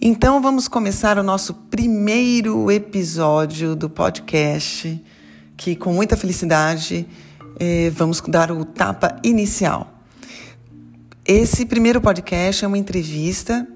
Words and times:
Então 0.00 0.40
vamos 0.40 0.68
começar 0.68 1.18
o 1.18 1.22
nosso 1.22 1.52
primeiro 1.52 2.70
episódio 2.70 3.76
do 3.76 3.90
podcast, 3.90 5.04
que 5.56 5.76
com 5.76 5.92
muita 5.92 6.16
felicidade 6.16 7.06
eh, 7.60 7.90
vamos 7.94 8.20
dar 8.20 8.50
o 8.50 8.64
tapa 8.64 9.16
inicial. 9.22 10.00
Esse 11.24 11.66
primeiro 11.66 12.00
podcast 12.00 12.64
é 12.64 12.68
uma 12.68 12.78
entrevista 12.78 13.66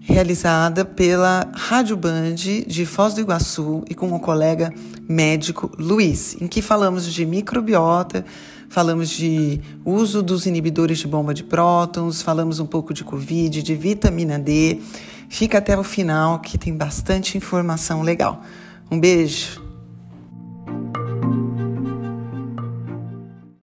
realizada 0.00 0.84
pela 0.84 1.50
Rádio 1.54 1.96
Band 1.96 2.34
de 2.34 2.86
Foz 2.86 3.14
do 3.14 3.20
Iguaçu 3.20 3.82
e 3.88 3.94
com 3.94 4.12
o 4.12 4.20
colega 4.20 4.72
médico 5.08 5.70
Luiz, 5.78 6.36
em 6.40 6.46
que 6.46 6.60
falamos 6.60 7.10
de 7.12 7.24
microbiota, 7.24 8.24
falamos 8.70 9.10
de 9.10 9.60
uso 9.84 10.22
dos 10.22 10.46
inibidores 10.46 10.98
de 10.98 11.08
bomba 11.08 11.34
de 11.34 11.42
prótons, 11.42 12.22
falamos 12.22 12.60
um 12.60 12.66
pouco 12.66 12.94
de 12.94 13.02
Covid, 13.02 13.62
de 13.62 13.74
vitamina 13.74 14.38
D. 14.38 14.80
Fica 15.28 15.58
até 15.58 15.76
o 15.76 15.82
final 15.82 16.38
que 16.38 16.56
tem 16.56 16.74
bastante 16.74 17.36
informação 17.36 18.00
legal. 18.00 18.42
Um 18.88 18.98
beijo. 18.98 19.60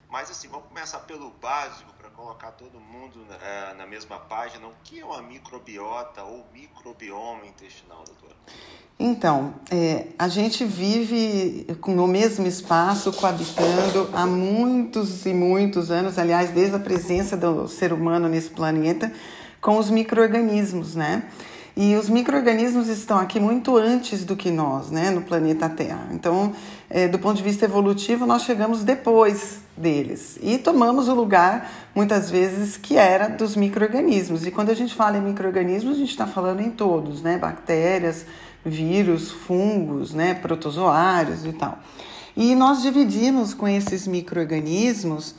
Mas 0.08 0.30
assim, 0.30 0.48
vamos 0.48 0.68
começar 0.68 1.00
pelo 1.00 1.32
básico 1.42 1.92
colocar 2.22 2.52
todo 2.52 2.78
mundo 2.78 3.18
é, 3.42 3.74
na 3.74 3.84
mesma 3.84 4.16
página. 4.16 4.68
O 4.68 4.72
que 4.84 5.00
é 5.00 5.04
uma 5.04 5.20
microbiota 5.20 6.22
ou 6.22 6.46
microbioma 6.54 7.44
intestinal, 7.46 8.04
doutora? 8.06 8.36
Então, 8.96 9.54
é, 9.68 10.06
a 10.16 10.28
gente 10.28 10.64
vive 10.64 11.66
no 11.88 12.06
mesmo 12.06 12.46
espaço, 12.46 13.12
coabitando 13.12 14.08
há 14.12 14.24
muitos 14.24 15.26
e 15.26 15.34
muitos 15.34 15.90
anos, 15.90 16.16
aliás, 16.16 16.50
desde 16.50 16.76
a 16.76 16.78
presença 16.78 17.36
do 17.36 17.66
ser 17.66 17.92
humano 17.92 18.28
nesse 18.28 18.50
planeta, 18.50 19.12
com 19.60 19.76
os 19.76 19.90
micro-organismos, 19.90 20.94
né? 20.94 21.24
E 21.76 21.96
os 21.96 22.08
micro-organismos 22.08 22.86
estão 22.86 23.18
aqui 23.18 23.40
muito 23.40 23.76
antes 23.76 24.24
do 24.24 24.36
que 24.36 24.50
nós, 24.50 24.90
né, 24.90 25.10
no 25.10 25.22
planeta 25.22 25.68
Terra. 25.70 26.06
Então, 26.12 26.52
é, 26.88 27.08
do 27.08 27.18
ponto 27.18 27.36
de 27.36 27.42
vista 27.42 27.64
evolutivo, 27.64 28.26
nós 28.26 28.42
chegamos 28.42 28.84
depois 28.84 29.61
deles 29.76 30.38
e 30.42 30.58
tomamos 30.58 31.08
o 31.08 31.14
lugar, 31.14 31.70
muitas 31.94 32.30
vezes, 32.30 32.76
que 32.76 32.96
era 32.96 33.28
dos 33.28 33.56
micro-organismos. 33.56 34.46
E 34.46 34.50
quando 34.50 34.70
a 34.70 34.74
gente 34.74 34.94
fala 34.94 35.16
em 35.16 35.22
micro-organismos, 35.22 35.96
a 35.96 35.98
gente 35.98 36.10
está 36.10 36.26
falando 36.26 36.60
em 36.60 36.70
todos, 36.70 37.22
né, 37.22 37.38
bactérias, 37.38 38.26
vírus, 38.64 39.30
fungos, 39.30 40.12
né, 40.12 40.34
protozoários 40.34 41.44
e 41.44 41.52
tal. 41.52 41.78
E 42.36 42.54
nós 42.54 42.82
dividimos 42.82 43.52
com 43.54 43.68
esses 43.68 44.06
micro-organismos 44.06 45.34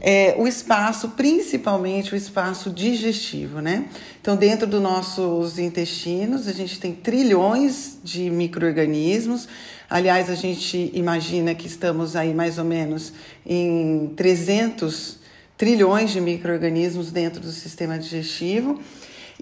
é, 0.00 0.34
o 0.38 0.46
espaço, 0.46 1.10
principalmente 1.10 2.14
o 2.14 2.16
espaço 2.16 2.70
digestivo, 2.70 3.60
né? 3.60 3.86
Então, 4.20 4.36
dentro 4.36 4.66
dos 4.66 4.80
nossos 4.80 5.58
intestinos, 5.58 6.48
a 6.48 6.52
gente 6.52 6.80
tem 6.80 6.92
trilhões 6.92 7.98
de 8.02 8.30
micro-organismos. 8.30 9.48
Aliás, 9.88 10.30
a 10.30 10.34
gente 10.34 10.90
imagina 10.94 11.54
que 11.54 11.66
estamos 11.66 12.16
aí 12.16 12.32
mais 12.32 12.58
ou 12.58 12.64
menos 12.64 13.12
em 13.44 14.12
300 14.16 15.18
trilhões 15.56 16.10
de 16.10 16.20
micro-organismos 16.20 17.10
dentro 17.10 17.40
do 17.40 17.50
sistema 17.50 17.98
digestivo. 17.98 18.80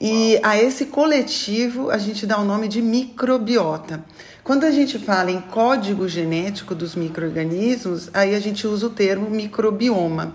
E 0.01 0.39
a 0.43 0.57
esse 0.57 0.87
coletivo 0.87 1.91
a 1.91 1.99
gente 1.99 2.25
dá 2.27 2.39
o 2.39 2.45
nome 2.45 2.69
de 2.69 2.81
microbiota. 2.81 4.05
Quando 4.45 4.65
a 4.65 4.71
gente 4.71 4.99
fala 4.99 5.31
em 5.31 5.41
código 5.41 6.09
genético 6.09 6.75
dos 6.75 6.95
micro-organismos, 6.95 8.09
aí 8.15 8.35
a 8.35 8.41
gente 8.41 8.67
usa 8.67 8.87
o 8.87 8.91
termo 8.91 9.29
microbioma. 9.29 10.35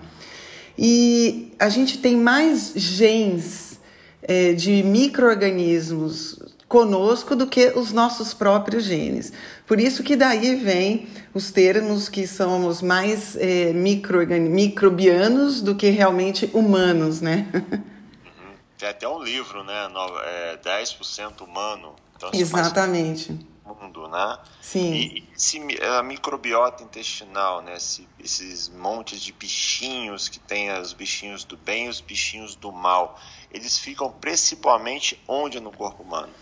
E 0.77 1.53
a 1.59 1.69
gente 1.69 1.99
tem 1.99 2.15
mais 2.15 2.73
genes 2.75 3.79
é, 4.21 4.53
de 4.53 4.83
micro-organismos 4.83 6.39
conosco 6.67 7.35
do 7.35 7.45
que 7.45 7.67
os 7.75 7.91
nossos 7.91 8.33
próprios 8.33 8.83
genes. 8.83 9.31
Por 9.67 9.79
isso 9.79 10.01
que 10.03 10.15
daí 10.15 10.55
vem 10.55 11.07
os 11.33 11.51
termos 11.51 12.09
que 12.09 12.25
somos 12.25 12.81
mais 12.81 13.35
é, 13.35 13.71
micro, 13.73 14.25
microbianos 14.27 15.61
do 15.61 15.75
que 15.75 15.89
realmente 15.89 16.49
humanos, 16.53 17.21
né? 17.21 17.47
Uhum. 18.25 18.55
Tem 18.77 18.89
até 18.89 19.07
um 19.07 19.21
livro, 19.21 19.63
né? 19.63 19.87
É 20.25 20.57
10% 20.57 21.41
humano. 21.41 21.93
Então, 22.15 22.31
Exatamente 22.33 23.52
mundo, 23.65 24.07
né? 24.07 24.37
Sim. 24.61 24.93
E, 24.93 25.27
se, 25.35 25.59
a 25.81 26.03
microbiota 26.03 26.83
intestinal, 26.83 27.61
né? 27.61 27.75
Esse, 27.77 28.07
esses 28.19 28.69
montes 28.69 29.21
de 29.21 29.31
bichinhos 29.31 30.27
que 30.27 30.39
tem 30.39 30.71
os 30.79 30.93
bichinhos 30.93 31.43
do 31.43 31.57
bem 31.57 31.85
e 31.85 31.89
os 31.89 32.01
bichinhos 32.01 32.55
do 32.55 32.71
mal, 32.71 33.19
eles 33.51 33.77
ficam 33.77 34.11
principalmente 34.11 35.21
onde 35.27 35.59
no 35.59 35.71
corpo 35.71 36.03
humano? 36.03 36.33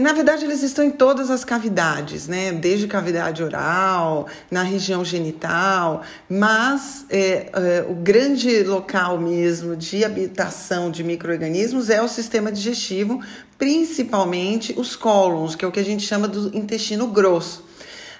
Na 0.00 0.14
verdade, 0.14 0.46
eles 0.46 0.62
estão 0.62 0.82
em 0.82 0.90
todas 0.90 1.30
as 1.30 1.44
cavidades, 1.44 2.26
né? 2.26 2.52
Desde 2.52 2.86
cavidade 2.86 3.42
oral, 3.42 4.26
na 4.50 4.62
região 4.62 5.04
genital, 5.04 6.02
mas 6.26 7.04
é, 7.10 7.50
é, 7.52 7.86
o 7.86 7.94
grande 7.94 8.62
local 8.62 9.18
mesmo 9.18 9.76
de 9.76 10.02
habitação 10.02 10.90
de 10.90 11.04
micro-organismos 11.04 11.90
é 11.90 12.00
o 12.00 12.08
sistema 12.08 12.50
digestivo, 12.50 13.20
principalmente 13.58 14.74
os 14.76 14.96
cólons, 14.96 15.54
que 15.54 15.64
é 15.64 15.68
o 15.68 15.72
que 15.72 15.80
a 15.80 15.84
gente 15.84 16.06
chama 16.06 16.28
do 16.28 16.56
intestino 16.56 17.06
grosso. 17.06 17.64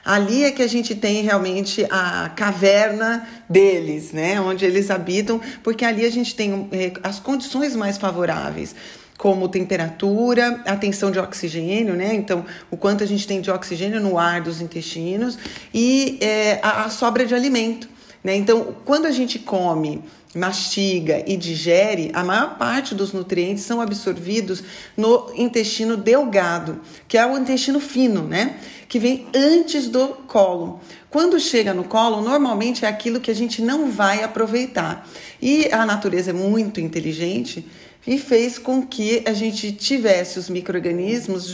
Ali 0.05 0.45
é 0.45 0.51
que 0.51 0.63
a 0.63 0.67
gente 0.67 0.95
tem 0.95 1.23
realmente 1.23 1.87
a 1.91 2.29
caverna 2.37 3.27
deles, 3.49 4.13
né? 4.13 4.39
Onde 4.39 4.65
eles 4.65 4.91
habitam, 4.91 5.41
porque 5.63 5.85
ali 5.85 6.05
a 6.05 6.11
gente 6.11 6.35
tem 6.35 6.69
é, 6.73 6.93
as 7.03 7.19
condições 7.19 7.75
mais 7.75 7.97
favoráveis 7.97 8.75
como 9.17 9.49
temperatura, 9.49 10.61
a 10.67 10.77
tensão 10.77 11.11
de 11.11 11.19
oxigênio, 11.19 11.95
né? 11.95 12.15
Então, 12.15 12.45
o 12.71 12.77
quanto 12.77 13.03
a 13.03 13.07
gente 13.07 13.27
tem 13.27 13.41
de 13.41 13.51
oxigênio 13.51 14.01
no 14.01 14.19
ar 14.19 14.43
dos 14.43 14.61
intestinos 14.61 15.39
e 15.73 16.19
é, 16.21 16.59
a, 16.63 16.85
a 16.85 16.91
sobra 16.91 17.25
de 17.25 17.35
alimento, 17.35 17.89
né? 18.25 18.35
Então, 18.35 18.75
quando 18.87 19.05
a 19.05 19.11
gente 19.11 19.39
come 19.39 20.03
mastiga 20.35 21.23
e 21.27 21.37
digere, 21.37 22.11
a 22.15 22.25
maior 22.25 22.57
parte 22.59 22.95
dos 22.95 23.13
nutrientes 23.13 23.63
são 23.63 23.81
absorvidos 23.81 24.65
no 24.97 25.31
intestino 25.37 25.97
delgado, 25.97 26.81
que 27.07 27.17
é 27.17 27.25
o 27.25 27.39
intestino 27.39 27.79
fino, 27.79 28.27
né? 28.27 28.57
Que 28.89 28.99
vem 28.99 29.27
antes 29.35 29.89
do 29.89 30.09
colo. 30.27 30.81
Quando 31.11 31.39
chega 31.39 31.73
no 31.73 31.85
colo, 31.85 32.21
normalmente 32.21 32.85
é 32.85 32.89
aquilo 32.89 33.21
que 33.21 33.31
a 33.31 33.35
gente 33.35 33.63
não 33.63 33.91
vai 33.91 34.25
aproveitar. 34.25 35.07
E 35.41 35.69
a 35.71 35.87
natureza 35.87 36.31
é 36.31 36.35
muito 36.35 36.81
inteligente 36.81 37.65
e 38.07 38.19
fez 38.19 38.59
com 38.59 38.87
que 38.87 39.23
a 39.27 39.33
gente 39.33 39.73
tivesse 39.73 40.39
os 40.39 40.51
micro-organismos 40.51 41.47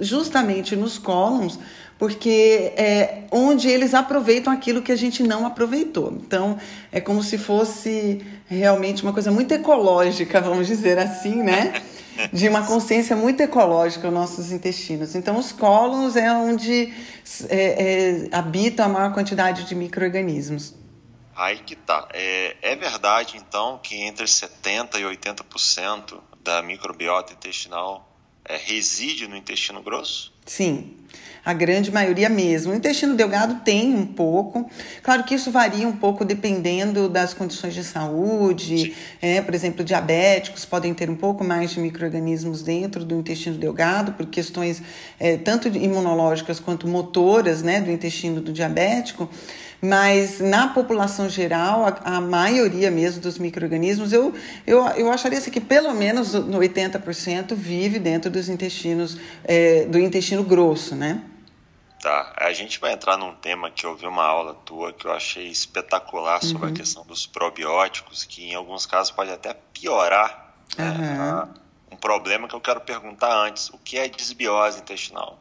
justamente 0.00 0.76
nos 0.76 0.96
cólons, 0.96 1.58
porque 2.00 2.72
é 2.78 3.24
onde 3.30 3.68
eles 3.68 3.92
aproveitam 3.92 4.50
aquilo 4.50 4.80
que 4.80 4.90
a 4.90 4.96
gente 4.96 5.22
não 5.22 5.44
aproveitou. 5.44 6.10
Então, 6.12 6.58
é 6.90 6.98
como 6.98 7.22
se 7.22 7.36
fosse 7.36 8.24
realmente 8.48 9.02
uma 9.02 9.12
coisa 9.12 9.30
muito 9.30 9.52
ecológica, 9.52 10.40
vamos 10.40 10.66
dizer 10.66 10.98
assim, 10.98 11.42
né? 11.42 11.74
De 12.32 12.48
uma 12.48 12.66
consciência 12.66 13.14
muito 13.14 13.40
ecológica 13.42 14.08
os 14.08 14.14
nossos 14.14 14.50
intestinos. 14.50 15.14
Então, 15.14 15.38
os 15.38 15.52
cólons 15.52 16.16
é 16.16 16.32
onde 16.32 16.92
é, 17.48 18.28
é, 18.28 18.28
habita 18.32 18.84
a 18.84 18.88
maior 18.88 19.12
quantidade 19.12 19.64
de 19.64 19.74
micro-organismos. 19.74 20.74
Aí 21.36 21.58
que 21.58 21.76
tá. 21.76 22.08
É, 22.14 22.56
é 22.62 22.76
verdade, 22.76 23.36
então, 23.36 23.78
que 23.82 23.96
entre 23.96 24.24
70% 24.24 24.94
e 24.94 25.02
80% 25.02 26.18
da 26.42 26.62
microbiota 26.62 27.34
intestinal 27.34 28.10
é, 28.44 28.56
reside 28.56 29.28
no 29.28 29.36
intestino 29.36 29.82
grosso? 29.82 30.32
Sim, 30.50 30.96
a 31.44 31.52
grande 31.52 31.92
maioria 31.92 32.28
mesmo. 32.28 32.72
O 32.72 32.74
intestino 32.74 33.14
delgado 33.14 33.60
tem 33.64 33.94
um 33.94 34.04
pouco. 34.04 34.68
Claro 35.00 35.22
que 35.22 35.36
isso 35.36 35.52
varia 35.52 35.86
um 35.86 35.96
pouco 35.96 36.24
dependendo 36.24 37.08
das 37.08 37.32
condições 37.32 37.72
de 37.72 37.84
saúde. 37.84 38.92
É, 39.22 39.40
por 39.40 39.54
exemplo, 39.54 39.84
diabéticos 39.84 40.64
podem 40.64 40.92
ter 40.92 41.08
um 41.08 41.14
pouco 41.14 41.44
mais 41.44 41.70
de 41.70 41.78
micro-organismos 41.78 42.62
dentro 42.62 43.04
do 43.04 43.14
intestino 43.14 43.56
delgado, 43.56 44.14
por 44.14 44.26
questões 44.26 44.82
é, 45.20 45.36
tanto 45.36 45.68
imunológicas 45.68 46.58
quanto 46.58 46.88
motoras 46.88 47.62
né, 47.62 47.80
do 47.80 47.92
intestino 47.92 48.40
do 48.40 48.52
diabético 48.52 49.30
mas 49.82 50.40
na 50.40 50.68
população 50.68 51.28
geral, 51.28 51.86
a, 51.86 52.16
a 52.16 52.20
maioria 52.20 52.90
mesmo 52.90 53.20
dos 53.20 53.38
micro-organismos, 53.38 54.12
eu, 54.12 54.34
eu, 54.66 54.86
eu 54.88 55.10
acharia 55.10 55.38
assim, 55.38 55.50
que 55.50 55.60
pelo 55.60 55.92
menos 55.94 56.34
no 56.34 56.58
80% 56.58 57.54
vive 57.54 57.98
dentro 57.98 58.30
dos 58.30 58.48
intestinos, 58.48 59.18
é, 59.44 59.86
do 59.86 59.98
intestino 59.98 60.44
grosso, 60.44 60.94
né? 60.94 61.22
Tá, 62.00 62.32
a 62.38 62.52
gente 62.52 62.80
vai 62.80 62.94
entrar 62.94 63.18
num 63.18 63.34
tema 63.34 63.70
que 63.70 63.84
eu 63.84 63.94
vi 63.94 64.06
uma 64.06 64.24
aula 64.24 64.54
tua 64.54 64.90
que 64.90 65.06
eu 65.06 65.12
achei 65.12 65.48
espetacular 65.48 66.42
sobre 66.42 66.68
uhum. 66.68 66.72
a 66.72 66.76
questão 66.76 67.04
dos 67.04 67.26
probióticos, 67.26 68.24
que 68.24 68.50
em 68.50 68.54
alguns 68.54 68.86
casos 68.86 69.10
pode 69.10 69.30
até 69.30 69.54
piorar 69.74 70.54
uhum. 70.78 70.84
né, 70.86 71.48
um 71.92 71.96
problema 71.96 72.48
que 72.48 72.54
eu 72.54 72.60
quero 72.60 72.80
perguntar 72.80 73.34
antes: 73.46 73.68
o 73.68 73.78
que 73.78 73.98
é 73.98 74.08
desbiose 74.08 74.80
intestinal? 74.80 75.38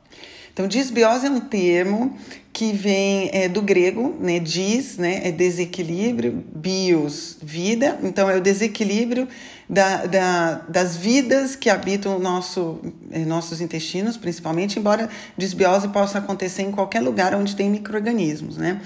Então, 0.52 0.68
disbiose 0.68 1.28
é 1.28 1.30
um 1.30 1.40
termo 1.40 2.20
que 2.60 2.74
vem 2.74 3.30
é, 3.32 3.48
do 3.48 3.62
grego, 3.62 4.18
né, 4.20 4.38
dis, 4.38 4.98
né, 4.98 5.22
é 5.24 5.32
desequilíbrio, 5.32 6.44
bios, 6.54 7.38
vida, 7.42 7.98
então 8.04 8.30
é 8.30 8.36
o 8.36 8.42
desequilíbrio 8.42 9.30
da, 9.70 10.06
da, 10.06 10.56
das 10.68 10.98
vidas 10.98 11.56
que 11.56 11.70
habitam 11.70 12.20
nosso, 12.20 12.82
eh, 13.12 13.20
nossos 13.20 13.62
intestinos, 13.62 14.18
principalmente, 14.18 14.78
embora 14.78 15.08
desbiose 15.38 15.88
possa 15.88 16.18
acontecer 16.18 16.64
em 16.64 16.72
qualquer 16.72 17.00
lugar 17.00 17.34
onde 17.34 17.56
tem 17.56 17.70
micro-organismos, 17.70 18.58
né? 18.58 18.82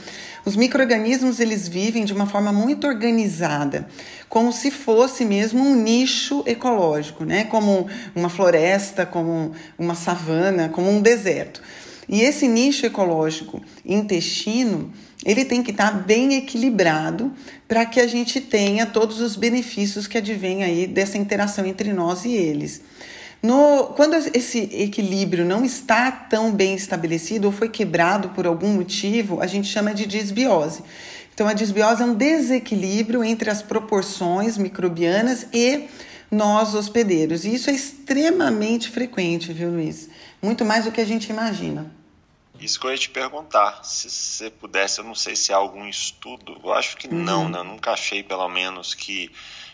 Os 0.45 0.55
micro-organismos, 0.55 1.39
eles 1.39 1.67
vivem 1.67 2.05
de 2.05 2.13
uma 2.13 2.27
forma 2.27 2.53
muito 2.53 2.85
organizada, 2.85 3.87
como 4.29 4.53
se 4.53 4.69
fosse 4.69 5.25
mesmo 5.25 5.63
um 5.63 5.73
nicho 5.73 6.43
ecológico, 6.45 7.25
né? 7.25 7.45
Como 7.45 7.87
uma 8.13 8.29
floresta, 8.29 9.03
como 9.03 9.51
uma 9.79 9.95
savana, 9.95 10.69
como 10.69 10.91
um 10.91 11.01
deserto. 11.01 11.59
E 12.07 12.21
esse 12.21 12.47
nicho 12.47 12.85
ecológico 12.85 13.61
intestino, 13.85 14.91
ele 15.25 15.45
tem 15.45 15.63
que 15.63 15.71
estar 15.71 15.91
bem 15.91 16.35
equilibrado 16.35 17.31
para 17.67 17.85
que 17.85 17.99
a 17.99 18.07
gente 18.07 18.41
tenha 18.41 18.85
todos 18.85 19.19
os 19.21 19.35
benefícios 19.35 20.07
que 20.07 20.17
advêm 20.17 20.63
aí 20.63 20.85
dessa 20.87 21.17
interação 21.17 21.65
entre 21.65 21.93
nós 21.93 22.25
e 22.25 22.33
eles. 22.33 22.81
No, 23.41 23.87
quando 23.95 24.15
esse 24.33 24.69
equilíbrio 24.71 25.43
não 25.43 25.65
está 25.65 26.09
tão 26.09 26.51
bem 26.51 26.75
estabelecido 26.75 27.47
ou 27.47 27.51
foi 27.51 27.67
quebrado 27.67 28.29
por 28.29 28.47
algum 28.47 28.69
motivo, 28.69 29.41
a 29.41 29.47
gente 29.47 29.67
chama 29.67 29.93
de 29.93 30.05
disbiose. 30.05 30.81
Então, 31.33 31.47
a 31.47 31.53
disbiose 31.53 32.03
é 32.03 32.05
um 32.05 32.13
desequilíbrio 32.13 33.23
entre 33.23 33.49
as 33.49 33.61
proporções 33.61 34.57
microbianas 34.57 35.47
e 35.51 35.89
nós 36.31 36.73
hospedeiros. 36.73 37.43
E 37.43 37.53
isso 37.53 37.69
é 37.69 37.73
extremamente 37.73 38.89
frequente, 38.89 39.51
viu, 39.51 39.71
Luiz? 39.71 40.09
Muito 40.43 40.65
mais 40.65 40.83
do 40.83 40.91
que 40.91 40.99
a 40.99 41.05
gente 41.05 41.29
imagina. 41.29 41.89
Isso 42.59 42.79
que 42.79 42.85
eu 42.85 42.91
ia 42.91 42.97
te 42.97 43.09
perguntar, 43.09 43.83
se 43.83 44.09
você 44.09 44.49
pudesse, 44.49 44.99
eu 44.99 45.05
não 45.05 45.15
sei 45.15 45.35
se 45.35 45.53
há 45.53 45.55
algum 45.55 45.87
estudo, 45.87 46.59
eu 46.63 46.73
acho 46.73 46.97
que 46.97 47.07
uhum. 47.07 47.23
não, 47.23 47.49
né? 47.49 47.59
Eu 47.59 47.63
nunca 47.63 47.91
achei, 47.91 48.21
pelo 48.21 48.47
menos, 48.49 48.93
que 48.93 49.31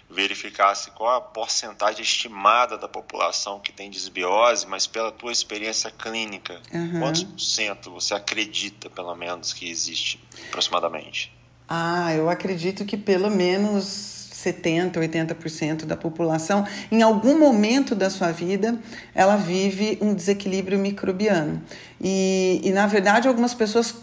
verificasse 0.10 0.92
qual 0.92 1.18
a 1.18 1.21
porcentagem 1.21 2.01
estimada 2.01 2.77
da 2.77 2.88
população 2.88 3.60
que 3.60 3.71
tem 3.71 3.89
desbiose, 3.89 4.66
mas 4.66 4.88
pela 4.88 5.12
tua 5.12 5.31
experiência 5.31 5.92
clínica, 5.92 6.62
uhum. 6.74 7.00
quantos 7.00 7.24
por 7.24 7.39
cento 7.39 7.92
você 7.92 8.13
acredita, 8.13 8.89
pelo 8.89 9.15
menos, 9.15 9.54
que 9.54 9.69
existe, 9.69 10.19
aproximadamente? 10.48 11.31
Ah, 11.68 12.13
eu 12.13 12.30
acredito 12.30 12.86
que 12.86 12.98
pelo 12.98 13.30
menos 13.30 14.19
70%, 14.44 14.94
80% 14.94 15.86
da 15.86 15.97
população, 15.97 16.65
em 16.91 17.01
algum 17.01 17.38
momento 17.38 17.94
da 17.94 18.09
sua 18.09 18.31
vida, 18.31 18.77
ela 19.13 19.36
vive 19.36 19.97
um 20.01 20.13
desequilíbrio 20.13 20.80
microbiano. 20.80 21.62
E, 22.01 22.62
e 22.63 22.71
na 22.71 22.88
verdade, 22.88 23.27
algumas 23.27 23.53
pessoas, 23.53 23.95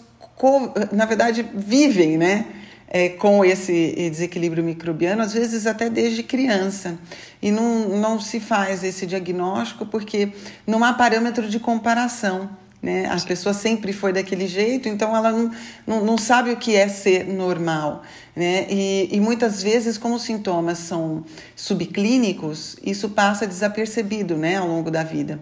na 0.93 1.07
verdade, 1.07 1.47
vivem, 1.55 2.19
né? 2.19 2.47
É, 2.89 3.09
com 3.09 3.45
esse 3.45 4.09
desequilíbrio 4.11 4.63
microbiano, 4.63 5.21
às 5.21 5.35
vezes 5.35 5.67
até 5.67 5.91
desde 5.91 6.23
criança. 6.23 6.97
E 7.43 7.51
não, 7.51 7.89
não 7.89 8.21
se 8.21 8.39
faz 8.39 8.85
esse 8.85 9.07
diagnóstico 9.07 9.85
porque 9.85 10.33
não 10.65 10.85
há 10.85 10.93
parâmetro 10.93 11.49
de 11.49 11.59
comparação. 11.59 12.49
Né? 12.87 13.05
A 13.07 13.19
pessoa 13.19 13.53
sempre 13.53 13.93
foi 13.93 14.13
daquele 14.13 14.47
jeito, 14.47 14.89
então 14.89 15.17
ela 15.17 15.33
não, 15.33 15.51
não, 15.85 16.05
não 16.05 16.17
sabe 16.17 16.53
o 16.53 16.57
que 16.57 16.77
é 16.77 16.87
ser 16.87 17.27
normal. 17.27 18.05
Né? 18.37 18.65
E, 18.71 19.09
e 19.11 19.19
muitas 19.19 19.61
vezes, 19.61 19.99
como 19.99 20.15
os 20.15 20.23
sintomas 20.23 20.79
são 20.79 21.25
subclínicos, 21.57 22.77
isso 22.85 23.09
passa 23.09 23.45
desapercebido 23.45 24.37
né, 24.37 24.59
ao 24.59 24.69
longo 24.69 24.89
da 24.89 25.03
vida. 25.03 25.41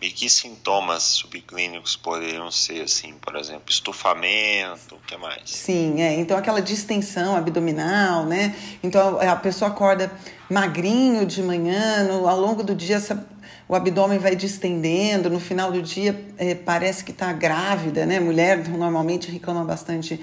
E 0.00 0.10
que 0.10 0.30
sintomas 0.30 1.02
subclínicos 1.02 1.96
poderiam 1.96 2.52
ser, 2.52 2.82
assim, 2.82 3.14
por 3.20 3.34
exemplo, 3.34 3.64
estufamento, 3.68 4.94
o 4.94 5.00
que 5.00 5.16
mais? 5.16 5.42
Sim, 5.46 6.00
é. 6.00 6.20
Então 6.20 6.38
aquela 6.38 6.62
distensão 6.62 7.34
abdominal, 7.36 8.24
né? 8.24 8.54
Então 8.82 9.20
a 9.20 9.34
pessoa 9.34 9.72
acorda 9.72 10.10
magrinho 10.48 11.26
de 11.26 11.42
manhã, 11.42 12.04
no, 12.04 12.28
ao 12.28 12.40
longo 12.40 12.62
do 12.62 12.74
dia 12.74 12.96
essa, 12.96 13.26
o 13.70 13.76
abdômen 13.76 14.18
vai 14.18 14.34
distendendo, 14.34 15.30
no 15.30 15.38
final 15.38 15.70
do 15.70 15.80
dia 15.80 16.20
é, 16.36 16.56
parece 16.56 17.04
que 17.04 17.12
está 17.12 17.32
grávida, 17.32 18.04
né? 18.04 18.18
Mulher 18.18 18.68
normalmente 18.68 19.30
reclama 19.30 19.64
bastante 19.64 20.20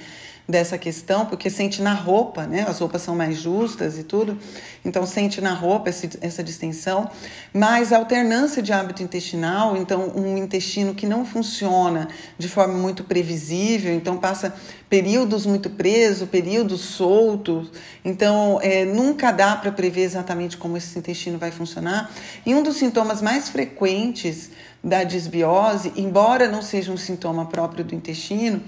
dessa 0.47 0.77
questão, 0.77 1.25
porque 1.25 1.49
sente 1.49 1.81
na 1.81 1.93
roupa, 1.93 2.47
né? 2.47 2.65
As 2.67 2.79
roupas 2.79 3.01
são 3.01 3.13
mais 3.13 3.37
justas 3.37 3.97
e 3.97 4.03
tudo, 4.03 4.39
então 4.85 5.05
sente 5.05 5.41
na 5.41 5.53
roupa 5.53 5.89
esse, 5.89 6.09
essa 6.21 6.41
distensão. 6.41 7.09
Mas 7.53 7.91
a 7.91 7.97
alternância 7.97 8.61
de 8.61 8.71
hábito 8.71 9.03
intestinal, 9.03 9.75
então 9.75 10.13
um 10.15 10.37
intestino 10.37 10.95
que 10.95 11.05
não 11.05 11.25
funciona 11.25 12.07
de 12.37 12.47
forma 12.47 12.75
muito 12.75 13.03
previsível, 13.03 13.93
então 13.93 14.17
passa 14.17 14.55
períodos 14.89 15.45
muito 15.45 15.69
preso, 15.69 16.27
períodos 16.27 16.79
soltos, 16.79 17.69
então 18.05 18.57
é, 18.61 18.85
nunca 18.85 19.31
dá 19.31 19.53
para 19.57 19.69
prever 19.69 20.03
exatamente 20.03 20.55
como 20.55 20.77
esse 20.77 20.97
intestino 20.97 21.37
vai 21.37 21.51
funcionar. 21.51 22.09
E 22.45 22.55
um 22.55 22.63
dos 22.63 22.77
sintomas 22.77 23.21
mais 23.21 23.49
frequentes 23.49 24.49
da 24.81 25.03
disbiose, 25.03 25.91
embora 25.97 26.47
não 26.47 26.61
seja 26.61 26.91
um 26.91 26.97
sintoma 26.97 27.47
próprio 27.47 27.83
do 27.83 27.93
intestino, 27.93 28.61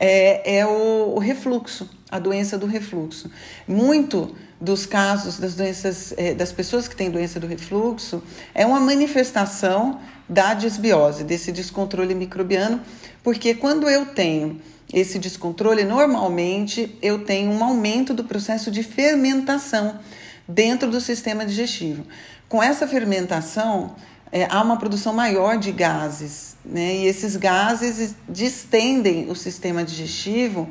é, 0.00 0.56
é 0.56 0.66
o, 0.66 1.12
o 1.14 1.18
refluxo, 1.18 1.88
a 2.10 2.18
doença 2.18 2.56
do 2.56 2.66
refluxo. 2.66 3.30
Muito 3.68 4.34
dos 4.58 4.86
casos 4.86 5.38
das 5.38 5.54
doenças, 5.54 6.14
é, 6.16 6.34
das 6.34 6.50
pessoas 6.50 6.88
que 6.88 6.96
têm 6.96 7.10
doença 7.10 7.38
do 7.38 7.46
refluxo, 7.46 8.22
é 8.54 8.64
uma 8.64 8.80
manifestação 8.80 10.00
da 10.28 10.54
disbiose, 10.54 11.24
desse 11.24 11.52
descontrole 11.52 12.14
microbiano, 12.14 12.80
porque 13.22 13.54
quando 13.54 13.88
eu 13.88 14.06
tenho 14.06 14.60
esse 14.92 15.18
descontrole, 15.18 15.84
normalmente 15.84 16.96
eu 17.02 17.24
tenho 17.24 17.50
um 17.50 17.62
aumento 17.62 18.12
do 18.14 18.24
processo 18.24 18.70
de 18.70 18.82
fermentação 18.82 20.00
dentro 20.48 20.90
do 20.90 21.00
sistema 21.00 21.46
digestivo. 21.46 22.04
Com 22.48 22.62
essa 22.62 22.86
fermentação, 22.86 23.94
é, 24.32 24.46
há 24.48 24.62
uma 24.62 24.76
produção 24.76 25.12
maior 25.12 25.58
de 25.58 25.72
gases, 25.72 26.56
né? 26.64 26.96
E 26.96 27.06
esses 27.06 27.36
gases 27.36 28.14
distendem 28.28 29.28
o 29.28 29.34
sistema 29.34 29.82
digestivo, 29.82 30.68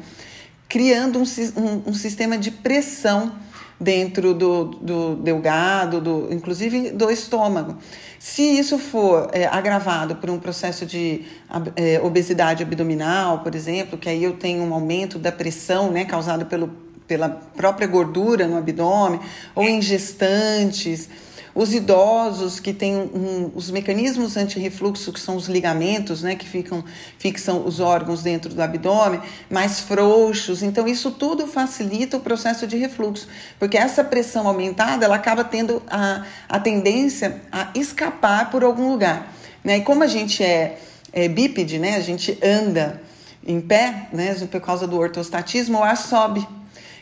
criando 0.67 1.19
um, 1.19 1.23
um, 1.61 1.89
um 1.89 1.93
sistema 1.93 2.37
de 2.37 2.51
pressão 2.51 3.33
dentro 3.79 4.33
do, 4.33 4.65
do 4.65 5.15
delgado, 5.15 6.01
do, 6.01 6.27
inclusive 6.31 6.91
do 6.91 7.09
estômago. 7.09 7.77
Se 8.19 8.41
isso 8.41 8.77
for 8.77 9.29
é, 9.31 9.45
agravado 9.45 10.17
por 10.17 10.29
um 10.29 10.37
processo 10.37 10.85
de 10.85 11.25
é, 11.75 11.99
obesidade 12.01 12.63
abdominal, 12.63 13.39
por 13.39 13.55
exemplo, 13.55 13.97
que 13.97 14.09
aí 14.09 14.23
eu 14.23 14.33
tenho 14.33 14.63
um 14.63 14.73
aumento 14.73 15.17
da 15.17 15.31
pressão 15.31 15.91
né, 15.91 16.03
causado 16.03 16.45
pelo, 16.45 16.69
pela 17.07 17.29
própria 17.29 17.87
gordura 17.87 18.45
no 18.47 18.57
abdômen, 18.57 19.21
ou 19.55 19.63
em 19.63 19.81
gestantes 19.81 21.09
os 21.59 21.73
idosos 21.73 22.57
que 22.57 22.71
têm 22.71 22.95
um, 22.95 23.51
os 23.53 23.69
mecanismos 23.69 24.37
anti-refluxo, 24.37 25.11
que 25.11 25.19
são 25.19 25.35
os 25.35 25.49
ligamentos, 25.49 26.23
né, 26.23 26.33
que 26.33 26.47
ficam, 26.47 26.85
fixam 27.17 27.65
os 27.65 27.81
órgãos 27.81 28.23
dentro 28.23 28.53
do 28.53 28.61
abdômen, 28.61 29.19
mais 29.49 29.81
frouxos. 29.81 30.63
Então, 30.63 30.87
isso 30.87 31.11
tudo 31.11 31.45
facilita 31.45 32.15
o 32.15 32.21
processo 32.21 32.65
de 32.65 32.77
refluxo, 32.77 33.27
porque 33.59 33.77
essa 33.77 34.05
pressão 34.05 34.47
aumentada, 34.47 35.03
ela 35.03 35.17
acaba 35.17 35.43
tendo 35.43 35.83
a, 35.89 36.23
a 36.47 36.61
tendência 36.61 37.41
a 37.51 37.71
escapar 37.75 38.49
por 38.51 38.63
algum 38.63 38.89
lugar. 38.89 39.35
Né? 39.61 39.79
E 39.79 39.81
como 39.81 40.01
a 40.01 40.07
gente 40.07 40.41
é, 40.41 40.79
é 41.11 41.27
bípede, 41.27 41.77
né, 41.77 41.97
a 41.97 42.01
gente 42.01 42.39
anda 42.41 43.01
em 43.45 43.59
pé, 43.59 44.07
né, 44.13 44.33
por 44.49 44.61
causa 44.61 44.87
do 44.87 44.97
ortostatismo, 44.97 45.79
o 45.79 45.83
ar 45.83 45.97
sobe 45.97 46.47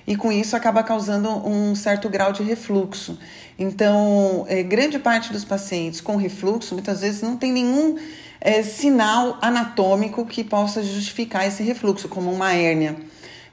e 0.07 0.15
com 0.15 0.31
isso 0.31 0.55
acaba 0.55 0.81
causando 0.81 1.29
um 1.45 1.75
certo 1.75 2.07
grau 2.07 2.31
de 2.31 2.41
refluxo. 2.41 3.19
Então, 3.57 4.45
é, 4.47 4.61
grande 4.61 4.99
parte 4.99 5.33
dos 5.33 5.43
pacientes 5.43 5.99
com 5.99 6.15
refluxo 6.15 6.75
muitas 6.75 7.01
vezes 7.01 7.21
não 7.21 7.35
tem 7.35 7.51
nenhum 7.51 7.97
é, 8.39 8.61
sinal 8.61 9.37
anatômico 9.41 10.25
que 10.25 10.43
possa 10.43 10.83
justificar 10.83 11.47
esse 11.47 11.63
refluxo, 11.63 12.07
como 12.07 12.31
uma 12.31 12.53
hérnia. 12.53 12.95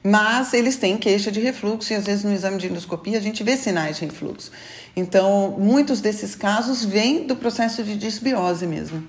Mas 0.03 0.53
eles 0.53 0.77
têm 0.77 0.97
queixa 0.97 1.31
de 1.31 1.39
refluxo 1.39 1.91
e 1.91 1.95
às 1.95 2.05
vezes 2.05 2.23
no 2.23 2.31
exame 2.31 2.59
de 2.59 2.67
endoscopia 2.67 3.17
a 3.17 3.21
gente 3.21 3.43
vê 3.43 3.57
sinais 3.57 3.97
de 3.97 4.05
refluxo. 4.05 4.51
Então, 4.95 5.55
muitos 5.57 5.99
desses 5.99 6.35
casos 6.35 6.85
vêm 6.85 7.25
do 7.25 7.35
processo 7.35 7.83
de 7.83 7.97
disbiose 7.97 8.67
mesmo. 8.67 9.07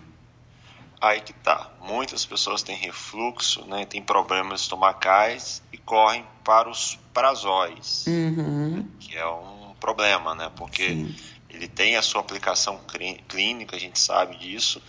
Aí 0.98 1.20
que 1.20 1.34
tá. 1.34 1.70
Muitas 1.86 2.24
pessoas 2.24 2.62
têm 2.62 2.74
refluxo, 2.74 3.66
né, 3.66 3.84
têm 3.84 4.02
problemas 4.02 4.62
estomacais 4.62 5.62
e 5.70 5.76
correm 5.76 6.24
para 6.42 6.70
os 6.70 6.98
prazóis, 7.12 8.04
uhum. 8.06 8.86
que 8.98 9.16
é 9.16 9.26
um 9.26 9.55
problema, 9.86 10.34
né? 10.34 10.50
Porque 10.56 10.88
Sim. 10.88 11.14
ele 11.48 11.68
tem 11.68 11.96
a 11.96 12.02
sua 12.02 12.20
aplicação 12.20 12.80
clínica, 13.28 13.76
a 13.76 13.78
gente 13.78 14.00
sabe 14.00 14.36
disso, 14.36 14.82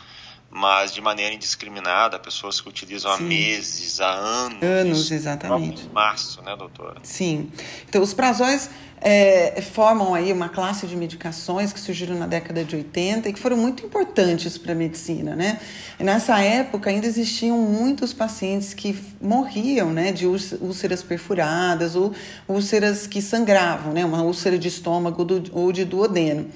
mas 0.57 0.91
de 0.91 0.99
maneira 1.01 1.35
indiscriminada, 1.35 2.17
pessoas 2.17 2.59
que 2.59 2.67
utilizam 2.67 3.15
Sim. 3.15 3.23
há 3.23 3.27
meses, 3.27 4.01
há 4.01 4.09
anos. 4.09 4.63
Anos, 4.63 5.11
exatamente. 5.11 5.87
Março, 5.93 6.41
né, 6.41 6.55
doutora? 6.55 6.99
Sim. 7.03 7.51
Então, 7.87 8.01
os 8.01 8.11
prazóis 8.11 8.67
é, 8.99 9.61
formam 9.61 10.15
aí 10.15 10.33
uma 10.33 10.49
classe 10.49 10.87
de 10.87 10.95
medicações 10.95 11.71
que 11.71 11.79
surgiram 11.79 12.17
na 12.17 12.25
década 12.25 12.63
de 12.63 12.75
80 12.75 13.29
e 13.29 13.33
que 13.33 13.39
foram 13.39 13.55
muito 13.55 13.85
importantes 13.85 14.57
para 14.57 14.71
a 14.71 14.75
medicina, 14.75 15.35
né? 15.35 15.59
E 15.99 16.03
nessa 16.03 16.39
época 16.39 16.89
ainda 16.89 17.05
existiam 17.05 17.59
muitos 17.59 18.11
pacientes 18.11 18.73
que 18.73 18.97
morriam, 19.21 19.91
né, 19.91 20.11
de 20.11 20.25
úlceras 20.25 21.03
perfuradas 21.03 21.95
ou 21.95 22.13
úlceras 22.47 23.05
que 23.05 23.21
sangravam, 23.21 23.93
né, 23.93 24.03
uma 24.03 24.23
úlcera 24.23 24.57
de 24.57 24.67
estômago 24.67 25.25
ou 25.51 25.71
de 25.71 25.85
duodeno. 25.85 26.49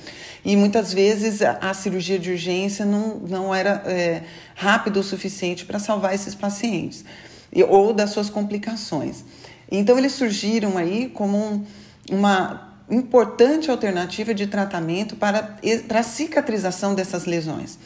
E 0.43 0.55
muitas 0.55 0.93
vezes 0.93 1.41
a, 1.41 1.57
a 1.61 1.73
cirurgia 1.73 2.17
de 2.17 2.31
urgência 2.31 2.85
não, 2.85 3.17
não 3.17 3.53
era 3.53 3.83
é, 3.85 4.23
rápido 4.55 4.99
o 4.99 5.03
suficiente 5.03 5.65
para 5.65 5.79
salvar 5.79 6.15
esses 6.15 6.33
pacientes 6.33 7.05
e, 7.53 7.63
ou 7.63 7.93
das 7.93 8.09
suas 8.09 8.29
complicações. 8.29 9.23
Então 9.71 9.97
eles 9.97 10.13
surgiram 10.13 10.77
aí 10.77 11.09
como 11.09 11.37
um 11.37 11.65
uma 12.09 12.69
importante 12.89 13.71
alternativa 13.71 14.33
de 14.33 14.47
tratamento 14.47 15.15
para, 15.15 15.57
para 15.87 15.99
a 15.99 16.03
cicatrização 16.03 16.93
dessas 16.93 17.25
lesões. 17.25 17.79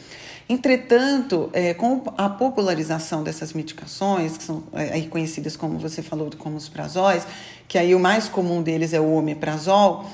Entretanto, 0.48 1.50
é, 1.52 1.74
com 1.74 2.02
a 2.16 2.28
popularização 2.28 3.22
dessas 3.22 3.52
medicações, 3.52 4.36
que 4.36 4.44
são 4.44 4.62
é, 4.72 5.00
conhecidas 5.02 5.56
como 5.56 5.78
você 5.78 6.02
falou, 6.02 6.30
como 6.38 6.56
os 6.56 6.68
prazóis, 6.68 7.26
que 7.66 7.78
aí 7.78 7.94
o 7.94 8.00
mais 8.00 8.28
comum 8.28 8.62
deles 8.62 8.92
é 8.92 9.00
o 9.00 9.12
omeprazol, 9.12 10.08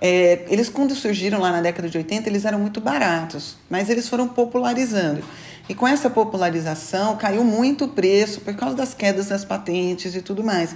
é, 0.00 0.44
eles 0.48 0.68
quando 0.68 0.94
surgiram 0.94 1.40
lá 1.40 1.52
na 1.52 1.60
década 1.60 1.88
de 1.88 1.96
80, 1.96 2.28
eles 2.28 2.44
eram 2.44 2.58
muito 2.58 2.80
baratos, 2.80 3.56
mas 3.70 3.88
eles 3.88 4.08
foram 4.08 4.28
popularizando. 4.28 5.22
E 5.68 5.74
com 5.74 5.88
essa 5.88 6.10
popularização 6.10 7.16
caiu 7.16 7.42
muito 7.42 7.86
o 7.86 7.88
preço 7.88 8.40
por 8.40 8.54
causa 8.54 8.76
das 8.76 8.92
quedas 8.92 9.28
das 9.28 9.44
patentes 9.44 10.14
e 10.14 10.20
tudo 10.20 10.44
mais. 10.44 10.74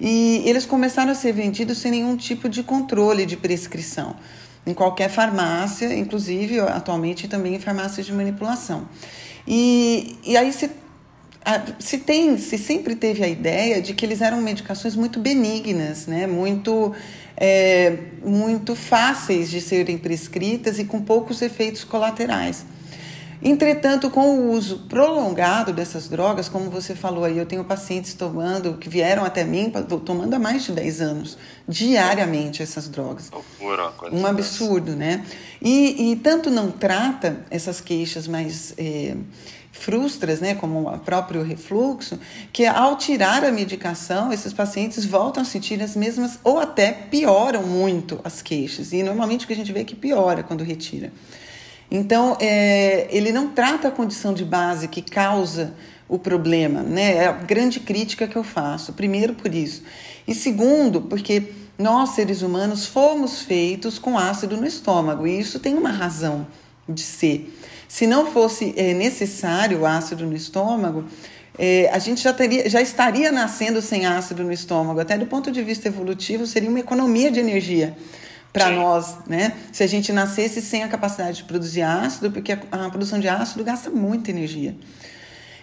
E 0.00 0.42
eles 0.44 0.64
começaram 0.64 1.12
a 1.12 1.14
ser 1.14 1.32
vendidos 1.32 1.78
sem 1.78 1.90
nenhum 1.90 2.16
tipo 2.16 2.48
de 2.48 2.62
controle 2.62 3.26
de 3.26 3.36
prescrição, 3.36 4.16
em 4.66 4.74
qualquer 4.74 5.08
farmácia, 5.08 5.92
inclusive 5.94 6.60
atualmente 6.60 7.28
também 7.28 7.54
em 7.54 7.60
farmácias 7.60 8.06
de 8.06 8.12
manipulação. 8.12 8.88
E, 9.46 10.18
e 10.24 10.36
aí 10.36 10.52
se, 10.52 10.70
se 11.78 11.98
tem, 11.98 12.38
se 12.38 12.58
sempre 12.58 12.94
teve 12.94 13.24
a 13.24 13.28
ideia 13.28 13.82
de 13.82 13.92
que 13.94 14.04
eles 14.04 14.20
eram 14.20 14.40
medicações 14.40 14.94
muito 14.94 15.18
benignas, 15.18 16.06
né? 16.06 16.26
muito, 16.26 16.94
é, 17.36 17.96
muito 18.24 18.74
fáceis 18.74 19.50
de 19.50 19.60
serem 19.60 19.98
prescritas 19.98 20.78
e 20.78 20.84
com 20.84 21.00
poucos 21.00 21.42
efeitos 21.42 21.84
colaterais. 21.84 22.64
Entretanto, 23.44 24.08
com 24.08 24.38
o 24.38 24.52
uso 24.52 24.86
prolongado 24.88 25.72
dessas 25.72 26.08
drogas, 26.08 26.48
como 26.48 26.70
você 26.70 26.94
falou 26.94 27.24
aí, 27.24 27.36
eu 27.36 27.44
tenho 27.44 27.64
pacientes 27.64 28.14
tomando, 28.14 28.74
que 28.74 28.88
vieram 28.88 29.24
até 29.24 29.42
mim, 29.42 29.68
tomando 30.04 30.34
há 30.34 30.38
mais 30.38 30.62
de 30.62 30.70
10 30.70 31.00
anos, 31.00 31.36
diariamente 31.66 32.62
essas 32.62 32.88
drogas. 32.88 33.30
Um 34.16 34.26
absurdo, 34.26 34.94
né? 34.94 35.26
E, 35.60 36.12
e 36.12 36.16
tanto 36.16 36.50
não 36.50 36.70
trata 36.70 37.44
essas 37.50 37.80
queixas 37.80 38.28
mais 38.28 38.74
é, 38.78 39.16
frustras, 39.72 40.40
né, 40.40 40.54
como 40.54 40.88
o 40.88 40.98
próprio 40.98 41.42
refluxo, 41.42 42.20
que 42.52 42.66
ao 42.66 42.96
tirar 42.96 43.42
a 43.42 43.50
medicação, 43.50 44.32
esses 44.32 44.52
pacientes 44.52 45.04
voltam 45.04 45.42
a 45.42 45.46
sentir 45.46 45.82
as 45.82 45.96
mesmas, 45.96 46.38
ou 46.44 46.58
até 46.58 46.92
pioram 46.92 47.62
muito 47.62 48.20
as 48.22 48.42
queixas. 48.42 48.92
E 48.92 49.02
normalmente 49.02 49.44
o 49.44 49.48
que 49.48 49.54
a 49.54 49.56
gente 49.56 49.72
vê 49.72 49.80
é 49.80 49.84
que 49.84 49.96
piora 49.96 50.42
quando 50.42 50.62
retira. 50.62 51.10
Então, 51.90 52.36
é, 52.40 53.08
ele 53.10 53.32
não 53.32 53.48
trata 53.48 53.88
a 53.88 53.90
condição 53.90 54.32
de 54.32 54.44
base 54.44 54.88
que 54.88 55.02
causa 55.02 55.74
o 56.08 56.18
problema, 56.18 56.82
né? 56.82 57.16
É 57.16 57.26
a 57.26 57.32
grande 57.32 57.80
crítica 57.80 58.26
que 58.26 58.36
eu 58.36 58.44
faço. 58.44 58.92
Primeiro, 58.92 59.34
por 59.34 59.54
isso. 59.54 59.82
E 60.26 60.34
segundo, 60.34 61.02
porque 61.02 61.52
nós, 61.78 62.10
seres 62.10 62.42
humanos, 62.42 62.86
fomos 62.86 63.42
feitos 63.42 63.98
com 63.98 64.18
ácido 64.18 64.56
no 64.56 64.66
estômago, 64.66 65.26
e 65.26 65.38
isso 65.38 65.58
tem 65.58 65.74
uma 65.74 65.90
razão 65.90 66.46
de 66.88 67.02
ser. 67.02 67.58
Se 67.92 68.06
não 68.06 68.32
fosse 68.32 68.72
é, 68.74 68.94
necessário 68.94 69.80
o 69.80 69.86
ácido 69.86 70.24
no 70.24 70.34
estômago, 70.34 71.04
é, 71.58 71.90
a 71.92 71.98
gente 71.98 72.22
já, 72.22 72.32
teria, 72.32 72.66
já 72.66 72.80
estaria 72.80 73.30
nascendo 73.30 73.82
sem 73.82 74.06
ácido 74.06 74.42
no 74.42 74.50
estômago. 74.50 74.98
Até 74.98 75.18
do 75.18 75.26
ponto 75.26 75.52
de 75.52 75.62
vista 75.62 75.88
evolutivo, 75.88 76.46
seria 76.46 76.70
uma 76.70 76.80
economia 76.80 77.30
de 77.30 77.38
energia 77.38 77.94
para 78.50 78.70
nós, 78.70 79.18
né? 79.26 79.52
Se 79.70 79.82
a 79.82 79.86
gente 79.86 80.10
nascesse 80.10 80.62
sem 80.62 80.82
a 80.82 80.88
capacidade 80.88 81.36
de 81.36 81.44
produzir 81.44 81.82
ácido, 81.82 82.30
porque 82.30 82.52
a, 82.52 82.58
a 82.70 82.88
produção 82.88 83.20
de 83.20 83.28
ácido 83.28 83.62
gasta 83.62 83.90
muita 83.90 84.30
energia. 84.30 84.74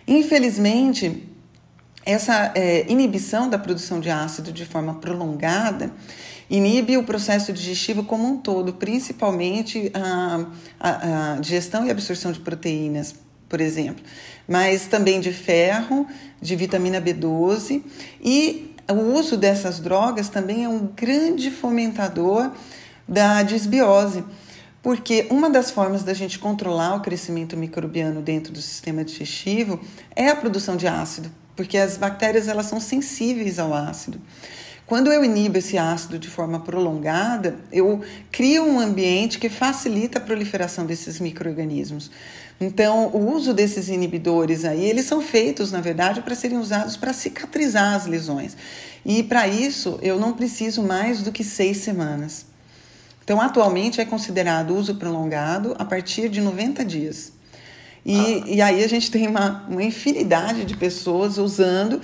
Infelizmente, 0.08 1.28
essa 2.06 2.52
é, 2.54 2.86
inibição 2.88 3.50
da 3.50 3.58
produção 3.58 4.00
de 4.00 4.12
ácido 4.12 4.52
de 4.52 4.66
forma 4.66 4.94
prolongada 5.00 5.92
inibe 6.50 6.98
o 6.98 7.04
processo 7.04 7.54
digestivo 7.54 8.04
como 8.04 8.26
um 8.28 8.38
todo, 8.38 8.74
principalmente 8.74 9.92
a, 9.94 10.46
a, 10.80 11.34
a 11.34 11.40
digestão 11.40 11.86
e 11.86 11.92
absorção 11.92 12.32
de 12.32 12.40
proteínas, 12.40 13.16
por 13.48 13.62
exemplo, 13.62 14.04
mas 14.48 14.88
também 14.88 15.20
de 15.20 15.32
ferro, 15.32 16.08
de 16.42 16.56
vitamina 16.56 17.02
B12 17.02 17.84
e 18.22 18.76
o 18.90 19.18
uso 19.18 19.38
dessas 19.38 19.80
drogas 19.80 20.30
também 20.30 20.64
é 20.64 20.70
um 20.70 20.88
grande 20.88 21.52
fomentador 21.52 22.52
da 23.08 23.44
disbiose, 23.44 24.24
porque 24.82 25.28
uma 25.30 25.50
das 25.50 25.70
formas 25.70 26.04
da 26.04 26.14
gente 26.14 26.40
controlar 26.40 26.96
o 26.96 27.02
crescimento 27.02 27.58
microbiano 27.58 28.22
dentro 28.22 28.52
do 28.54 28.62
sistema 28.62 29.04
digestivo 29.04 29.80
é 30.16 30.30
a 30.30 30.36
produção 30.36 30.76
de 30.76 30.88
ácido, 30.88 31.32
porque 31.56 31.78
as 31.78 31.98
bactérias 31.98 32.48
elas 32.48 32.68
são 32.68 32.80
sensíveis 32.80 33.60
ao 33.60 33.74
ácido. 33.74 34.20
Quando 34.90 35.14
eu 35.14 35.24
inibo 35.24 35.60
esse 35.60 35.78
ácido 35.78 36.18
de 36.18 36.28
forma 36.28 36.62
prolongada, 36.62 37.60
eu 37.72 38.02
crio 38.32 38.66
um 38.66 38.80
ambiente 38.80 39.38
que 39.38 39.48
facilita 39.48 40.18
a 40.18 40.22
proliferação 40.22 40.84
desses 40.84 41.20
micro-organismos. 41.20 42.10
Então, 42.60 43.06
o 43.10 43.32
uso 43.32 43.54
desses 43.54 43.88
inibidores 43.88 44.66
aí, 44.66 44.84
eles 44.84 45.06
são 45.06 45.22
feitos, 45.22 45.72
na 45.72 45.80
verdade, 45.80 46.22
para 46.22 46.34
serem 46.34 46.58
usados 46.58 46.98
para 46.98 47.14
cicatrizar 47.14 47.94
as 47.94 48.08
lesões. 48.08 48.58
E 49.06 49.22
para 49.22 49.48
isso, 49.48 50.00
eu 50.02 50.20
não 50.20 50.34
preciso 50.34 50.82
mais 50.82 51.22
do 51.22 51.32
que 51.32 51.44
seis 51.44 51.78
semanas. 51.78 52.48
Então, 53.24 53.40
atualmente 53.40 54.02
é 54.02 54.06
considerado 54.06 54.76
uso 54.76 54.96
prolongado 54.96 55.76
a 55.78 55.86
partir 55.86 56.30
de 56.30 56.42
90 56.42 56.84
dias. 56.84 57.32
E, 58.06 58.16
ah. 58.16 58.44
e 58.48 58.62
aí 58.62 58.84
a 58.84 58.88
gente 58.88 59.12
tem 59.12 59.28
uma, 59.28 59.66
uma 59.70 59.84
infinidade 59.84 60.66
de 60.66 60.76
pessoas 60.76 61.38
usando, 61.38 62.02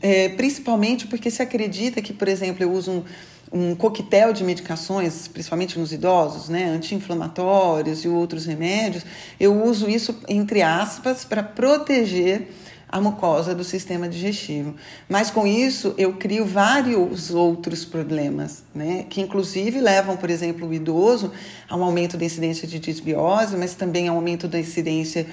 é, 0.00 0.28
principalmente 0.30 1.06
porque 1.06 1.30
se 1.30 1.42
acredita 1.42 2.00
que, 2.00 2.12
por 2.12 2.28
exemplo, 2.28 2.62
eu 2.62 2.72
uso 2.72 2.90
um, 2.90 3.04
um 3.52 3.74
coquetel 3.74 4.32
de 4.32 4.44
medicações, 4.44 5.28
principalmente 5.28 5.78
nos 5.78 5.92
idosos, 5.92 6.48
né, 6.48 6.64
anti-inflamatórios 6.64 8.04
e 8.04 8.08
outros 8.08 8.46
remédios, 8.46 9.04
eu 9.38 9.62
uso 9.62 9.88
isso, 9.88 10.16
entre 10.28 10.62
aspas, 10.62 11.24
para 11.24 11.42
proteger 11.42 12.48
a 12.92 13.00
mucosa 13.00 13.54
do 13.54 13.64
sistema 13.64 14.06
digestivo. 14.06 14.74
Mas 15.08 15.30
com 15.30 15.46
isso 15.46 15.94
eu 15.96 16.12
crio 16.12 16.44
vários 16.44 17.30
outros 17.30 17.86
problemas, 17.86 18.62
né? 18.74 19.06
que 19.08 19.22
inclusive 19.22 19.80
levam, 19.80 20.14
por 20.14 20.28
exemplo, 20.28 20.68
o 20.68 20.74
idoso 20.74 21.32
a 21.70 21.74
um 21.74 21.82
aumento 21.82 22.18
da 22.18 22.26
incidência 22.26 22.68
de 22.68 22.78
disbiose, 22.78 23.56
mas 23.56 23.74
também 23.74 24.08
a 24.08 24.12
um 24.12 24.16
aumento 24.16 24.46
da 24.46 24.60
incidência 24.60 25.26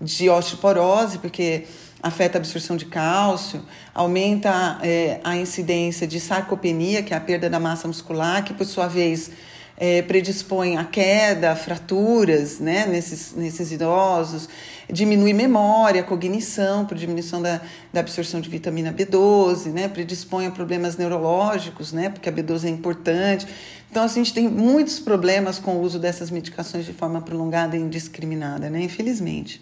de 0.00 0.28
osteoporose, 0.28 1.18
porque 1.18 1.66
afeta 2.02 2.36
a 2.36 2.40
absorção 2.40 2.76
de 2.76 2.86
cálcio, 2.86 3.62
aumenta 3.94 4.80
é, 4.82 5.20
a 5.22 5.36
incidência 5.36 6.08
de 6.08 6.18
sarcopenia, 6.18 7.00
que 7.00 7.14
é 7.14 7.16
a 7.16 7.20
perda 7.20 7.48
da 7.48 7.60
massa 7.60 7.86
muscular, 7.86 8.42
que 8.42 8.52
por 8.52 8.66
sua 8.66 8.88
vez 8.88 9.30
é, 9.76 10.02
predispõe 10.02 10.76
a 10.76 10.84
queda, 10.84 11.52
a 11.52 11.56
fraturas 11.56 12.60
né, 12.60 12.86
nesses, 12.86 13.32
nesses 13.32 13.72
idosos, 13.72 14.48
diminui 14.88 15.32
memória, 15.32 16.02
cognição, 16.02 16.86
por 16.86 16.96
diminuição 16.96 17.42
da, 17.42 17.60
da 17.92 18.00
absorção 18.00 18.40
de 18.40 18.48
vitamina 18.48 18.92
B12, 18.92 19.72
né, 19.72 19.88
predispõe 19.88 20.46
a 20.46 20.50
problemas 20.50 20.96
neurológicos, 20.96 21.92
né, 21.92 22.08
porque 22.08 22.28
a 22.28 22.32
B12 22.32 22.64
é 22.64 22.68
importante. 22.68 23.46
Então, 23.90 24.04
assim, 24.04 24.20
a 24.20 24.24
gente 24.24 24.34
tem 24.34 24.48
muitos 24.48 24.98
problemas 24.98 25.58
com 25.58 25.76
o 25.76 25.82
uso 25.82 25.98
dessas 25.98 26.30
medicações 26.30 26.84
de 26.84 26.92
forma 26.92 27.20
prolongada 27.20 27.76
e 27.76 27.80
indiscriminada, 27.80 28.70
né, 28.70 28.82
infelizmente. 28.82 29.60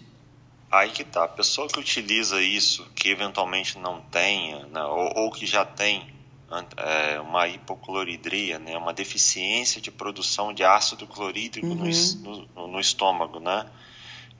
Aí 0.71 0.89
que 0.89 1.03
tá, 1.03 1.25
a 1.25 1.27
pessoa 1.27 1.67
que 1.67 1.79
utiliza 1.79 2.41
isso, 2.41 2.87
que 2.95 3.09
eventualmente 3.09 3.77
não 3.77 4.01
tenha, 4.11 4.65
né, 4.67 4.81
ou, 4.83 5.23
ou 5.23 5.31
que 5.31 5.45
já 5.45 5.63
tem 5.63 6.12
é, 6.77 7.19
uma 7.19 7.47
hipocloridria, 7.47 8.59
né, 8.59 8.77
uma 8.77 8.93
deficiência 8.93 9.81
de 9.81 9.91
produção 9.91 10.53
de 10.53 10.63
ácido 10.63 11.07
clorídrico 11.07 11.67
uhum. 11.67 11.75
no, 11.75 12.47
no, 12.55 12.67
no, 12.67 12.79
estômago, 12.79 13.39
né? 13.39 13.65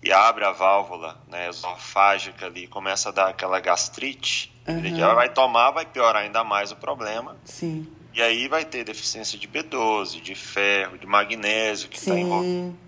E 0.02 0.12
abre 0.12 0.44
a 0.44 0.52
válvula 0.52 1.18
né, 1.30 1.48
esofágica 1.48 2.46
ali, 2.46 2.68
começa 2.68 3.10
a 3.10 3.12
dar 3.12 3.30
aquela 3.30 3.60
gastrite. 3.60 4.54
Uhum. 4.68 4.78
Ele 4.78 4.96
já 4.96 5.14
vai 5.14 5.30
tomar, 5.30 5.72
vai 5.72 5.86
piorar 5.86 6.24
ainda 6.24 6.44
mais 6.44 6.72
o 6.72 6.76
problema. 6.76 7.38
Sim. 7.46 7.88
E 8.14 8.22
aí 8.22 8.48
vai 8.48 8.66
ter 8.66 8.84
deficiência 8.84 9.40
de 9.40 9.48
B12, 9.48 10.22
de 10.22 10.36
ferro, 10.36 10.98
de 10.98 11.08
magnésio 11.08 11.88
que 11.88 11.98
está 11.98 12.14
envolvido 12.20 12.83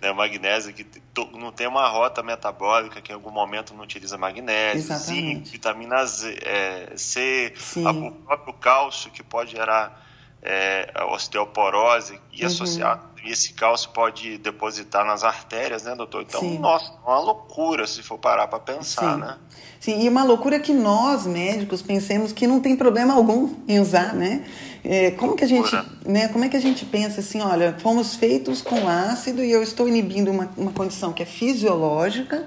né, 0.00 0.12
magnésio 0.12 0.72
que 0.72 0.86
não 1.34 1.52
tem 1.52 1.66
uma 1.66 1.86
rota 1.88 2.22
metabólica 2.22 3.00
que 3.00 3.12
em 3.12 3.14
algum 3.14 3.30
momento 3.30 3.74
não 3.74 3.84
utiliza 3.84 4.16
magnésio, 4.16 4.78
Exatamente. 4.78 5.38
zinco, 5.38 5.48
vitamina 5.50 6.04
Z, 6.04 6.38
é, 6.42 6.92
C, 6.96 7.52
a, 7.84 7.90
o 7.90 8.12
próprio 8.12 8.54
cálcio 8.54 9.10
que 9.10 9.22
pode 9.22 9.52
gerar 9.52 10.06
é, 10.42 10.90
osteoporose 11.10 12.18
e 12.32 12.40
uhum. 12.40 12.46
associado 12.46 13.10
e 13.24 13.30
esse 13.30 13.52
cálcio 13.52 13.90
pode 13.90 14.38
depositar 14.38 15.04
nas 15.04 15.24
artérias, 15.24 15.82
né, 15.82 15.94
doutor? 15.94 16.22
Então, 16.22 16.40
Sim. 16.40 16.58
nossa, 16.58 16.92
é 17.06 17.08
uma 17.08 17.20
loucura 17.20 17.86
se 17.86 18.02
for 18.02 18.18
parar 18.18 18.48
para 18.48 18.58
pensar, 18.58 19.14
Sim. 19.14 19.20
né? 19.20 19.36
Sim, 19.78 20.02
e 20.02 20.08
uma 20.08 20.24
loucura 20.24 20.60
que 20.60 20.72
nós, 20.72 21.26
médicos, 21.26 21.82
pensemos 21.82 22.32
que 22.32 22.46
não 22.46 22.60
tem 22.60 22.76
problema 22.76 23.14
algum 23.14 23.54
em 23.66 23.80
usar, 23.80 24.14
né? 24.14 24.44
É, 24.82 25.10
como 25.10 25.36
que 25.36 25.44
a 25.44 25.46
gente, 25.46 25.70
né, 26.06 26.28
como 26.28 26.44
é 26.44 26.48
que 26.48 26.56
a 26.56 26.60
gente 26.60 26.84
pensa 26.86 27.20
assim, 27.20 27.40
olha, 27.40 27.76
fomos 27.78 28.16
feitos 28.16 28.62
com 28.62 28.88
ácido 28.88 29.44
e 29.44 29.50
eu 29.50 29.62
estou 29.62 29.88
inibindo 29.88 30.30
uma, 30.30 30.50
uma 30.56 30.72
condição 30.72 31.12
que 31.12 31.22
é 31.22 31.26
fisiológica 31.26 32.46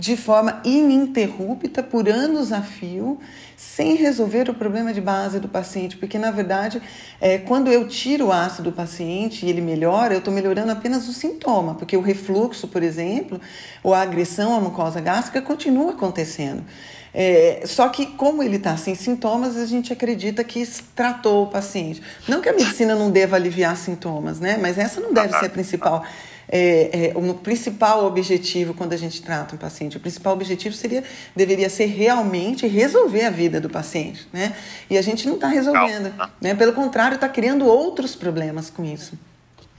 de 0.00 0.16
forma 0.16 0.62
ininterrupta 0.64 1.82
por 1.82 2.08
anos 2.08 2.52
a 2.52 2.62
fio, 2.62 3.20
sem 3.54 3.94
resolver 3.94 4.48
o 4.48 4.54
problema 4.54 4.94
de 4.94 5.00
base 5.00 5.38
do 5.38 5.46
paciente, 5.46 5.98
porque 5.98 6.18
na 6.18 6.30
verdade, 6.30 6.80
é, 7.20 7.36
quando 7.36 7.70
eu 7.70 7.86
tiro 7.86 8.28
o 8.28 8.32
ácido 8.32 8.70
do 8.70 8.74
paciente 8.74 9.44
e 9.44 9.50
ele 9.50 9.60
melhora, 9.60 10.14
eu 10.14 10.20
estou 10.20 10.32
melhorando 10.32 10.72
apenas 10.72 11.06
o 11.06 11.12
sintoma, 11.12 11.74
porque 11.74 11.94
o 11.98 12.00
refluxo, 12.00 12.66
por 12.66 12.82
exemplo, 12.82 13.38
ou 13.82 13.92
a 13.92 14.00
agressão 14.00 14.56
à 14.56 14.60
mucosa 14.60 15.02
gástrica 15.02 15.42
continua 15.42 15.90
acontecendo. 15.90 16.64
É, 17.12 17.62
só 17.66 17.88
que, 17.88 18.06
como 18.06 18.42
ele 18.42 18.56
está 18.56 18.76
sem 18.76 18.94
sintomas, 18.94 19.56
a 19.56 19.66
gente 19.66 19.92
acredita 19.92 20.44
que 20.44 20.66
tratou 20.94 21.44
o 21.44 21.46
paciente. 21.48 22.02
Não 22.28 22.40
que 22.40 22.48
a 22.48 22.52
medicina 22.52 22.94
não 22.94 23.10
deva 23.10 23.36
aliviar 23.36 23.76
sintomas, 23.76 24.38
né? 24.38 24.58
Mas 24.60 24.78
essa 24.78 25.00
não 25.00 25.12
deve 25.12 25.36
ser 25.38 25.46
a 25.46 25.50
principal 25.50 26.04
é, 26.52 27.12
é, 27.12 27.12
o 27.16 27.34
principal 27.34 28.04
objetivo 28.04 28.74
quando 28.74 28.92
a 28.92 28.96
gente 28.96 29.22
trata 29.22 29.54
um 29.54 29.58
paciente. 29.58 29.96
O 29.96 30.00
principal 30.00 30.32
objetivo 30.32 30.74
seria, 30.74 31.04
deveria 31.34 31.70
ser 31.70 31.86
realmente 31.86 32.66
resolver 32.66 33.24
a 33.24 33.30
vida 33.30 33.60
do 33.60 33.70
paciente, 33.70 34.26
né? 34.32 34.56
E 34.88 34.98
a 34.98 35.02
gente 35.02 35.28
não 35.28 35.36
está 35.36 35.46
resolvendo, 35.46 36.12
né? 36.40 36.54
Pelo 36.54 36.72
contrário, 36.72 37.14
está 37.14 37.28
criando 37.28 37.64
outros 37.66 38.16
problemas 38.16 38.68
com 38.68 38.84
isso 38.84 39.16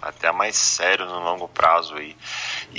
até 0.01 0.31
mais 0.31 0.55
sério 0.55 1.05
no 1.05 1.19
longo 1.19 1.47
prazo 1.47 1.93
aí. 1.95 2.15
E 2.15 2.15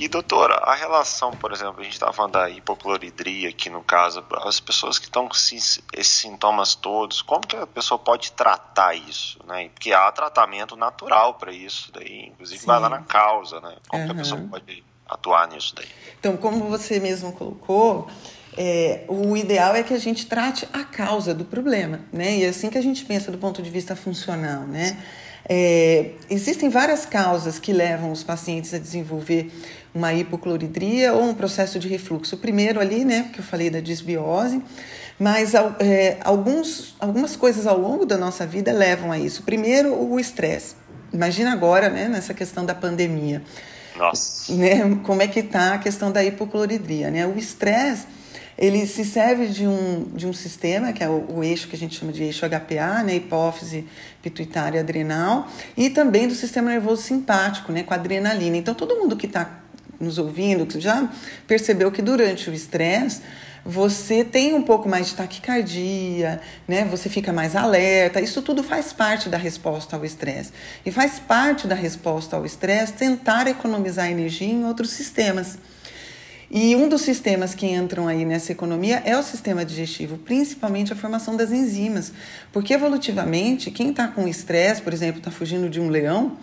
doutora, 0.08 0.54
a 0.56 0.74
relação, 0.74 1.32
por 1.32 1.52
exemplo, 1.52 1.80
a 1.80 1.84
gente 1.84 1.92
estava 1.92 2.12
falando 2.12 2.32
da 2.32 2.48
hipocloridria 2.48 3.50
aqui 3.50 3.68
no 3.68 3.82
caso, 3.82 4.24
as 4.44 4.58
pessoas 4.58 4.98
que 4.98 5.04
estão 5.04 5.28
com 5.28 5.34
esses 5.34 5.82
sintomas 6.00 6.74
todos, 6.74 7.20
como 7.20 7.46
que 7.46 7.56
a 7.56 7.66
pessoa 7.66 7.98
pode 7.98 8.32
tratar 8.32 8.94
isso, 8.94 9.38
né? 9.46 9.68
Porque 9.68 9.92
há 9.92 10.10
tratamento 10.10 10.76
natural 10.76 11.34
para 11.34 11.52
isso 11.52 11.92
daí, 11.92 12.26
inclusive 12.26 12.60
Sim. 12.60 12.66
vai 12.66 12.80
lá 12.80 12.88
na 12.88 13.02
causa, 13.02 13.60
né? 13.60 13.76
Como 13.86 14.02
uhum. 14.02 14.08
que 14.08 14.14
a 14.14 14.16
pessoa 14.16 14.40
pode 14.50 14.84
atuar 15.06 15.48
nisso 15.48 15.74
daí? 15.74 15.88
Então, 16.18 16.36
como 16.36 16.68
você 16.68 16.98
mesmo 16.98 17.32
colocou, 17.32 18.08
é, 18.56 19.04
o 19.08 19.36
ideal 19.36 19.74
é 19.74 19.82
que 19.82 19.94
a 19.94 19.98
gente 19.98 20.26
trate 20.26 20.68
a 20.72 20.84
causa 20.84 21.34
do 21.34 21.44
problema, 21.44 22.00
né? 22.12 22.36
E 22.36 22.44
é 22.44 22.48
assim 22.48 22.70
que 22.70 22.78
a 22.78 22.82
gente 22.82 23.04
pensa 23.04 23.30
do 23.30 23.38
ponto 23.38 23.62
de 23.62 23.70
vista 23.70 23.96
funcional, 23.96 24.62
né? 24.62 25.02
É, 25.48 26.12
existem 26.30 26.68
várias 26.68 27.04
causas 27.04 27.58
que 27.58 27.72
levam 27.72 28.12
os 28.12 28.22
pacientes 28.22 28.72
a 28.72 28.78
desenvolver 28.78 29.52
uma 29.94 30.12
hipocloridria 30.12 31.12
ou 31.12 31.24
um 31.24 31.34
processo 31.34 31.78
de 31.78 31.88
refluxo. 31.88 32.36
O 32.36 32.38
primeiro 32.38 32.80
ali, 32.80 33.04
né, 33.04 33.30
que 33.32 33.40
eu 33.40 33.44
falei 33.44 33.68
da 33.68 33.80
disbiose, 33.80 34.62
mas 35.18 35.52
é, 35.80 36.18
alguns, 36.22 36.94
algumas 36.98 37.36
coisas 37.36 37.66
ao 37.66 37.78
longo 37.78 38.06
da 38.06 38.16
nossa 38.16 38.46
vida 38.46 38.72
levam 38.72 39.12
a 39.12 39.18
isso. 39.18 39.42
Primeiro, 39.42 39.94
o 39.94 40.18
estresse. 40.18 40.76
Imagina 41.12 41.52
agora, 41.52 41.90
né, 41.90 42.08
nessa 42.08 42.32
questão 42.32 42.64
da 42.64 42.74
pandemia. 42.74 43.42
Nossa. 43.96 44.54
Né, 44.54 44.98
como 45.02 45.20
é 45.20 45.28
que 45.28 45.40
está 45.40 45.74
a 45.74 45.78
questão 45.78 46.10
da 46.10 46.24
hipocloridria, 46.24 47.10
né? 47.10 47.26
O 47.26 47.36
estresse 47.36 48.06
ele 48.56 48.86
se 48.86 49.04
serve 49.04 49.46
de 49.46 49.66
um, 49.66 50.04
de 50.14 50.26
um 50.26 50.32
sistema, 50.32 50.92
que 50.92 51.02
é 51.02 51.08
o, 51.08 51.36
o 51.36 51.44
eixo 51.44 51.68
que 51.68 51.76
a 51.76 51.78
gente 51.78 51.98
chama 51.98 52.12
de 52.12 52.22
eixo 52.22 52.46
HPA, 52.46 53.02
né, 53.02 53.16
hipófise 53.16 53.86
pituitária 54.22 54.80
adrenal, 54.80 55.48
e 55.76 55.90
também 55.90 56.28
do 56.28 56.34
sistema 56.34 56.70
nervoso 56.70 57.02
simpático, 57.02 57.72
né, 57.72 57.82
com 57.82 57.94
adrenalina. 57.94 58.56
Então, 58.56 58.74
todo 58.74 58.96
mundo 58.96 59.16
que 59.16 59.26
está 59.26 59.62
nos 59.98 60.18
ouvindo 60.18 60.68
já 60.80 61.08
percebeu 61.46 61.90
que 61.90 62.02
durante 62.02 62.50
o 62.50 62.52
estresse 62.52 63.22
você 63.64 64.24
tem 64.24 64.54
um 64.54 64.62
pouco 64.62 64.88
mais 64.88 65.08
de 65.08 65.14
taquicardia, 65.14 66.40
né? 66.66 66.84
Você 66.86 67.08
fica 67.08 67.32
mais 67.32 67.54
alerta. 67.54 68.20
Isso 68.20 68.42
tudo 68.42 68.62
faz 68.62 68.92
parte 68.92 69.28
da 69.28 69.38
resposta 69.38 69.94
ao 69.94 70.04
estresse. 70.04 70.52
E 70.84 70.90
faz 70.90 71.20
parte 71.20 71.68
da 71.68 71.74
resposta 71.74 72.34
ao 72.34 72.44
estresse 72.44 72.94
tentar 72.94 73.46
economizar 73.46 74.10
energia 74.10 74.48
em 74.48 74.64
outros 74.64 74.90
sistemas. 74.90 75.58
E 76.54 76.76
um 76.76 76.86
dos 76.86 77.00
sistemas 77.00 77.54
que 77.54 77.66
entram 77.66 78.06
aí 78.06 78.26
nessa 78.26 78.52
economia 78.52 79.02
é 79.06 79.16
o 79.16 79.22
sistema 79.22 79.64
digestivo, 79.64 80.18
principalmente 80.18 80.92
a 80.92 80.96
formação 80.96 81.34
das 81.34 81.50
enzimas. 81.50 82.12
Porque 82.52 82.74
evolutivamente, 82.74 83.70
quem 83.70 83.88
está 83.88 84.06
com 84.06 84.28
estresse, 84.28 84.82
por 84.82 84.92
exemplo, 84.92 85.16
está 85.16 85.30
fugindo 85.30 85.70
de 85.70 85.80
um 85.80 85.88
leão, 85.88 86.36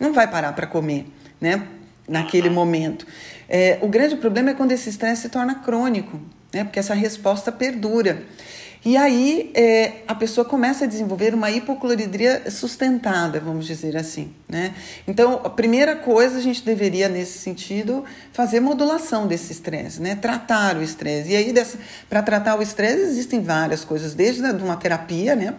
não 0.00 0.12
vai 0.12 0.28
parar 0.28 0.54
para 0.54 0.66
comer, 0.66 1.06
né? 1.40 1.68
Naquele 2.08 2.50
momento. 2.50 3.06
É, 3.48 3.78
o 3.80 3.86
grande 3.86 4.16
problema 4.16 4.50
é 4.50 4.54
quando 4.54 4.72
esse 4.72 4.90
estresse 4.90 5.22
se 5.22 5.28
torna 5.28 5.54
crônico, 5.54 6.20
né? 6.52 6.64
Porque 6.64 6.80
essa 6.80 6.92
resposta 6.92 7.52
perdura. 7.52 8.24
E 8.84 8.98
aí 8.98 9.50
é, 9.54 10.02
a 10.06 10.14
pessoa 10.14 10.44
começa 10.44 10.84
a 10.84 10.86
desenvolver 10.86 11.34
uma 11.34 11.50
hipocloridria 11.50 12.50
sustentada, 12.50 13.40
vamos 13.40 13.66
dizer 13.66 13.96
assim. 13.96 14.30
Né? 14.46 14.74
Então, 15.08 15.40
a 15.42 15.48
primeira 15.48 15.96
coisa 15.96 16.36
a 16.36 16.40
gente 16.40 16.62
deveria, 16.62 17.08
nesse 17.08 17.38
sentido, 17.38 18.04
fazer 18.32 18.60
modulação 18.60 19.26
desse 19.26 19.52
estresse, 19.52 20.02
né? 20.02 20.14
tratar 20.14 20.76
o 20.76 20.82
estresse. 20.82 21.30
E 21.30 21.36
aí, 21.36 21.54
para 22.10 22.22
tratar 22.22 22.58
o 22.58 22.62
estresse, 22.62 23.00
existem 23.00 23.40
várias 23.40 23.84
coisas, 23.84 24.14
desde 24.14 24.42
uma 24.42 24.76
terapia, 24.76 25.34
né? 25.34 25.50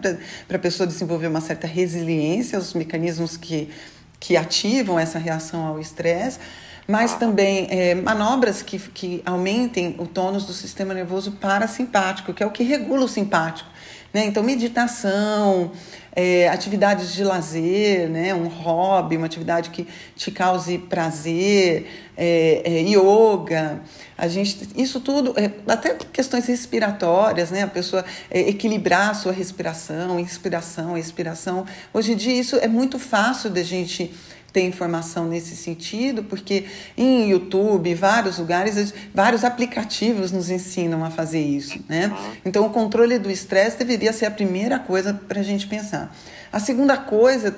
para 0.46 0.56
a 0.56 0.60
pessoa 0.60 0.86
desenvolver 0.86 1.26
uma 1.26 1.40
certa 1.40 1.66
resiliência 1.66 2.56
aos 2.56 2.74
mecanismos 2.74 3.36
que, 3.36 3.70
que 4.18 4.36
ativam 4.36 4.98
essa 4.98 5.18
reação 5.18 5.66
ao 5.66 5.80
estresse 5.80 6.38
mas 6.86 7.16
também 7.16 7.66
é, 7.68 7.94
manobras 7.96 8.62
que, 8.62 8.78
que 8.78 9.22
aumentem 9.26 9.96
o 9.98 10.06
tônus 10.06 10.46
do 10.46 10.52
sistema 10.52 10.94
nervoso 10.94 11.32
parasimpático, 11.32 12.32
que 12.32 12.42
é 12.42 12.46
o 12.46 12.50
que 12.50 12.62
regula 12.62 13.04
o 13.04 13.08
simpático. 13.08 13.68
Né? 14.16 14.24
Então, 14.24 14.42
meditação, 14.42 15.72
é, 16.10 16.48
atividades 16.48 17.12
de 17.12 17.22
lazer, 17.22 18.08
né? 18.08 18.34
um 18.34 18.48
hobby, 18.48 19.14
uma 19.14 19.26
atividade 19.26 19.68
que 19.68 19.86
te 20.16 20.30
cause 20.30 20.78
prazer, 20.78 21.86
é, 22.16 22.62
é, 22.64 22.80
yoga, 22.80 23.82
a 24.16 24.26
gente, 24.26 24.70
isso 24.74 25.00
tudo, 25.00 25.34
é, 25.38 25.50
até 25.70 25.94
questões 26.10 26.46
respiratórias, 26.46 27.50
né? 27.50 27.64
a 27.64 27.66
pessoa 27.66 28.06
é, 28.30 28.40
equilibrar 28.40 29.10
a 29.10 29.14
sua 29.14 29.32
respiração, 29.32 30.18
inspiração, 30.18 30.96
expiração. 30.96 31.66
Hoje 31.92 32.12
em 32.12 32.16
dia 32.16 32.40
isso 32.40 32.56
é 32.56 32.68
muito 32.68 32.98
fácil 32.98 33.50
da 33.50 33.62
gente 33.62 34.14
ter 34.56 34.62
informação 34.62 35.28
nesse 35.28 35.54
sentido, 35.54 36.24
porque 36.24 36.64
em 36.96 37.28
YouTube, 37.28 37.94
vários 37.94 38.38
lugares, 38.38 38.94
vários 39.14 39.44
aplicativos 39.44 40.32
nos 40.32 40.48
ensinam 40.48 41.04
a 41.04 41.10
fazer 41.10 41.42
isso, 41.42 41.78
né? 41.86 42.10
Então, 42.42 42.64
o 42.64 42.70
controle 42.70 43.18
do 43.18 43.30
estresse 43.30 43.76
deveria 43.76 44.14
ser 44.14 44.24
a 44.24 44.30
primeira 44.30 44.78
coisa 44.78 45.12
para 45.12 45.40
a 45.40 45.42
gente 45.42 45.66
pensar. 45.66 46.10
A 46.50 46.58
segunda 46.58 46.96
coisa, 46.96 47.54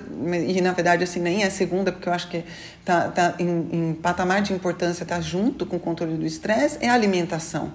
e 0.49 0.61
na 0.61 0.73
verdade 0.73 1.05
assim 1.05 1.21
nem 1.21 1.45
é 1.45 1.47
a 1.47 1.51
segunda, 1.53 1.93
porque 1.93 2.09
eu 2.09 2.13
acho 2.13 2.29
que 2.29 2.43
tá, 2.85 3.07
tá 3.11 3.35
em, 3.39 3.69
em 3.71 3.95
patamar 3.95 4.43
de 4.43 4.53
importância, 4.53 5.05
está 5.05 5.21
junto 5.21 5.65
com 5.67 5.77
o 5.77 5.81
controle 5.81 6.17
do 6.17 6.27
estresse, 6.27 6.79
é 6.81 6.89
a 6.89 6.95
alimentação. 6.95 7.73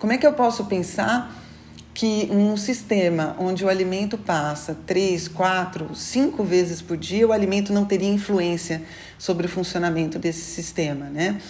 Como 0.00 0.12
é 0.12 0.18
que 0.18 0.26
eu 0.26 0.32
posso 0.32 0.64
pensar 0.64 1.32
que 1.94 2.28
um 2.32 2.56
sistema 2.56 3.36
onde 3.38 3.64
o 3.64 3.68
alimento 3.68 4.18
passa 4.18 4.76
três, 4.84 5.28
quatro, 5.28 5.94
cinco 5.94 6.42
vezes 6.42 6.82
por 6.82 6.96
dia, 6.96 7.26
o 7.26 7.32
alimento 7.32 7.72
não 7.72 7.84
teria 7.84 8.08
influência 8.08 8.82
sobre 9.16 9.46
o 9.46 9.48
funcionamento 9.48 10.18
desse 10.18 10.40
sistema, 10.40 11.06
né? 11.06 11.40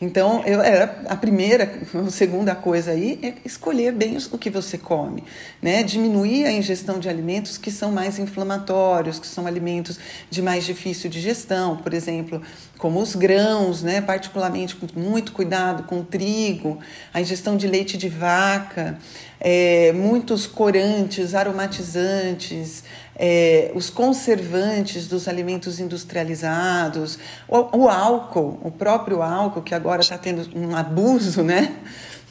Então, 0.00 0.42
eu, 0.44 0.60
é, 0.60 1.00
a 1.06 1.16
primeira, 1.16 1.80
a 2.06 2.10
segunda 2.10 2.54
coisa 2.54 2.90
aí 2.90 3.18
é 3.22 3.34
escolher 3.44 3.92
bem 3.92 4.18
o 4.30 4.36
que 4.36 4.50
você 4.50 4.76
come, 4.76 5.24
né? 5.62 5.82
Diminuir 5.82 6.44
a 6.44 6.52
ingestão 6.52 6.98
de 6.98 7.08
alimentos 7.08 7.56
que 7.56 7.70
são 7.70 7.90
mais 7.90 8.18
inflamatórios, 8.18 9.18
que 9.18 9.26
são 9.26 9.46
alimentos 9.46 9.98
de 10.28 10.42
mais 10.42 10.64
difícil 10.64 11.08
digestão, 11.08 11.78
por 11.78 11.94
exemplo, 11.94 12.42
como 12.84 13.00
os 13.00 13.16
grãos, 13.16 13.82
né? 13.82 14.02
Particularmente 14.02 14.76
com 14.76 14.86
muito 14.94 15.32
cuidado 15.32 15.84
com 15.84 16.00
o 16.00 16.04
trigo, 16.04 16.78
a 17.14 17.20
ingestão 17.22 17.56
de 17.56 17.66
leite 17.66 17.96
de 17.96 18.10
vaca, 18.10 18.98
é, 19.40 19.90
muitos 19.94 20.46
corantes, 20.46 21.34
aromatizantes, 21.34 22.84
é, 23.16 23.72
os 23.74 23.88
conservantes 23.88 25.08
dos 25.08 25.28
alimentos 25.28 25.80
industrializados, 25.80 27.18
o, 27.48 27.84
o, 27.84 27.88
álcool, 27.88 28.60
o 28.62 28.70
próprio 28.70 29.22
álcool, 29.22 29.62
que 29.62 29.74
agora 29.74 30.02
está 30.02 30.18
tendo 30.18 30.46
um 30.54 30.76
abuso, 30.76 31.42
né? 31.42 31.74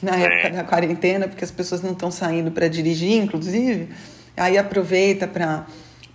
Na 0.00 0.14
época 0.14 0.50
da 0.50 0.62
quarentena, 0.62 1.26
porque 1.26 1.44
as 1.44 1.50
pessoas 1.50 1.82
não 1.82 1.90
estão 1.90 2.12
saindo 2.12 2.52
para 2.52 2.68
dirigir, 2.68 3.20
inclusive, 3.20 3.88
aí 4.36 4.56
aproveita 4.56 5.26
para 5.26 5.66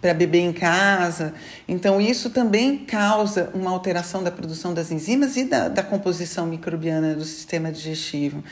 para 0.02 0.14
beber 0.14 0.40
em 0.40 0.54
casa. 0.54 1.34
Então, 1.68 2.00
isso 2.00 2.30
também 2.30 2.78
causa 2.78 3.50
uma 3.54 3.72
alteração 3.72 4.24
da 4.24 4.32
produção 4.32 4.74
das 4.74 4.92
enzimas 4.92 5.36
e 5.36 5.46
da, 5.46 5.68
da 5.68 5.84
composição 5.84 6.46
microbiana 6.46 7.14
do 7.16 7.26
sistema 7.26 7.72
digestivo. 7.72 8.44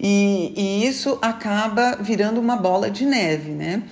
E, 0.00 0.52
e 0.56 0.86
isso 0.86 1.18
acaba 1.20 1.96
virando 2.00 2.40
uma 2.40 2.56
bola 2.56 2.90
de 2.90 3.04
neve, 3.04 3.50
né? 3.50 3.82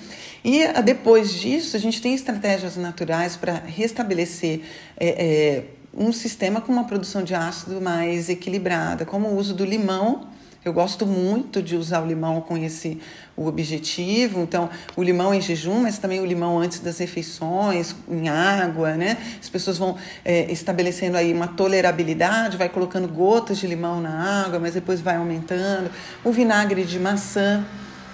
E 0.45 0.63
ah, 0.63 0.81
depois 0.81 1.33
disso, 1.33 1.77
a 1.77 1.81
gente 1.81 2.01
tem 2.01 2.15
estratégias 2.15 2.77
naturais 2.77 3.37
para 3.37 3.55
restabelecer 3.55 4.61
é, 4.97 5.09
é, 5.09 5.65
um 5.93 6.13
sistema 6.13 6.61
com 6.61 6.73
uma 6.73 6.85
produção 6.85 7.25
de 7.25 7.35
ácido 7.35 7.81
mais 7.81 8.29
equilibrada, 8.29 9.05
como 9.05 9.29
o 9.29 9.37
uso 9.37 9.55
do 9.55 9.65
limão 9.65 10.29
eu 10.69 10.73
gosto 10.73 11.07
muito 11.07 11.63
de 11.63 11.77
usar 11.77 12.03
o 12.03 12.07
limão 12.07 12.41
com 12.41 12.57
esse 12.57 13.01
o 13.37 13.47
objetivo. 13.47 14.41
Então, 14.41 14.71
o 14.97 15.03
limão 15.03 15.35
em 15.35 15.41
jejum, 15.41 15.81
mas 15.83 15.99
também 15.99 16.21
o 16.21 16.25
limão 16.25 16.59
antes 16.59 16.81
das 16.81 16.99
refeições, 16.99 17.95
em 18.09 18.29
água, 18.29 18.95
né? 18.95 19.19
As 19.41 19.49
pessoas 19.49 19.77
vão 19.79 19.97
é, 20.25 20.51
estabelecendo 20.51 21.17
aí 21.17 21.33
uma 21.33 21.49
tolerabilidade, 21.49 22.57
vai 22.57 22.69
colocando 22.69 23.07
gotas 23.07 23.59
de 23.59 23.67
limão 23.67 24.01
na 24.01 24.45
água, 24.45 24.59
mas 24.59 24.75
depois 24.75 25.01
vai 25.01 25.17
aumentando. 25.17 25.91
O 26.25 26.33
vinagre 26.33 26.85
de 26.85 26.99
maçã 26.99 27.65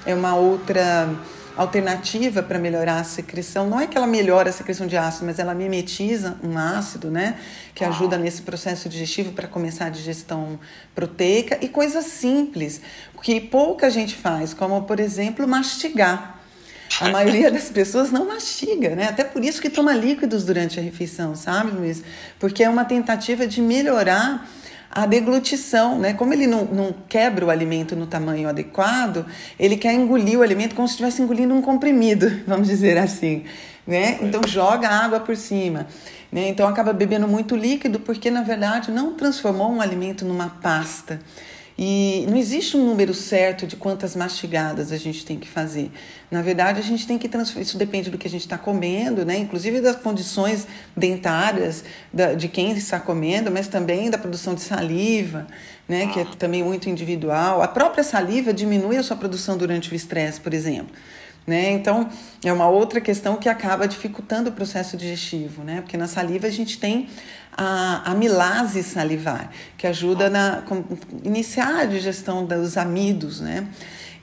é 0.04 0.14
uma 0.14 0.34
outra 0.34 1.08
alternativa 1.56 2.42
para 2.42 2.58
melhorar 2.58 3.00
a 3.00 3.04
secreção. 3.04 3.68
Não 3.68 3.80
é 3.80 3.86
que 3.86 3.96
ela 3.96 4.06
melhora 4.06 4.50
a 4.50 4.52
secreção 4.52 4.86
de 4.86 4.96
ácido, 4.96 5.26
mas 5.26 5.38
ela 5.38 5.54
mimetiza 5.54 6.36
um 6.42 6.56
ácido, 6.56 7.10
né? 7.10 7.36
Que 7.74 7.84
ajuda 7.84 8.16
nesse 8.16 8.42
processo 8.42 8.88
digestivo 8.88 9.32
para 9.32 9.46
começar 9.46 9.86
a 9.86 9.90
digestão 9.90 10.58
proteica 10.94 11.58
e 11.60 11.68
coisas 11.68 12.06
simples 12.06 12.80
que 13.22 13.40
pouca 13.40 13.88
gente 13.88 14.14
faz, 14.14 14.52
como 14.52 14.82
por 14.82 14.98
exemplo 14.98 15.46
mastigar. 15.46 16.40
A 17.00 17.08
maioria 17.08 17.50
das 17.50 17.68
pessoas 17.70 18.10
não 18.10 18.26
mastiga, 18.26 18.94
né? 18.94 19.08
Até 19.08 19.24
por 19.24 19.44
isso 19.44 19.60
que 19.60 19.70
toma 19.70 19.94
líquidos 19.94 20.44
durante 20.44 20.78
a 20.78 20.82
refeição, 20.82 21.34
sabe, 21.34 21.70
Luiz? 21.70 22.02
Porque 22.38 22.62
é 22.62 22.68
uma 22.68 22.84
tentativa 22.84 23.46
de 23.46 23.62
melhorar 23.62 24.48
a 24.94 25.06
deglutição, 25.06 25.98
né? 25.98 26.12
Como 26.12 26.34
ele 26.34 26.46
não, 26.46 26.66
não 26.66 26.94
quebra 27.08 27.46
o 27.46 27.50
alimento 27.50 27.96
no 27.96 28.06
tamanho 28.06 28.46
adequado, 28.46 29.24
ele 29.58 29.78
quer 29.78 29.94
engolir 29.94 30.38
o 30.38 30.42
alimento 30.42 30.74
como 30.74 30.86
se 30.86 30.92
estivesse 30.92 31.22
engolindo 31.22 31.54
um 31.54 31.62
comprimido, 31.62 32.30
vamos 32.46 32.68
dizer 32.68 32.98
assim, 32.98 33.44
né? 33.86 34.18
Então 34.20 34.42
joga 34.46 34.88
água 34.88 35.18
por 35.18 35.34
cima, 35.34 35.86
né? 36.30 36.46
Então 36.48 36.68
acaba 36.68 36.92
bebendo 36.92 37.26
muito 37.26 37.56
líquido 37.56 38.00
porque 38.00 38.30
na 38.30 38.42
verdade 38.42 38.90
não 38.90 39.14
transformou 39.14 39.72
um 39.72 39.80
alimento 39.80 40.26
numa 40.26 40.50
pasta. 40.62 41.20
E 41.78 42.26
não 42.28 42.36
existe 42.36 42.76
um 42.76 42.84
número 42.84 43.14
certo 43.14 43.66
de 43.66 43.76
quantas 43.76 44.14
mastigadas 44.14 44.92
a 44.92 44.96
gente 44.96 45.24
tem 45.24 45.38
que 45.38 45.48
fazer. 45.48 45.90
Na 46.30 46.42
verdade, 46.42 46.80
a 46.80 46.82
gente 46.82 47.06
tem 47.06 47.18
que 47.18 47.28
transferir. 47.28 47.66
Isso 47.66 47.78
depende 47.78 48.10
do 48.10 48.18
que 48.18 48.26
a 48.26 48.30
gente 48.30 48.42
está 48.42 48.58
comendo, 48.58 49.24
né? 49.24 49.38
Inclusive 49.38 49.80
das 49.80 49.96
condições 49.96 50.66
dentárias 50.96 51.84
da, 52.12 52.34
de 52.34 52.48
quem 52.48 52.72
está 52.72 53.00
comendo, 53.00 53.50
mas 53.50 53.68
também 53.68 54.10
da 54.10 54.18
produção 54.18 54.54
de 54.54 54.60
saliva, 54.60 55.46
né? 55.88 56.08
Que 56.08 56.20
é 56.20 56.26
também 56.38 56.62
muito 56.62 56.90
individual. 56.90 57.62
A 57.62 57.68
própria 57.68 58.04
saliva 58.04 58.52
diminui 58.52 58.96
a 58.96 59.02
sua 59.02 59.16
produção 59.16 59.56
durante 59.56 59.90
o 59.92 59.94
estresse, 59.94 60.40
por 60.40 60.52
exemplo. 60.52 60.94
Né? 61.46 61.72
Então, 61.72 62.08
é 62.44 62.52
uma 62.52 62.68
outra 62.68 63.00
questão 63.00 63.36
que 63.36 63.48
acaba 63.48 63.88
dificultando 63.88 64.50
o 64.50 64.52
processo 64.52 64.96
digestivo, 64.96 65.64
né? 65.64 65.80
Porque 65.80 65.96
na 65.96 66.06
saliva 66.06 66.46
a 66.46 66.50
gente 66.50 66.78
tem 66.78 67.08
a 67.56 68.10
amilase 68.10 68.82
salivar, 68.82 69.50
que 69.76 69.86
ajuda 69.86 70.30
na 70.30 70.62
iniciar 71.24 71.80
a 71.80 71.84
digestão 71.84 72.46
dos 72.46 72.76
amidos, 72.76 73.40
né? 73.40 73.66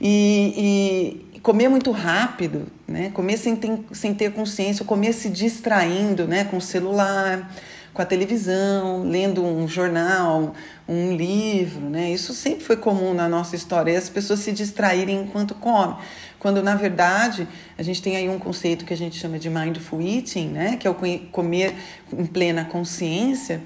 E, 0.00 1.30
e 1.34 1.40
comer 1.40 1.68
muito 1.68 1.90
rápido, 1.90 2.66
né? 2.88 3.10
Comer 3.10 3.36
sem 3.36 3.54
ter, 3.54 3.78
sem 3.92 4.14
ter 4.14 4.32
consciência, 4.32 4.84
comer 4.84 5.12
se 5.12 5.28
distraindo, 5.28 6.26
né? 6.26 6.44
Com 6.44 6.56
o 6.56 6.60
celular, 6.60 7.52
com 8.00 8.02
a 8.02 8.06
televisão, 8.06 9.02
lendo 9.02 9.44
um 9.44 9.68
jornal, 9.68 10.54
um 10.88 11.14
livro, 11.14 11.90
né? 11.90 12.10
Isso 12.10 12.32
sempre 12.32 12.64
foi 12.64 12.78
comum 12.78 13.12
na 13.12 13.28
nossa 13.28 13.54
história, 13.54 13.96
as 13.96 14.08
pessoas 14.08 14.40
se 14.40 14.52
distraírem 14.52 15.20
enquanto 15.20 15.54
comem. 15.54 15.96
Quando 16.38 16.62
na 16.62 16.74
verdade 16.74 17.46
a 17.76 17.82
gente 17.82 18.00
tem 18.00 18.16
aí 18.16 18.26
um 18.26 18.38
conceito 18.38 18.86
que 18.86 18.94
a 18.94 18.96
gente 18.96 19.18
chama 19.18 19.38
de 19.38 19.50
mindful 19.50 20.00
eating, 20.00 20.48
né? 20.48 20.78
Que 20.78 20.88
é 20.88 20.90
o 20.90 20.96
comer 21.30 21.74
em 22.10 22.24
plena 22.24 22.64
consciência. 22.64 23.60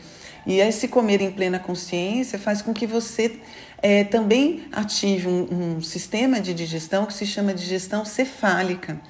E 0.45 0.59
esse 0.59 0.89
comer 0.89 1.21
em 1.21 1.31
plena 1.31 1.61
consciência 1.61 2.37
faz 2.37 2.61
com 2.61 2.75
que 2.75 2.89
você 2.89 3.39
é, 3.81 4.03
também 4.03 4.67
ative 4.73 5.29
um, 5.29 5.77
um 5.77 5.81
sistema 5.81 6.41
de 6.41 6.53
digestão 6.53 7.07
que 7.07 7.15
se 7.15 7.25
chama 7.25 7.55
digestão 7.55 8.05
cefálica 8.05 9.01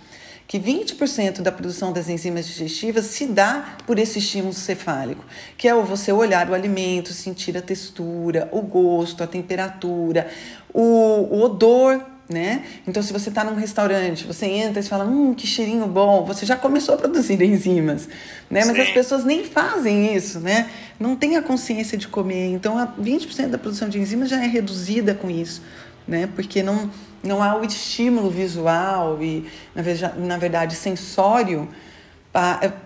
que 0.46 0.58
20% 0.58 1.40
da 1.40 1.50
produção 1.50 1.92
das 1.92 2.08
enzimas 2.08 2.46
digestivas 2.46 3.06
se 3.06 3.26
dá 3.26 3.76
por 3.86 3.98
esse 3.98 4.18
estímulo 4.18 4.52
cefálico, 4.52 5.24
que 5.56 5.66
é 5.66 5.74
o 5.74 5.82
você 5.82 6.12
olhar 6.12 6.50
o 6.50 6.54
alimento, 6.54 7.12
sentir 7.12 7.56
a 7.56 7.62
textura, 7.62 8.48
o 8.52 8.60
gosto, 8.60 9.22
a 9.22 9.26
temperatura, 9.26 10.28
o, 10.72 10.82
o 10.82 11.42
odor 11.42 12.00
né? 12.28 12.64
Então, 12.86 13.02
se 13.02 13.12
você 13.12 13.28
está 13.28 13.44
num 13.44 13.54
restaurante, 13.54 14.26
você 14.26 14.46
entra 14.46 14.80
e 14.80 14.82
fala, 14.82 15.04
hum, 15.04 15.34
que 15.34 15.46
cheirinho 15.46 15.86
bom, 15.86 16.24
você 16.24 16.46
já 16.46 16.56
começou 16.56 16.94
a 16.94 16.98
produzir 16.98 17.40
enzimas, 17.42 18.08
né? 18.50 18.64
Mas 18.64 18.76
Sim. 18.76 18.82
as 18.82 18.90
pessoas 18.90 19.24
nem 19.24 19.44
fazem 19.44 20.14
isso, 20.14 20.40
né? 20.40 20.70
Não 20.98 21.16
tem 21.16 21.36
a 21.36 21.42
consciência 21.42 21.98
de 21.98 22.08
comer. 22.08 22.46
Então, 22.46 22.76
20% 22.98 23.48
da 23.48 23.58
produção 23.58 23.88
de 23.88 23.98
enzimas 23.98 24.30
já 24.30 24.42
é 24.42 24.46
reduzida 24.46 25.14
com 25.14 25.28
isso, 25.28 25.62
né? 26.08 26.26
Porque 26.34 26.62
não, 26.62 26.90
não 27.24 27.42
há 27.42 27.56
o 27.56 27.64
estímulo 27.64 28.30
visual 28.30 29.20
e, 29.22 29.46
na 29.74 30.36
verdade, 30.36 30.76
sensório 30.76 31.68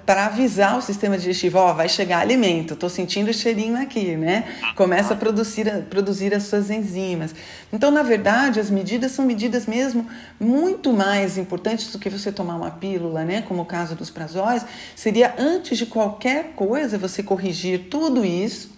para 0.04 0.26
avisar 0.26 0.76
o 0.76 0.82
sistema 0.82 1.16
digestivo, 1.16 1.56
ó, 1.56 1.72
vai 1.72 1.88
chegar 1.88 2.18
alimento, 2.18 2.74
estou 2.74 2.90
sentindo 2.90 3.30
o 3.30 3.32
cheirinho 3.32 3.80
aqui, 3.80 4.14
né? 4.14 4.44
Começa 4.76 5.14
a 5.14 5.16
produzir, 5.16 5.66
a 5.70 5.80
produzir 5.80 6.34
as 6.34 6.42
suas 6.42 6.68
enzimas. 6.68 7.34
Então, 7.72 7.90
na 7.90 8.02
verdade, 8.02 8.60
as 8.60 8.68
medidas 8.68 9.12
são 9.12 9.24
medidas 9.24 9.64
mesmo 9.64 10.06
muito 10.38 10.92
mais 10.92 11.38
importantes 11.38 11.90
do 11.90 11.98
que 11.98 12.10
você 12.10 12.30
tomar 12.30 12.56
uma 12.56 12.70
pílula, 12.70 13.24
né? 13.24 13.40
Como 13.40 13.62
o 13.62 13.64
caso 13.64 13.94
dos 13.94 14.10
prazóis, 14.10 14.66
seria 14.94 15.34
antes 15.38 15.78
de 15.78 15.86
qualquer 15.86 16.52
coisa 16.54 16.98
você 16.98 17.22
corrigir 17.22 17.86
tudo 17.88 18.26
isso, 18.26 18.70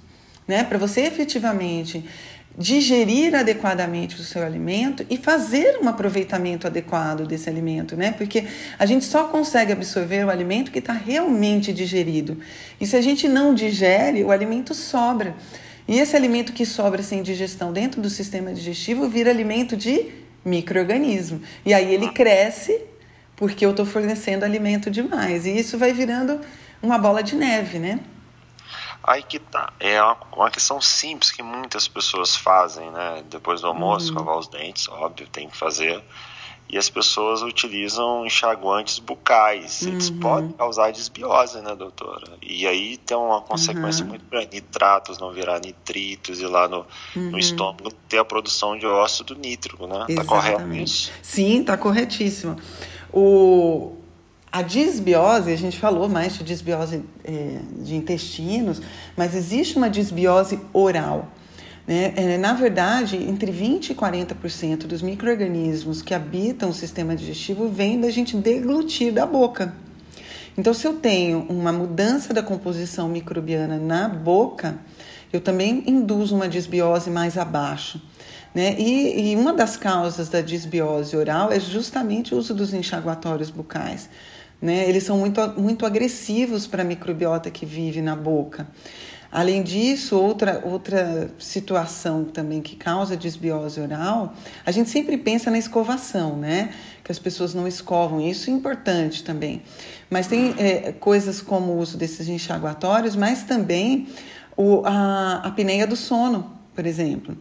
né? 0.47 0.63
Para 0.63 0.79
você 0.79 1.01
efetivamente 1.01 2.09
digerir 2.61 3.35
adequadamente 3.35 4.21
o 4.21 4.23
seu 4.23 4.45
alimento 4.45 5.07
e 5.09 5.17
fazer 5.17 5.79
um 5.83 5.89
aproveitamento 5.89 6.67
adequado 6.67 7.27
desse 7.27 7.49
alimento, 7.49 7.97
né? 7.97 8.13
Porque 8.13 8.45
a 8.79 8.85
gente 8.85 9.07
só 9.07 9.25
consegue 9.25 9.73
absorver 9.73 10.27
o 10.27 10.31
alimento 10.31 10.71
que 10.71 10.79
está 10.79 10.93
realmente 10.93 11.73
digerido. 11.73 12.37
E 12.79 12.87
se 12.87 12.95
a 12.97 13.01
gente 13.01 13.27
não 13.27 13.55
digere, 13.55 14.23
o 14.23 14.31
alimento 14.31 14.75
sobra. 14.75 15.35
E 15.89 15.99
esse 15.99 16.15
alimento 16.15 16.53
que 16.53 16.67
sobra 16.67 17.03
sem 17.03 17.23
digestão 17.23 17.73
dentro 17.73 18.03
do 18.03 18.11
sistema 18.11 18.53
digestivo 18.53 19.09
vira 19.09 19.31
alimento 19.31 19.75
de 19.75 20.09
microorganismo. 20.45 21.41
E 21.65 21.73
aí 21.73 21.95
ele 21.95 22.11
cresce 22.11 22.79
porque 23.37 23.65
eu 23.65 23.71
estou 23.71 23.87
fornecendo 23.87 24.45
alimento 24.45 24.91
demais. 24.91 25.47
E 25.47 25.59
isso 25.59 25.79
vai 25.79 25.95
virando 25.95 26.39
uma 26.83 26.99
bola 26.99 27.23
de 27.23 27.35
neve, 27.37 27.79
né? 27.79 28.01
Aí 29.11 29.25
que 29.25 29.41
tá. 29.41 29.73
É 29.81 30.01
uma, 30.01 30.17
uma, 30.37 30.51
questão 30.53 30.81
simples 30.81 31.33
que 31.33 31.43
muitas 31.43 31.89
pessoas 31.89 32.37
fazem, 32.37 32.89
né? 32.93 33.25
Depois 33.29 33.61
do 33.61 33.67
almoço, 33.67 34.07
uhum. 34.07 34.13
escovar 34.13 34.39
os 34.39 34.47
dentes, 34.47 34.89
óbvio, 34.89 35.27
tem 35.27 35.49
que 35.49 35.57
fazer. 35.57 36.01
E 36.69 36.79
as 36.79 36.89
pessoas 36.89 37.43
utilizam 37.43 38.25
enxaguantes 38.25 39.01
bucais. 39.01 39.83
Eles 39.83 40.11
uhum. 40.11 40.21
podem 40.21 40.53
causar 40.53 40.93
desbiose, 40.93 41.61
né, 41.61 41.75
doutora? 41.75 42.39
E 42.41 42.69
aí 42.69 42.99
tem 42.99 43.17
uma 43.17 43.41
consequência 43.41 44.05
uhum. 44.05 44.11
muito 44.11 44.25
grande. 44.31 44.51
Nitratos 44.53 45.19
não 45.19 45.33
virar 45.33 45.59
nitritos 45.59 46.41
e 46.41 46.47
lá 46.47 46.69
no, 46.69 46.87
no 47.17 47.33
uhum. 47.33 47.39
estômago 47.39 47.91
ter 48.09 48.19
a 48.19 48.25
produção 48.25 48.79
de 48.79 48.87
óxido 48.87 49.35
nítrico, 49.35 49.89
né? 49.89 50.05
Exatamente. 50.09 50.15
Tá 50.15 50.25
correto 50.25 50.73
isso? 50.75 51.13
Sim, 51.21 51.65
tá 51.65 51.77
corretíssimo. 51.77 52.57
O, 53.13 53.97
a 54.53 54.63
disbiose, 54.63 55.53
a 55.53 55.57
gente 55.57 55.79
falou 55.79 56.09
mais 56.09 56.37
de 56.37 56.43
disbiose 56.43 57.05
é, 57.25 57.61
de 57.83 57.95
intestinos, 57.95 58.83
mas 59.17 59.35
existe 59.35 59.77
uma 59.77 59.89
disbiose 59.89 60.59
oral. 60.73 61.29
Né? 61.87 62.13
É, 62.17 62.39
na 62.39 62.53
verdade, 62.53 63.17
entre 63.17 63.53
20% 63.53 63.91
e 63.91 63.95
40% 63.95 64.87
dos 64.87 65.03
micro-organismos 65.03 66.03
que 66.03 66.15
habitam 66.15 66.71
o 66.71 66.75
sistema 66.75 67.15
digestivo 67.15 67.69
vêm 67.69 68.01
da 68.01 68.11
gente 68.11 68.37
deglutir 68.37 69.13
da 69.13 69.25
boca. 69.25 69.75
Então, 70.59 70.75
se 70.75 70.87
eu 70.87 70.95
tenho 70.95 71.47
uma 71.49 71.73
mudança 71.73 72.35
da 72.35 72.43
composição 72.43 73.09
microbiana 73.09 73.79
na 73.79 74.09
boca, 74.09 74.79
eu 75.33 75.41
também 75.41 75.85
induzo 75.87 76.35
uma 76.35 76.49
disbiose 76.49 77.09
mais 77.09 77.39
abaixo. 77.39 78.03
Né? 78.55 78.75
E, 78.79 79.33
e 79.33 79.37
uma 79.37 79.53
das 79.53 79.77
causas 79.77 80.29
da 80.29 80.41
disbiose 80.41 81.17
oral 81.17 81.53
é 81.53 81.61
justamente 81.61 82.35
o 82.35 82.39
uso 82.39 82.53
dos 82.53 82.75
enxaguatórios 82.75 83.49
bucais. 83.49 84.11
Né? 84.61 84.89
Eles 84.89 85.05
são 85.05 85.19
muito, 85.19 85.41
muito 85.61 85.87
agressivos 85.87 86.67
para 86.67 86.83
a 86.83 86.85
microbiota 86.85 87.51
que 87.51 87.65
vive 87.65 88.03
na 88.03 88.15
boca. 88.15 88.67
Além 89.33 89.63
disso, 89.63 90.19
outra, 90.19 90.61
outra 90.65 91.31
situação 91.39 92.25
também 92.25 92.61
que 92.61 92.75
causa 92.75 93.17
desbiose 93.17 93.81
oral, 93.81 94.35
a 94.67 94.73
gente 94.73 94.91
sempre 94.91 95.17
pensa 95.17 95.53
na 95.53 95.59
escovação, 95.59 96.37
né? 96.37 96.71
Que 97.05 97.13
as 97.13 97.19
pessoas 97.19 97.55
não 97.55 97.67
escovam, 97.69 98.21
isso 98.21 98.51
é 98.51 98.53
importante 98.53 99.23
também. 99.23 99.63
Mas 100.11 100.27
tem 100.27 100.55
é, 100.59 100.93
coisas 100.93 101.41
como 101.41 101.73
o 101.73 101.79
uso 101.79 101.97
desses 101.97 102.29
enxaguatórios, 102.29 103.15
mas 103.15 103.45
também 103.45 104.09
o, 104.57 104.83
a, 104.85 105.37
apneia 105.45 105.87
do 105.87 105.95
sono, 105.95 106.53
por 106.75 106.85
exemplo. 106.85 107.37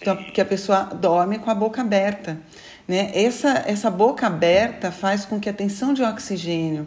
Então, 0.00 0.16
que 0.16 0.40
a 0.40 0.44
pessoa 0.44 0.84
dorme 0.84 1.38
com 1.38 1.50
a 1.50 1.54
boca 1.54 1.82
aberta. 1.82 2.40
Né? 2.86 3.10
Essa, 3.14 3.64
essa 3.66 3.90
boca 3.90 4.26
aberta 4.26 4.92
faz 4.92 5.24
com 5.24 5.40
que 5.40 5.48
a 5.48 5.52
tensão 5.52 5.92
de 5.92 6.02
oxigênio 6.02 6.86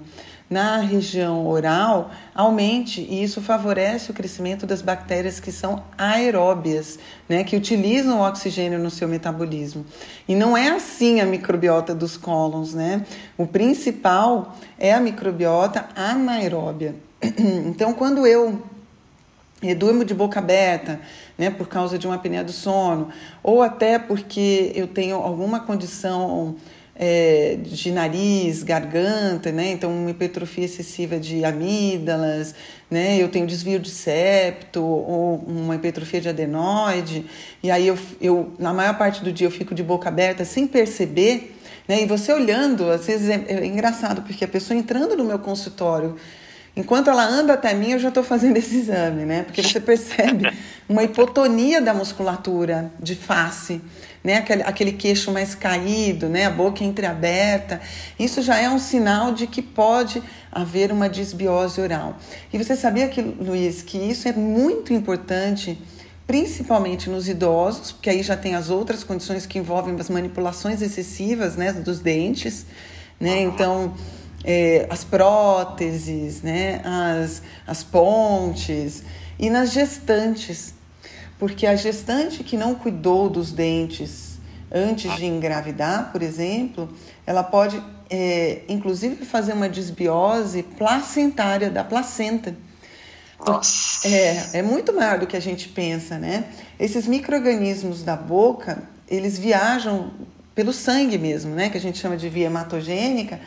na 0.50 0.78
região 0.78 1.46
oral 1.46 2.10
aumente 2.34 3.02
e 3.02 3.24
isso 3.24 3.40
favorece 3.40 4.10
o 4.10 4.14
crescimento 4.14 4.66
das 4.66 4.82
bactérias 4.82 5.40
que 5.40 5.52
são 5.52 5.84
aeróbias, 5.96 6.98
né, 7.28 7.44
que 7.44 7.56
utilizam 7.56 8.20
o 8.20 8.28
oxigênio 8.28 8.80
no 8.80 8.90
seu 8.90 9.08
metabolismo. 9.08 9.86
E 10.28 10.34
não 10.34 10.58
é 10.58 10.70
assim 10.70 11.22
a 11.22 11.26
microbiota 11.26 11.94
dos 11.94 12.18
cólons, 12.18 12.74
né? 12.74 13.06
O 13.38 13.46
principal 13.46 14.58
é 14.80 14.92
a 14.94 15.00
microbiota 15.00 15.88
anaeróbia. 15.96 16.96
Então, 17.70 17.94
quando 17.94 18.26
eu 18.26 18.62
durmo 19.76 20.06
de 20.06 20.14
boca 20.14 20.40
aberta, 20.40 21.00
né, 21.38 21.50
por 21.50 21.68
causa 21.68 21.98
de 21.98 22.08
uma 22.08 22.16
apneia 22.16 22.44
do 22.44 22.52
sono, 22.52 23.10
ou 23.44 23.62
até 23.62 24.00
porque 24.00 24.72
eu 24.74 24.88
tenho 24.88 25.18
alguma 25.18 25.60
condição 25.60 26.56
é, 27.02 27.58
de 27.62 27.92
nariz, 27.92 28.62
garganta, 28.62 29.54
né? 29.54 29.72
Então, 29.72 29.90
uma 29.90 30.12
hipertrofia 30.12 30.66
excessiva 30.66 31.18
de 31.18 31.46
amígdalas, 31.46 32.54
né? 32.92 33.18
Eu 33.18 33.30
tenho 33.30 33.48
desvio 33.48 33.80
de 33.80 33.90
septo 33.90 34.84
ou 34.84 35.38
uma 35.48 35.76
hipertrofia 35.76 36.20
de 36.20 36.28
adenoide. 36.28 37.26
E 37.64 37.72
aí, 37.72 37.88
eu, 37.88 37.98
eu, 38.20 38.52
na 38.60 38.74
maior 38.74 38.98
parte 38.98 39.24
do 39.24 39.32
dia, 39.32 39.48
eu 39.48 39.52
fico 39.52 39.74
de 39.74 39.82
boca 39.82 40.10
aberta 40.10 40.44
sem 40.44 40.68
perceber, 40.68 41.56
né? 41.88 42.04
E 42.04 42.06
você 42.06 42.34
olhando, 42.34 42.92
às 42.92 43.08
vezes 43.08 43.30
é, 43.30 43.46
é 43.48 43.66
engraçado, 43.66 44.22
porque 44.24 44.44
a 44.44 44.48
pessoa 44.48 44.78
entrando 44.78 45.16
no 45.16 45.24
meu 45.24 45.40
consultório, 45.40 46.18
enquanto 46.80 47.10
ela 47.10 47.26
anda 47.26 47.54
até 47.54 47.74
mim, 47.74 47.92
eu 47.92 48.00
já 48.00 48.10
estou 48.10 48.24
fazendo 48.24 48.58
esse 48.58 48.78
exame, 48.78 49.26
né? 49.26 49.44
Porque 49.44 49.62
você 49.62 49.80
percebe 49.80 50.52
uma 50.88 51.04
hipotonia 51.04 51.82
da 51.82 51.94
musculatura 51.94 52.92
de 53.00 53.16
face 53.16 53.82
né? 54.24 54.38
Aquele, 54.38 54.64
aquele 54.64 54.92
queixo 54.92 55.32
mais 55.32 55.56
caído, 55.56 56.28
né? 56.28 56.46
A 56.46 56.50
boca 56.50 56.84
entreaberta. 56.84 57.82
Isso 58.18 58.42
já 58.42 58.58
é 58.58 58.70
um 58.70 58.80
sinal 58.80 59.34
de 59.34 59.48
que 59.48 59.62
pode 59.62 60.22
haver 60.52 60.92
uma 60.92 61.10
disbiose 61.10 61.80
oral. 61.80 62.18
E 62.52 62.58
você 62.58 62.76
sabia 62.76 63.08
que, 63.08 63.22
Luiz, 63.22 63.82
que 63.82 63.98
isso 63.98 64.28
é 64.28 64.34
muito 64.34 64.94
importante 64.94 65.78
principalmente 66.28 67.10
nos 67.10 67.28
idosos, 67.28 67.92
porque 67.92 68.08
aí 68.08 68.22
já 68.22 68.38
tem 68.38 68.54
as 68.54 68.70
outras 68.70 69.04
condições 69.04 69.48
que 69.48 69.58
envolvem 69.58 69.96
as 70.00 70.12
manipulações 70.12 70.80
excessivas, 70.80 71.56
né, 71.56 71.74
dos 71.74 72.00
dentes, 72.00 72.68
né? 73.20 73.42
Então, 73.42 73.96
é, 74.44 74.88
as 74.90 75.04
próteses, 75.04 76.42
né, 76.42 76.82
as, 76.84 77.42
as 77.68 77.84
pontes 77.84 79.04
e 79.38 79.50
nas 79.50 79.72
gestantes, 79.72 80.74
porque 81.38 81.66
a 81.66 81.76
gestante 81.76 82.44
que 82.44 82.58
não 82.58 82.76
cuidou 82.76 83.30
dos 83.30 83.52
dentes 83.52 84.38
antes 84.72 85.16
de 85.16 85.26
engravidar, 85.26 86.12
por 86.12 86.22
exemplo, 86.22 86.90
ela 87.26 87.44
pode, 87.44 87.82
é, 88.10 88.62
inclusive, 88.68 89.26
fazer 89.26 89.54
uma 89.54 89.70
desbiose 89.70 90.64
placentária 90.64 91.70
da 91.70 91.84
placenta. 91.84 92.56
Nossa. 93.46 94.08
É, 94.08 94.60
é 94.60 94.62
muito 94.62 94.94
maior 94.94 95.20
do 95.20 95.26
que 95.26 95.38
a 95.38 95.40
gente 95.40 95.70
pensa, 95.70 96.18
né? 96.18 96.46
Esses 96.80 97.08
micro-organismos 97.08 98.04
da 98.04 98.16
boca, 98.16 98.84
eles 99.08 99.40
viajam 99.40 100.12
pelo 100.54 100.74
sangue 100.74 101.18
mesmo, 101.18 101.56
né? 101.56 101.70
Que 101.70 101.78
a 101.78 101.82
gente 101.82 101.98
chama 101.98 102.18
de 102.18 102.28
via 102.28 102.48
hematogênica, 102.48 103.40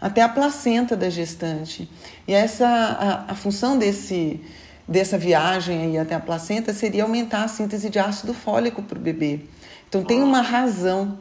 até 0.00 0.22
a 0.22 0.28
placenta 0.28 0.96
da 0.96 1.10
gestante. 1.10 1.88
E 2.26 2.32
essa, 2.32 2.66
a, 2.66 3.32
a 3.32 3.34
função 3.34 3.78
desse 3.78 4.40
dessa 4.88 5.18
viagem 5.18 5.82
aí 5.82 5.98
até 5.98 6.14
a 6.14 6.20
placenta 6.20 6.72
seria 6.72 7.02
aumentar 7.02 7.44
a 7.44 7.48
síntese 7.48 7.90
de 7.90 7.98
ácido 7.98 8.32
fólico 8.32 8.82
para 8.82 8.98
o 8.98 9.00
bebê. 9.00 9.40
Então 9.86 10.02
tem 10.02 10.22
uma 10.22 10.40
razão. 10.40 11.18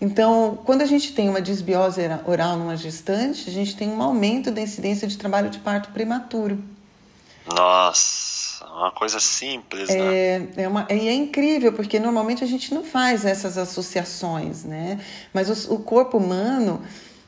Então, 0.00 0.56
quando 0.64 0.82
a 0.82 0.86
gente 0.86 1.12
tem 1.12 1.28
uma 1.28 1.42
disbiose 1.42 2.00
oral 2.24 2.56
numa 2.56 2.76
gestante, 2.76 3.50
a 3.50 3.52
gente 3.52 3.76
tem 3.76 3.88
um 3.88 4.00
aumento 4.00 4.52
da 4.52 4.60
incidência 4.60 5.08
de 5.08 5.18
trabalho 5.18 5.50
de 5.50 5.58
parto 5.58 5.90
prematuro. 5.90 6.62
Nossa, 7.52 8.64
uma 8.66 8.92
coisa 8.92 9.18
simples, 9.18 9.88
né? 9.88 9.96
É, 9.96 10.48
é 10.58 10.68
uma, 10.68 10.86
e 10.88 11.08
é 11.08 11.14
incrível, 11.14 11.72
porque 11.72 11.98
normalmente 11.98 12.44
a 12.44 12.46
gente 12.46 12.72
não 12.72 12.84
faz 12.84 13.24
essas 13.24 13.58
associações, 13.58 14.62
né? 14.62 15.00
Mas 15.32 15.66
o, 15.66 15.74
o 15.74 15.78
corpo 15.80 16.18
humano, 16.18 16.80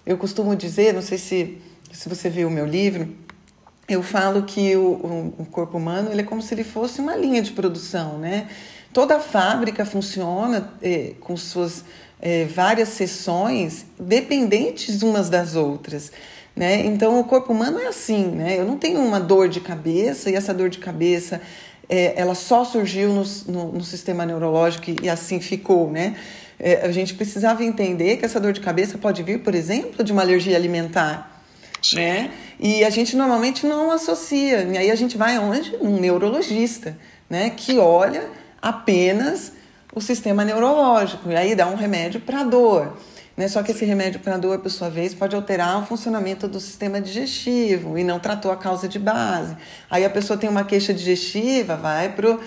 eu 0.05 0.17
costumo 0.17 0.57
dizer, 0.57 0.95
não 0.95 1.03
sei 1.03 1.19
se, 1.19 1.59
se 1.93 2.09
você 2.09 2.29
viu 2.29 2.49
o 2.49 2.51
meu 2.51 2.67
livro, 2.67 3.09
eu 3.89 4.03
falo 4.03 4.45
que 4.45 4.77
o, 4.77 5.35
o, 5.39 5.47
corpo 5.51 5.77
humano 5.77 6.11
ele 6.13 6.21
é 6.21 6.25
como 6.25 6.41
se 6.41 6.55
ele 6.55 6.63
fosse 6.63 7.01
uma 7.01 7.17
linha 7.17 7.43
de 7.43 7.51
produção, 7.51 8.19
né? 8.19 8.49
Toda 8.93 9.19
fábrica 9.19 9.85
funciona 9.85 10.73
eh, 10.81 11.15
com 11.21 11.37
suas 11.37 11.85
eh, 12.21 12.45
várias 12.45 12.91
seções 12.91 13.87
dependentes 13.99 15.03
umas 15.03 15.29
das 15.29 15.57
outras. 15.57 16.13
Né? 16.55 16.85
Então, 16.87 17.19
o 17.19 17.25
corpo 17.25 17.53
humano 17.53 17.79
é 17.79 17.87
assim, 17.87 18.27
né? 18.27 18.59
Eu 18.59 18.65
não 18.65 18.77
tenho 18.77 19.01
uma 19.01 19.19
dor 19.19 19.49
de 19.49 19.61
cabeça 19.61 20.31
e 20.31 20.35
essa 20.35 20.53
dor 20.55 20.69
de 20.69 20.79
cabeça 20.79 21.41
eh, 21.89 22.13
ela 22.17 22.35
só 22.37 22.65
surgiu 22.65 23.13
no, 23.13 23.25
no, 23.49 23.73
no, 23.73 23.85
sistema 23.85 24.25
neurológico 24.25 24.91
e, 24.91 24.97
e 25.03 25.09
assim 25.09 25.41
ficou, 25.41 25.91
né? 25.91 26.17
Eh, 26.61 26.81
a 26.85 26.93
gente 26.93 27.15
precisava 27.15 27.65
entender 27.65 28.19
que 28.19 28.25
essa 28.25 28.39
dor 28.39 28.53
de 28.53 28.61
cabeça 28.61 28.99
pode 28.99 29.23
vir, 29.23 29.41
por 29.41 29.55
exemplo, 29.55 30.05
de 30.05 30.13
uma 30.13 30.23
alergia 30.23 30.55
alimentar 30.55 31.41
Sim. 31.83 31.97
né? 31.97 32.31
E 32.59 32.85
a 32.85 32.91
gente 32.91 33.17
normalmente 33.17 33.67
não 33.67 33.91
associa. 33.91 34.63
E 34.63 34.77
aí 34.77 34.91
a 34.91 34.95
gente 34.95 35.17
vai 35.17 35.37
aonde? 35.37 35.75
Um 35.81 35.99
neurologista, 35.99 36.97
né? 37.29 37.51
Que 37.51 37.79
olha 37.79 38.29
apenas 38.61 39.53
o 39.95 40.01
sistema 40.01 40.45
neurológico. 40.45 41.31
E 41.31 41.37
aí 41.37 41.55
dá 41.55 41.67
um 41.67 41.75
remédio 41.75 42.21
para 42.21 42.45
dor. 42.45 42.97
Né? 43.37 43.49
Só 43.49 43.63
que 43.63 43.73
esse 43.73 43.85
remédio 43.87 44.21
para 44.21 44.37
dor, 44.37 44.59
por 44.59 44.71
sua 44.71 44.91
vez, 44.91 45.15
pode 45.15 45.35
alterar 45.35 45.83
o 45.83 45.87
funcionamento 45.87 46.47
do 46.47 46.61
sistema 46.61 47.01
digestivo 47.01 47.97
e 47.97 48.05
não 48.05 48.21
tratou 48.21 48.53
a 48.53 48.57
causa 48.57 48.87
de 48.87 48.99
base. 48.99 49.57
Aí 49.91 50.05
a 50.05 50.11
pessoa 50.11 50.39
tem 50.39 50.51
uma 50.51 50.65
queixa 50.65 50.93
digestiva, 50.93 51.77
vai 51.77 52.13
pro 52.13 52.39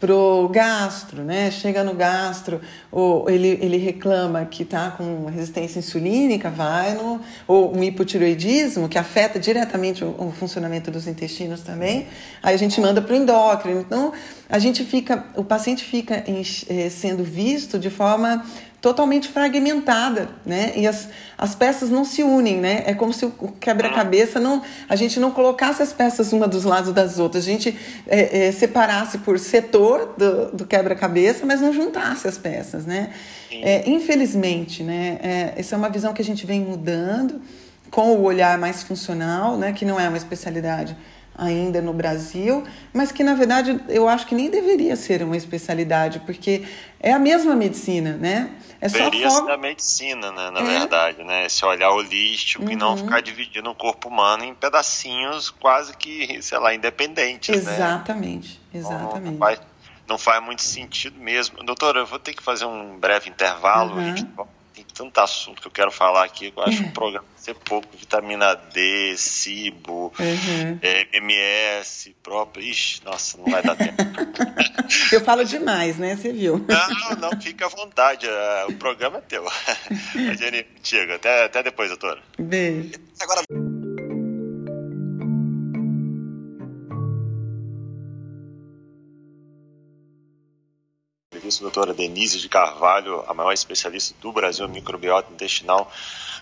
pro 0.00 0.48
gastro, 0.52 1.22
né? 1.22 1.50
Chega 1.50 1.82
no 1.82 1.94
gastro, 1.94 2.60
ou 2.90 3.28
ele, 3.28 3.58
ele 3.60 3.76
reclama 3.76 4.44
que 4.44 4.64
tá 4.64 4.92
com 4.92 5.26
resistência 5.26 5.80
insulínica, 5.80 6.50
vai 6.50 6.94
no 6.94 7.20
ou 7.46 7.76
um 7.76 7.82
hipotiroidismo 7.82 8.88
que 8.88 8.96
afeta 8.96 9.40
diretamente 9.40 10.04
o, 10.04 10.14
o 10.18 10.32
funcionamento 10.32 10.90
dos 10.90 11.06
intestinos 11.08 11.62
também. 11.62 12.06
Aí 12.42 12.54
a 12.54 12.58
gente 12.58 12.80
manda 12.80 13.02
para 13.02 13.12
o 13.12 13.16
endócrino. 13.16 13.80
Então 13.80 14.12
a 14.48 14.58
gente 14.58 14.84
fica, 14.84 15.24
o 15.36 15.44
paciente 15.44 15.84
fica 15.84 16.22
em, 16.26 16.42
eh, 16.68 16.88
sendo 16.88 17.24
visto 17.24 17.78
de 17.78 17.90
forma 17.90 18.44
totalmente 18.80 19.28
fragmentada, 19.28 20.28
né? 20.46 20.72
E 20.76 20.86
as, 20.86 21.08
as 21.36 21.54
peças 21.54 21.90
não 21.90 22.04
se 22.04 22.22
unem, 22.22 22.58
né? 22.58 22.84
É 22.86 22.94
como 22.94 23.12
se 23.12 23.24
o 23.24 23.30
quebra-cabeça 23.60 24.38
não, 24.38 24.62
a 24.88 24.94
gente 24.94 25.18
não 25.18 25.32
colocasse 25.32 25.82
as 25.82 25.92
peças 25.92 26.32
uma 26.32 26.46
dos 26.46 26.62
lados 26.64 26.92
das 26.92 27.18
outras, 27.18 27.44
a 27.44 27.46
gente 27.46 27.76
é, 28.06 28.46
é, 28.46 28.52
separasse 28.52 29.18
por 29.18 29.38
setor 29.38 30.14
do, 30.16 30.56
do 30.56 30.66
quebra-cabeça, 30.66 31.44
mas 31.44 31.60
não 31.60 31.72
juntasse 31.72 32.28
as 32.28 32.38
peças, 32.38 32.86
né? 32.86 33.10
É, 33.50 33.88
infelizmente, 33.88 34.84
né? 34.84 35.18
É, 35.22 35.54
essa 35.56 35.74
é 35.74 35.78
uma 35.78 35.88
visão 35.88 36.12
que 36.12 36.22
a 36.22 36.24
gente 36.24 36.46
vem 36.46 36.60
mudando 36.60 37.40
com 37.90 38.12
o 38.12 38.22
olhar 38.22 38.58
mais 38.58 38.84
funcional, 38.84 39.56
né? 39.56 39.72
Que 39.72 39.84
não 39.84 39.98
é 39.98 40.08
uma 40.08 40.18
especialidade 40.18 40.96
ainda 41.38 41.80
no 41.80 41.92
Brasil, 41.92 42.64
mas 42.92 43.12
que 43.12 43.22
na 43.22 43.34
verdade 43.34 43.80
eu 43.88 44.08
acho 44.08 44.26
que 44.26 44.34
nem 44.34 44.50
deveria 44.50 44.96
ser 44.96 45.22
uma 45.22 45.36
especialidade, 45.36 46.18
porque 46.20 46.64
é 46.98 47.12
a 47.12 47.18
mesma 47.18 47.54
medicina, 47.54 48.16
né? 48.16 48.50
É 48.80 48.88
só 48.88 48.98
Deveria 48.98 49.28
forma... 49.30 49.46
ser 49.46 49.52
a 49.52 49.56
medicina, 49.56 50.32
né, 50.32 50.50
na 50.50 50.60
é. 50.60 50.78
verdade, 50.78 51.24
né? 51.24 51.46
Esse 51.46 51.64
olhar 51.64 51.90
holístico 51.90 52.64
uhum. 52.64 52.70
e 52.70 52.76
não 52.76 52.90
uhum. 52.90 52.98
ficar 52.98 53.20
dividindo 53.20 53.68
o 53.70 53.74
corpo 53.74 54.08
humano 54.08 54.44
em 54.44 54.54
pedacinhos 54.54 55.50
quase 55.50 55.96
que, 55.96 56.40
sei 56.42 56.58
lá, 56.58 56.74
independentes, 56.74 57.48
exatamente, 57.48 58.60
né? 58.72 58.80
Exatamente, 58.80 59.24
não, 59.24 59.32
não, 59.32 59.38
faz, 59.38 59.60
não 60.08 60.18
faz 60.18 60.44
muito 60.44 60.62
sentido 60.62 61.18
mesmo. 61.18 61.62
Doutora, 61.64 62.00
eu 62.00 62.06
vou 62.06 62.20
ter 62.20 62.34
que 62.34 62.42
fazer 62.42 62.66
um 62.66 62.96
breve 62.98 63.28
intervalo, 63.28 63.94
uhum. 63.94 64.00
a 64.00 64.04
gente 64.04 64.26
tanto 64.98 65.20
assunto 65.20 65.62
que 65.62 65.68
eu 65.68 65.70
quero 65.70 65.92
falar 65.92 66.24
aqui, 66.24 66.52
eu 66.54 66.62
acho 66.64 66.82
que 66.82 66.88
o 66.88 66.92
programa 66.92 67.24
vai 67.32 67.40
ser 67.40 67.54
pouco, 67.54 67.96
vitamina 67.96 68.56
D, 68.56 69.14
cibo, 69.16 70.12
uhum. 70.18 70.78
é, 70.82 71.06
MS, 71.16 72.16
próprio, 72.20 72.64
ixi, 72.64 73.00
nossa, 73.04 73.38
não 73.38 73.44
vai 73.44 73.62
dar 73.62 73.76
tempo. 73.76 73.94
eu 75.14 75.20
falo 75.20 75.44
demais, 75.44 75.98
né, 75.98 76.16
você 76.16 76.32
viu? 76.32 76.58
Não, 76.66 77.30
não, 77.30 77.40
fica 77.40 77.66
à 77.66 77.68
vontade, 77.68 78.26
é, 78.26 78.66
o 78.68 78.74
programa 78.74 79.18
é 79.18 79.20
teu. 79.20 79.46
A 79.48 80.34
Jenny, 80.34 80.66
chega, 80.82 81.14
até, 81.14 81.44
até 81.44 81.62
depois, 81.62 81.88
doutora. 81.90 82.20
Beijo. 82.36 82.94
Agora... 83.20 83.42
doutora 91.78 91.94
Denise 91.94 92.40
de 92.40 92.48
Carvalho, 92.48 93.24
a 93.28 93.34
maior 93.34 93.52
especialista 93.52 94.14
do 94.20 94.32
Brasil 94.32 94.66
em 94.66 94.70
microbiota 94.70 95.32
intestinal. 95.32 95.90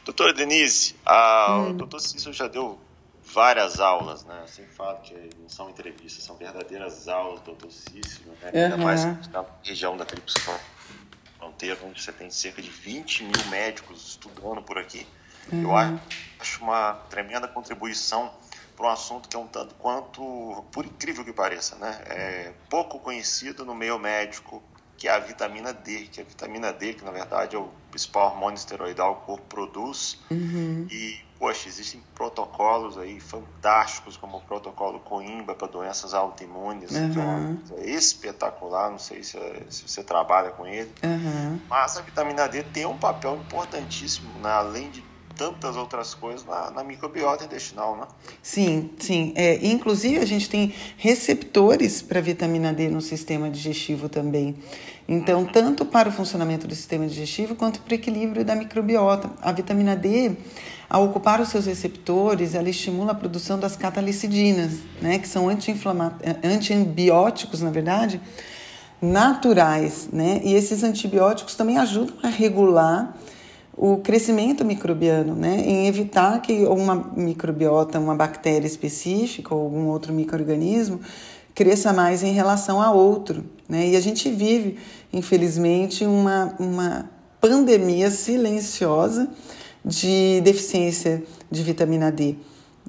Doutora 0.04 0.32
Denise, 0.32 0.96
a, 1.04 1.58
hum. 1.58 1.70
o 1.70 1.72
doutor 1.74 2.00
Cícero 2.00 2.32
já 2.32 2.48
deu 2.48 2.78
várias 3.22 3.80
aulas, 3.80 4.24
né? 4.24 4.44
Sempre 4.46 4.72
falo 4.72 4.98
que 5.00 5.14
não 5.38 5.48
são 5.48 5.68
entrevistas, 5.68 6.24
são 6.24 6.36
verdadeiras 6.36 7.06
aulas 7.06 7.40
do 7.40 7.46
doutor 7.46 7.70
Cícero, 7.70 8.30
né? 8.40 8.50
ainda 8.62 8.78
mais 8.78 9.04
na 9.28 9.44
região 9.62 9.94
da 9.96 10.06
criptosfera 10.06 10.60
fronteira, 11.36 11.78
onde 11.84 12.02
você 12.02 12.12
tem 12.12 12.30
cerca 12.30 12.62
de 12.62 12.70
20 12.70 13.24
mil 13.24 13.46
médicos 13.50 14.08
estudando 14.08 14.62
por 14.62 14.78
aqui. 14.78 15.06
Uhum. 15.52 15.62
Eu 15.64 15.76
acho 15.76 16.62
uma 16.62 16.94
tremenda 17.10 17.46
contribuição 17.46 18.32
para 18.74 18.86
um 18.86 18.90
assunto 18.90 19.28
que 19.28 19.36
é 19.36 19.38
um 19.38 19.46
tanto 19.46 19.74
quanto, 19.74 20.64
por 20.72 20.86
incrível 20.86 21.24
que 21.24 21.32
pareça, 21.32 21.76
né, 21.76 22.02
é 22.06 22.52
pouco 22.68 22.98
conhecido 22.98 23.64
no 23.64 23.74
meio 23.74 23.98
médico, 23.98 24.62
que 24.96 25.08
é 25.08 25.12
a 25.12 25.18
vitamina 25.18 25.72
D, 25.72 26.08
que 26.10 26.20
é 26.20 26.24
a 26.24 26.26
vitamina 26.26 26.72
D, 26.72 26.94
que 26.94 27.04
na 27.04 27.10
verdade 27.10 27.56
é 27.56 27.58
o 27.58 27.68
principal 27.90 28.30
hormônio 28.30 28.56
esteroidal 28.56 29.16
que 29.16 29.22
o 29.22 29.26
corpo 29.26 29.44
produz. 29.48 30.18
Uhum. 30.30 30.86
E, 30.90 31.18
poxa, 31.38 31.68
existem 31.68 32.02
protocolos 32.14 32.96
aí 32.96 33.20
fantásticos, 33.20 34.16
como 34.16 34.38
o 34.38 34.40
protocolo 34.40 35.00
Coimbra 35.00 35.54
para 35.54 35.68
doenças 35.68 36.14
autoimunes, 36.14 36.90
uhum. 36.92 37.56
que 37.66 37.74
é, 37.74 37.80
é 37.80 37.90
espetacular, 37.90 38.90
não 38.90 38.98
sei 38.98 39.22
se, 39.22 39.38
se, 39.68 39.88
você 39.88 40.02
trabalha 40.02 40.50
com 40.50 40.66
ele. 40.66 40.92
Uhum. 41.02 41.60
Mas 41.68 41.96
a 41.96 42.02
vitamina 42.02 42.48
D 42.48 42.62
tem 42.62 42.86
um 42.86 42.98
papel 42.98 43.36
importantíssimo, 43.36 44.30
né, 44.40 44.50
além 44.50 44.90
de 44.90 45.02
tantas 45.36 45.76
outras 45.76 46.14
coisas 46.14 46.44
na, 46.44 46.70
na 46.70 46.82
microbiota 46.82 47.44
intestinal, 47.44 47.96
né? 47.96 48.06
Sim, 48.42 48.90
sim. 48.98 49.32
É, 49.36 49.64
inclusive, 49.66 50.18
a 50.18 50.24
gente 50.24 50.48
tem 50.48 50.74
receptores 50.96 52.02
para 52.02 52.20
vitamina 52.20 52.72
D 52.72 52.88
no 52.88 53.00
sistema 53.00 53.50
digestivo 53.50 54.08
também. 54.08 54.56
Então, 55.08 55.40
uhum. 55.40 55.46
tanto 55.46 55.84
para 55.84 56.08
o 56.08 56.12
funcionamento 56.12 56.66
do 56.66 56.74
sistema 56.74 57.06
digestivo 57.06 57.54
quanto 57.54 57.80
para 57.80 57.92
o 57.92 57.94
equilíbrio 57.94 58.44
da 58.44 58.56
microbiota. 58.56 59.30
A 59.40 59.52
vitamina 59.52 59.94
D, 59.94 60.36
ao 60.88 61.04
ocupar 61.04 61.40
os 61.40 61.48
seus 61.48 61.66
receptores, 61.66 62.54
ela 62.54 62.68
estimula 62.68 63.12
a 63.12 63.14
produção 63.14 63.58
das 63.58 63.76
catalicidinas, 63.76 64.72
né, 65.00 65.18
que 65.18 65.28
são 65.28 65.48
antibióticos, 65.48 67.60
na 67.60 67.70
verdade, 67.70 68.20
naturais, 69.00 70.08
né? 70.10 70.40
E 70.42 70.54
esses 70.54 70.82
antibióticos 70.82 71.54
também 71.54 71.78
ajudam 71.78 72.16
a 72.22 72.28
regular 72.28 73.14
o 73.76 73.98
crescimento 73.98 74.64
microbiano, 74.64 75.34
né, 75.34 75.60
em 75.60 75.86
evitar 75.86 76.40
que 76.40 76.64
uma 76.64 77.12
microbiota, 77.14 78.00
uma 78.00 78.14
bactéria 78.14 78.66
específica 78.66 79.54
ou 79.54 79.62
algum 79.62 79.86
outro 79.86 80.12
microorganismo 80.14 81.00
cresça 81.54 81.92
mais 81.92 82.22
em 82.22 82.32
relação 82.32 82.80
a 82.80 82.90
outro, 82.90 83.44
né? 83.66 83.88
E 83.88 83.96
a 83.96 84.00
gente 84.00 84.30
vive, 84.30 84.76
infelizmente, 85.10 86.04
uma, 86.04 86.54
uma 86.58 87.10
pandemia 87.40 88.10
silenciosa 88.10 89.28
de 89.82 90.42
deficiência 90.42 91.22
de 91.50 91.62
vitamina 91.62 92.12
D, 92.12 92.36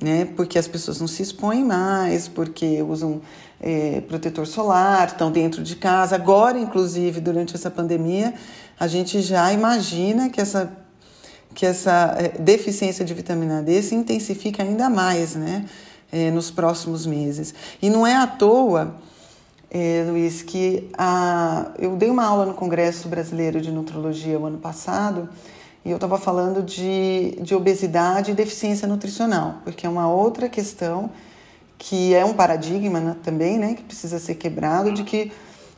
né? 0.01 0.25
Porque 0.35 0.59
as 0.59 0.67
pessoas 0.67 0.99
não 0.99 1.07
se 1.07 1.23
expõem 1.23 1.63
mais, 1.63 2.27
porque 2.27 2.81
usam 2.81 3.21
é, 3.59 4.01
protetor 4.01 4.45
solar, 4.45 5.07
estão 5.07 5.31
dentro 5.31 5.63
de 5.63 5.75
casa. 5.75 6.15
Agora, 6.15 6.59
inclusive, 6.59 7.19
durante 7.19 7.55
essa 7.55 7.71
pandemia, 7.71 8.33
a 8.79 8.87
gente 8.87 9.21
já 9.21 9.51
imagina 9.51 10.29
que 10.29 10.39
essa, 10.39 10.71
que 11.53 11.65
essa 11.65 12.15
é, 12.17 12.39
deficiência 12.39 13.03
de 13.03 13.13
vitamina 13.13 13.61
D 13.61 13.81
se 13.81 13.95
intensifica 13.95 14.63
ainda 14.63 14.89
mais, 14.89 15.35
né? 15.35 15.65
É, 16.09 16.31
nos 16.31 16.49
próximos 16.49 17.05
meses. 17.05 17.53
E 17.81 17.89
não 17.89 18.07
é 18.07 18.15
à 18.15 18.25
toa, 18.25 18.95
é, 19.69 20.05
Luiz, 20.07 20.41
que 20.41 20.89
a, 20.97 21.71
eu 21.77 21.97
dei 21.97 22.09
uma 22.09 22.23
aula 22.23 22.45
no 22.45 22.53
Congresso 22.53 23.09
Brasileiro 23.09 23.59
de 23.59 23.71
Nutrologia 23.71 24.39
o 24.39 24.45
ano 24.45 24.57
passado 24.57 25.27
e 25.87 25.91
eu 25.91 25.95
estava 25.95 26.17
falando 26.17 26.61
de, 26.61 27.37
de 27.41 27.55
obesidade 27.55 28.31
e 28.31 28.33
deficiência 28.33 28.85
nutricional, 28.85 29.61
porque 29.63 29.87
é 29.87 29.89
uma 29.89 30.11
outra 30.11 30.49
questão 30.49 31.09
que 31.77 32.13
é 32.13 32.25
um 32.25 32.33
paradigma 32.33 32.99
né, 32.99 33.15
também, 33.23 33.57
né, 33.57 33.73
que 33.73 33.83
precisa 33.83 34.19
ser 34.19 34.35
quebrado, 34.35 34.91
de 34.91 35.05
que 35.05 35.31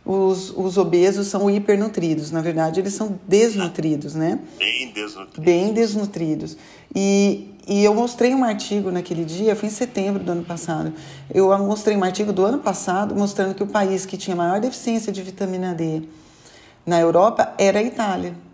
os, 0.03 0.49
os 0.57 0.79
obesos 0.79 1.27
são 1.27 1.47
hipernutridos. 1.47 2.31
Na 2.31 2.41
verdade, 2.41 2.79
eles 2.79 2.93
são 2.93 3.19
desnutridos, 3.27 4.15
né? 4.15 4.39
Bem 4.57 4.91
desnutridos. 4.91 5.45
Bem 5.45 5.73
desnutridos. 5.73 6.57
E, 6.95 7.53
e 7.67 7.83
eu 7.83 7.93
mostrei 7.93 8.33
um 8.33 8.43
artigo 8.43 8.89
naquele 8.89 9.23
dia, 9.23 9.55
foi 9.55 9.69
em 9.69 9.71
setembro 9.71 10.23
do 10.23 10.31
ano 10.31 10.43
passado. 10.43 10.91
Eu 11.31 11.55
mostrei 11.59 11.95
um 11.95 12.03
artigo 12.03 12.33
do 12.33 12.43
ano 12.43 12.57
passado 12.57 13.15
mostrando 13.15 13.53
que 13.53 13.61
o 13.61 13.67
país 13.67 14.07
que 14.07 14.17
tinha 14.17 14.35
maior 14.35 14.59
deficiência 14.59 15.13
de 15.13 15.21
vitamina 15.21 15.75
D 15.75 16.01
na 16.83 16.99
Europa 16.99 17.53
era 17.59 17.77
a 17.77 17.83
Itália. 17.83 18.48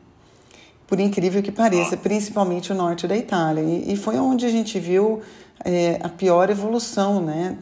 Por 0.88 1.00
incrível 1.00 1.42
que 1.42 1.52
pareça, 1.52 1.98
principalmente 1.98 2.72
o 2.72 2.76
norte 2.76 3.08
da 3.08 3.18
Itália. 3.18 3.62
E, 3.62 3.94
e 3.94 3.98
foi 3.98 4.18
onde 4.18 4.46
a 4.46 4.50
gente 4.50 4.80
viu 4.80 5.22
é, 5.64 6.00
a 6.04 6.10
pior 6.10 6.50
evolução, 6.50 7.22
né? 7.22 7.58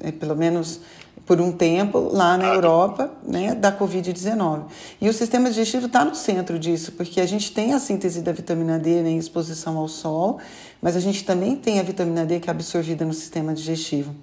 É, 0.00 0.10
pelo 0.10 0.34
menos 0.34 0.80
por 1.26 1.40
um 1.40 1.52
tempo 1.52 2.10
lá 2.12 2.36
na 2.36 2.48
Europa, 2.48 3.12
né, 3.26 3.54
da 3.54 3.76
Covid-19. 3.76 4.64
E 5.00 5.08
o 5.08 5.12
sistema 5.12 5.48
digestivo 5.48 5.86
está 5.86 6.04
no 6.04 6.14
centro 6.14 6.58
disso, 6.58 6.92
porque 6.92 7.20
a 7.20 7.26
gente 7.26 7.52
tem 7.52 7.72
a 7.72 7.78
síntese 7.78 8.22
da 8.22 8.32
vitamina 8.32 8.78
D 8.78 9.02
né, 9.02 9.10
em 9.10 9.18
exposição 9.18 9.78
ao 9.78 9.86
sol, 9.86 10.38
mas 10.80 10.96
a 10.96 11.00
gente 11.00 11.24
também 11.24 11.54
tem 11.54 11.78
a 11.78 11.82
vitamina 11.82 12.26
D 12.26 12.40
que 12.40 12.50
é 12.50 12.50
absorvida 12.50 13.04
no 13.04 13.14
sistema 13.14 13.54
digestivo. 13.54 14.14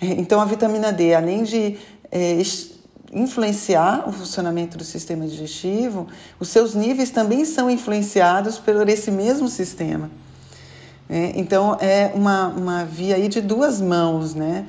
É, 0.00 0.06
então, 0.06 0.40
a 0.40 0.44
vitamina 0.44 0.92
D, 0.92 1.14
além 1.14 1.42
de 1.42 1.76
é, 2.10 2.32
influenciar 3.12 4.08
o 4.08 4.12
funcionamento 4.12 4.78
do 4.78 4.84
sistema 4.84 5.26
digestivo, 5.26 6.06
os 6.40 6.48
seus 6.48 6.74
níveis 6.74 7.10
também 7.10 7.44
são 7.44 7.70
influenciados 7.70 8.58
por 8.58 8.88
esse 8.88 9.10
mesmo 9.10 9.48
sistema. 9.48 10.10
É, 11.10 11.32
então, 11.36 11.76
é 11.78 12.10
uma, 12.14 12.48
uma 12.48 12.84
via 12.84 13.16
aí 13.16 13.28
de 13.28 13.42
duas 13.42 13.80
mãos, 13.80 14.34
né? 14.34 14.64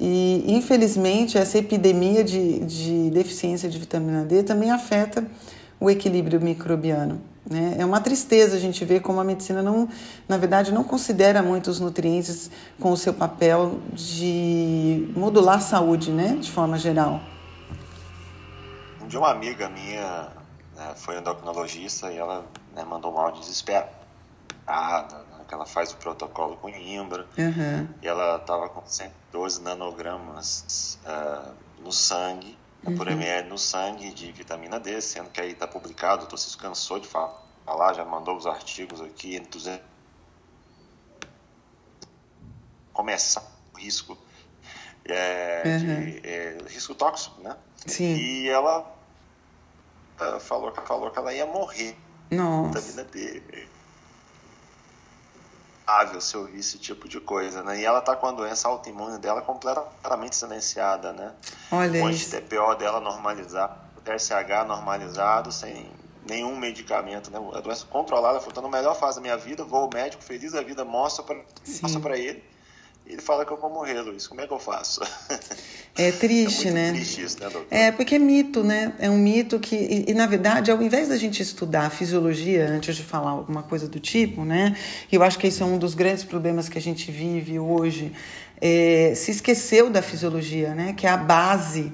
E, 0.00 0.44
infelizmente, 0.48 1.38
essa 1.38 1.58
epidemia 1.58 2.24
de, 2.24 2.58
de 2.60 3.10
deficiência 3.10 3.68
de 3.68 3.78
vitamina 3.78 4.24
D 4.24 4.42
também 4.42 4.70
afeta 4.70 5.24
o 5.78 5.88
equilíbrio 5.88 6.40
microbiano. 6.40 7.20
Né? 7.48 7.76
É 7.78 7.84
uma 7.84 8.00
tristeza 8.00 8.56
a 8.56 8.58
gente 8.58 8.84
ver 8.84 9.00
como 9.00 9.20
a 9.20 9.24
medicina, 9.24 9.62
não, 9.62 9.88
na 10.28 10.36
verdade, 10.36 10.72
não 10.72 10.82
considera 10.82 11.42
muito 11.42 11.70
os 11.70 11.78
nutrientes 11.78 12.50
com 12.80 12.90
o 12.90 12.96
seu 12.96 13.14
papel 13.14 13.78
de 13.92 15.08
modular 15.16 15.58
a 15.58 15.60
saúde, 15.60 16.10
né? 16.10 16.36
de 16.40 16.50
forma 16.50 16.76
geral. 16.76 17.20
Um 19.06 19.08
dia 19.08 19.20
uma 19.20 19.30
amiga 19.30 19.68
minha 19.68 20.32
né, 20.74 20.92
foi 20.96 21.16
endocrinologista 21.16 22.10
e 22.10 22.18
ela 22.18 22.44
né, 22.74 22.82
mandou 22.82 23.14
um 23.14 23.18
áudio 23.20 23.40
desesperada 23.40 23.94
que 25.46 25.54
ela 25.54 25.64
faz 25.64 25.92
o 25.92 25.96
protocolo 25.96 26.56
com 26.56 26.68
Imbra, 26.68 27.24
uhum. 27.38 27.88
e 28.02 28.08
ela 28.08 28.34
estava 28.34 28.68
com 28.68 28.84
112 28.84 29.62
nanogramas 29.62 30.98
uh, 31.04 31.54
no 31.80 31.92
sangue, 31.92 32.58
uhum. 32.84 32.96
por 32.96 33.06
ml 33.06 33.48
no 33.48 33.56
sangue 33.56 34.12
de 34.12 34.32
vitamina 34.32 34.80
D, 34.80 35.00
sendo 35.00 35.30
que 35.30 35.40
aí 35.40 35.52
está 35.52 35.68
publicado, 35.68 36.24
o 36.24 36.26
Tossis 36.26 36.56
cansou 36.56 36.98
de 36.98 37.06
falar, 37.06 37.92
já 37.94 38.04
mandou 38.04 38.36
os 38.36 38.44
artigos 38.44 39.00
aqui, 39.00 39.38
200... 39.38 39.80
começar 42.92 43.44
o 43.72 43.78
risco 43.78 44.18
é, 45.04 45.62
uhum. 45.64 45.78
de, 45.78 46.28
é, 46.28 46.58
risco 46.66 46.92
tóxico, 46.92 47.40
né? 47.40 47.56
Sim. 47.86 48.16
E 48.16 48.48
ela 48.48 48.95
uh, 50.20 50.40
falou, 50.40 50.72
falou 50.84 51.10
que 51.10 51.18
ela 51.18 51.32
ia 51.32 51.46
morrer. 51.46 51.96
Nossa. 52.30 52.80
Vitamina 52.80 53.04
D 53.04 53.68
se 56.20 56.36
ouvir 56.36 56.58
esse 56.58 56.78
tipo 56.78 57.08
de 57.08 57.20
coisa, 57.20 57.62
né? 57.62 57.78
E 57.80 57.84
ela 57.84 58.00
tá 58.00 58.16
com 58.16 58.26
a 58.26 58.32
doença 58.32 58.66
autoimune 58.68 59.18
dela 59.18 59.40
completamente 59.40 60.34
silenciada, 60.34 61.12
né? 61.12 61.32
Olha 61.70 62.04
o 62.04 62.10
isso. 62.10 62.30
TPO 62.30 62.74
dela 62.74 63.00
normalizado, 63.00 63.78
o 63.96 64.00
TSH 64.00 64.66
normalizado, 64.66 65.52
sem 65.52 65.88
nenhum 66.28 66.56
medicamento, 66.56 67.30
né? 67.30 67.38
A 67.54 67.60
doença 67.60 67.86
controlada, 67.86 68.40
na 68.60 68.68
melhor 68.68 68.96
fase 68.96 69.16
da 69.16 69.22
minha 69.22 69.36
vida, 69.36 69.62
vou 69.62 69.82
ao 69.82 69.90
médico, 69.92 70.22
feliz 70.24 70.52
da 70.52 70.62
vida, 70.62 70.84
mostra 70.84 71.22
para 71.22 72.18
ele 72.18 72.42
ele 73.08 73.22
fala 73.22 73.46
que 73.46 73.52
eu 73.52 73.56
vou 73.56 73.70
morrer, 73.70 74.00
Luiz. 74.00 74.26
Como 74.26 74.40
é 74.40 74.46
que 74.46 74.52
eu 74.52 74.58
faço? 74.58 75.00
É 75.96 76.10
triste, 76.18 76.68
é 76.68 76.70
né? 76.72 76.92
Triste 76.92 77.22
isso, 77.22 77.38
né, 77.40 77.48
doutor? 77.48 77.66
É, 77.70 77.92
porque 77.92 78.16
é 78.16 78.18
mito, 78.18 78.64
né? 78.64 78.92
É 78.98 79.08
um 79.08 79.16
mito 79.16 79.60
que, 79.60 79.76
e, 79.76 80.10
e, 80.10 80.14
na 80.14 80.26
verdade, 80.26 80.70
ao 80.72 80.82
invés 80.82 81.08
da 81.08 81.16
gente 81.16 81.40
estudar 81.40 81.86
a 81.86 81.90
fisiologia 81.90 82.68
antes 82.68 82.96
de 82.96 83.04
falar 83.04 83.30
alguma 83.30 83.62
coisa 83.62 83.86
do 83.86 84.00
tipo, 84.00 84.44
né? 84.44 84.76
Eu 85.10 85.22
acho 85.22 85.38
que 85.38 85.46
esse 85.46 85.62
é 85.62 85.64
um 85.64 85.78
dos 85.78 85.94
grandes 85.94 86.24
problemas 86.24 86.68
que 86.68 86.76
a 86.76 86.80
gente 86.80 87.10
vive 87.12 87.58
hoje. 87.60 88.12
É, 88.60 89.12
se 89.14 89.30
esqueceu 89.30 89.88
da 89.88 90.02
fisiologia, 90.02 90.74
né? 90.74 90.92
Que 90.92 91.06
é 91.06 91.10
a 91.10 91.16
base 91.16 91.92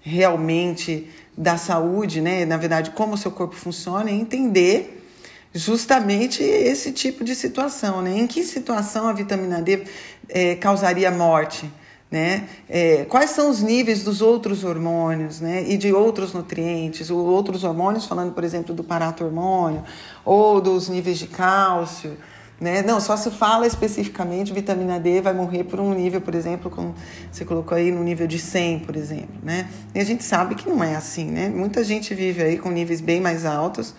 realmente 0.00 1.10
da 1.36 1.56
saúde, 1.56 2.20
né? 2.20 2.44
Na 2.44 2.56
verdade, 2.56 2.90
como 2.92 3.14
o 3.14 3.18
seu 3.18 3.32
corpo 3.32 3.56
funciona, 3.56 4.10
é 4.10 4.12
entender 4.12 5.01
justamente 5.54 6.42
esse 6.42 6.92
tipo 6.92 7.22
de 7.22 7.34
situação, 7.34 8.00
né? 8.02 8.16
Em 8.18 8.26
que 8.26 8.42
situação 8.42 9.06
a 9.06 9.12
vitamina 9.12 9.60
D 9.60 9.84
é, 10.28 10.54
causaria 10.56 11.10
morte? 11.10 11.70
Né? 12.10 12.46
É, 12.68 13.06
quais 13.06 13.30
são 13.30 13.48
os 13.48 13.62
níveis 13.62 14.04
dos 14.04 14.20
outros 14.20 14.64
hormônios 14.64 15.40
né? 15.40 15.64
e 15.66 15.78
de 15.78 15.94
outros 15.94 16.34
nutrientes, 16.34 17.08
ou 17.08 17.24
outros 17.24 17.64
hormônios, 17.64 18.04
falando, 18.04 18.34
por 18.34 18.44
exemplo, 18.44 18.74
do 18.74 18.84
paratormônio, 18.84 19.82
ou 20.22 20.60
dos 20.60 20.90
níveis 20.90 21.18
de 21.18 21.26
cálcio, 21.26 22.18
Né? 22.60 22.82
Não, 22.82 23.00
só 23.00 23.16
se 23.16 23.30
fala 23.30 23.66
especificamente 23.66 24.52
vitamina 24.52 25.00
D 25.00 25.22
vai 25.22 25.32
morrer 25.32 25.64
por 25.64 25.80
um 25.80 25.94
nível, 25.94 26.20
por 26.20 26.34
exemplo, 26.34 26.70
como 26.70 26.94
você 27.30 27.46
colocou 27.46 27.76
aí 27.76 27.90
no 27.90 28.04
nível 28.04 28.26
de 28.26 28.38
100, 28.38 28.80
por 28.80 28.94
exemplo, 28.94 29.34
né? 29.42 29.68
E 29.94 29.98
a 29.98 30.04
gente 30.04 30.22
sabe 30.22 30.54
que 30.54 30.68
não 30.68 30.84
é 30.84 30.94
assim, 30.94 31.24
né? 31.24 31.48
Muita 31.48 31.82
gente 31.82 32.14
vive 32.14 32.42
aí 32.42 32.58
com 32.58 32.70
níveis 32.70 33.00
bem 33.00 33.20
mais 33.20 33.44
altos, 33.44 33.94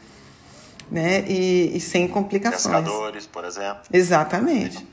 né? 0.89 1.21
E, 1.27 1.77
e 1.77 1.79
sem 1.79 2.07
complicações. 2.07 2.83
Pescadores, 2.83 3.27
por 3.27 3.45
exemplo. 3.45 3.83
Exatamente. 3.91 4.87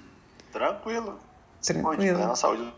Tranquilo. 0.53 1.19
Tranquilo. 1.63 2.19
Pode, 2.19 2.39
saúde 2.39 2.73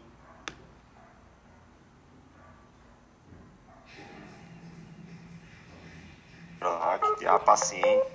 a 7.26 7.38
paciente 7.38 8.06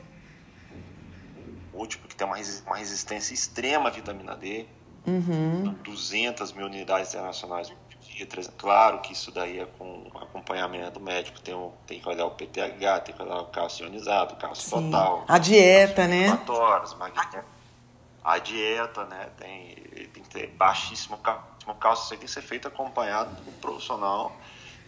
útil, 1.74 2.00
porque 2.00 2.16
tem 2.16 2.26
uma, 2.26 2.76
resistência 2.76 3.34
extrema 3.34 3.90
à 3.90 3.92
vitamina 3.92 4.36
D, 4.36 4.66
uhum. 5.06 5.76
200 5.84 6.54
mil 6.54 6.66
unidades 6.66 7.10
internacionais 7.14 7.72
Claro 8.58 9.00
que 9.00 9.14
isso 9.14 9.32
daí 9.32 9.60
é 9.60 9.66
com 9.66 10.10
acompanhamento 10.16 11.00
médico, 11.00 11.40
tem, 11.40 11.54
um, 11.54 11.72
tem 11.86 12.00
que 12.00 12.10
olhar 12.10 12.26
o 12.26 12.32
PTH, 12.32 13.00
tem 13.06 13.16
que 13.16 13.22
olhar 13.22 13.40
o 13.40 13.46
cálcio 13.46 13.86
ionizado, 13.86 14.34
o 14.34 14.38
cálcio 14.38 14.64
Sim. 14.64 14.92
total. 14.92 15.26
A 15.28 15.38
dieta, 15.38 16.08
né? 16.08 16.28
Horas, 16.50 16.96
a 18.24 18.40
dieta, 18.40 19.06
né? 19.06 19.30
Tem, 19.38 19.76
tem 20.14 20.24
que 20.24 20.30
ter 20.30 20.48
baixíssimo 20.48 21.18
cálcio, 21.18 22.02
isso 22.02 22.10
tem 22.10 22.20
que 22.20 22.28
ser 22.28 22.42
feito 22.42 22.68
acompanhado 22.68 23.36
por 23.42 23.50
um 23.50 23.58
profissional 23.58 24.36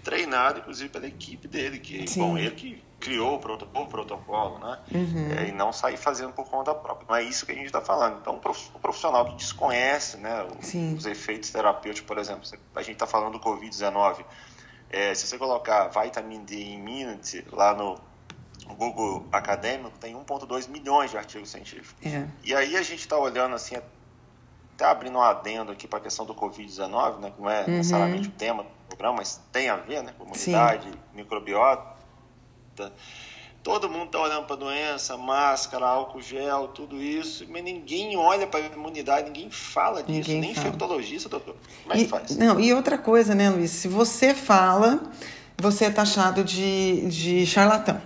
treinado, 0.04 0.60
inclusive, 0.60 0.90
pela 0.90 1.08
equipe 1.08 1.48
dele, 1.48 1.80
que 1.80 2.08
Sim. 2.08 2.20
bom, 2.20 2.38
ele 2.38 2.56
que 2.56 2.89
criou 3.00 3.36
o 3.36 3.40
protocolo, 3.40 3.86
o 3.86 3.90
protocolo 3.90 4.60
né? 4.60 4.80
Uhum. 4.94 5.32
É, 5.38 5.48
e 5.48 5.52
não 5.52 5.72
sair 5.72 5.98
fazendo 5.98 6.34
por 6.34 6.46
conta 6.50 6.76
própria. 6.76 7.08
Não 7.08 7.16
é 7.16 7.24
isso 7.24 7.46
que 7.46 7.52
a 7.52 7.56
gente 7.56 7.68
está 7.68 7.82
falando. 7.82 8.20
Então, 8.20 8.36
o 8.74 8.80
profissional 8.80 9.26
que 9.26 9.36
desconhece 9.36 10.18
né, 10.18 10.46
os 10.96 11.06
efeitos 11.06 11.50
terapêuticos, 11.50 12.08
por 12.08 12.18
exemplo, 12.18 12.44
a 12.76 12.82
gente 12.82 12.94
está 12.94 13.08
falando 13.08 13.34
do 13.34 13.40
Covid-19. 13.40 14.26
É, 14.90 15.14
se 15.14 15.28
você 15.28 15.38
colocar 15.38 15.88
Vitamin 15.88 16.44
D 16.44 16.56
Immunity 16.74 17.46
lá 17.52 17.74
no 17.74 18.00
Google 18.76 19.26
Acadêmico, 19.32 19.98
tem 19.98 20.16
1,2 20.16 20.68
milhões 20.70 21.12
de 21.12 21.18
artigos 21.18 21.50
científicos. 21.50 22.06
É. 22.06 22.28
E 22.44 22.54
aí 22.54 22.76
a 22.76 22.82
gente 22.82 23.00
está 23.00 23.18
olhando 23.18 23.56
assim, 23.56 23.76
até 24.76 24.86
abrindo 24.86 25.18
um 25.18 25.22
adendo 25.22 25.72
aqui 25.72 25.88
para 25.88 26.00
a 26.00 26.02
questão 26.02 26.26
do 26.26 26.34
Covid-19, 26.34 27.20
né, 27.20 27.32
que 27.32 27.42
não 27.42 27.50
é 27.50 27.62
uhum. 27.62 27.78
necessariamente 27.78 28.28
o 28.30 28.32
tema 28.32 28.64
do 28.64 28.70
programa, 28.88 29.18
mas 29.18 29.40
tem 29.52 29.70
a 29.70 29.76
ver, 29.76 30.04
né, 30.04 30.14
comunidade, 30.18 30.90
Sim. 30.90 31.00
microbiota 31.14 31.99
Todo 33.62 33.90
mundo 33.90 34.06
está 34.06 34.20
olhando 34.20 34.46
para 34.46 34.56
a 34.56 34.60
doença, 34.60 35.18
máscara, 35.18 35.86
álcool 35.86 36.22
gel, 36.22 36.70
tudo 36.70 37.02
isso, 37.02 37.46
mas 37.50 37.62
ninguém 37.62 38.16
olha 38.16 38.48
para 38.48 38.62
a 38.62 38.68
imunidade, 38.68 39.28
ninguém 39.28 39.52
fala 39.52 40.02
disso, 40.02 40.12
ninguém 40.12 40.40
nem 40.40 40.56
fala. 40.56 40.68
infectologista, 40.68 41.28
doutor. 41.28 41.56
Como 41.84 41.94
é 41.94 41.98
que 41.98 42.08
faz? 42.08 42.38
Não, 42.38 42.58
e 42.58 42.74
outra 42.74 42.98
coisa, 42.98 43.36
né, 43.36 43.50
Luiz? 43.50 43.72
Se 43.72 43.90
você 43.90 44.34
fala, 44.34 45.02
você 45.58 45.86
é 45.86 45.90
taxado 45.90 46.44
de, 46.44 47.06
de 47.08 47.46
charlatão. 47.46 48.02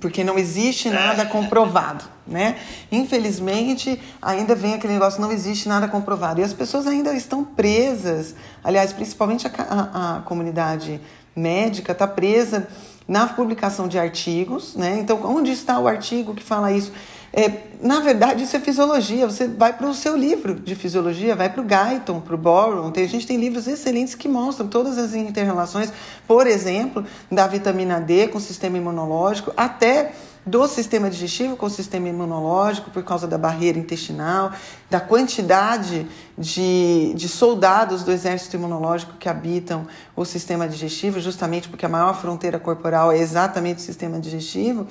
Porque 0.00 0.24
não 0.24 0.38
existe 0.38 0.90
nada 0.90 1.22
é. 1.22 1.26
comprovado, 1.26 2.04
né? 2.26 2.58
Infelizmente, 2.90 4.00
ainda 4.20 4.54
vem 4.54 4.74
aquele 4.74 4.94
negócio, 4.94 5.20
não 5.20 5.30
existe 5.30 5.68
nada 5.68 5.86
comprovado. 5.86 6.40
E 6.40 6.44
as 6.44 6.52
pessoas 6.52 6.86
ainda 6.86 7.12
estão 7.12 7.44
presas, 7.44 8.34
aliás, 8.62 8.92
principalmente 8.92 9.46
a, 9.46 9.50
a, 9.50 10.16
a 10.16 10.20
comunidade 10.22 11.00
médica 11.36 11.92
está 11.92 12.08
presa 12.08 12.66
na 13.06 13.26
publicação 13.26 13.86
de 13.86 13.98
artigos, 13.98 14.74
né? 14.74 14.98
Então, 14.98 15.20
onde 15.24 15.52
está 15.52 15.78
o 15.78 15.86
artigo 15.86 16.34
que 16.34 16.42
fala 16.42 16.72
isso? 16.72 16.90
É, 17.36 17.50
na 17.82 17.98
verdade, 17.98 18.44
isso 18.44 18.56
é 18.56 18.60
fisiologia. 18.60 19.26
Você 19.26 19.48
vai 19.48 19.72
para 19.72 19.88
o 19.88 19.94
seu 19.94 20.16
livro 20.16 20.54
de 20.54 20.74
fisiologia, 20.76 21.34
vai 21.34 21.50
para 21.50 21.60
o 21.60 21.64
Guyton, 21.64 22.20
para 22.20 22.34
o 22.34 22.38
Boron. 22.38 22.92
Tem, 22.92 23.04
a 23.04 23.08
gente 23.08 23.26
tem 23.26 23.36
livros 23.36 23.66
excelentes 23.66 24.14
que 24.14 24.28
mostram 24.28 24.68
todas 24.68 24.96
as 24.96 25.14
interrelações, 25.14 25.92
por 26.28 26.46
exemplo, 26.46 27.04
da 27.30 27.46
vitamina 27.48 28.00
D 28.00 28.28
com 28.28 28.38
o 28.38 28.40
sistema 28.40 28.78
imunológico, 28.78 29.52
até 29.56 30.12
do 30.46 30.66
sistema 30.68 31.08
digestivo 31.08 31.56
com 31.56 31.66
o 31.66 31.70
sistema 31.70 32.08
imunológico, 32.08 32.90
por 32.90 33.02
causa 33.02 33.26
da 33.26 33.38
barreira 33.38 33.78
intestinal, 33.78 34.52
da 34.90 35.00
quantidade 35.00 36.06
de, 36.36 37.14
de 37.14 37.28
soldados 37.28 38.02
do 38.02 38.12
exército 38.12 38.56
imunológico 38.56 39.14
que 39.18 39.28
habitam 39.28 39.86
o 40.14 40.24
sistema 40.24 40.68
digestivo, 40.68 41.20
justamente 41.20 41.68
porque 41.68 41.86
a 41.86 41.88
maior 41.88 42.20
fronteira 42.20 42.58
corporal 42.58 43.10
é 43.10 43.18
exatamente 43.18 43.78
o 43.78 43.82
sistema 43.82 44.20
digestivo. 44.20 44.86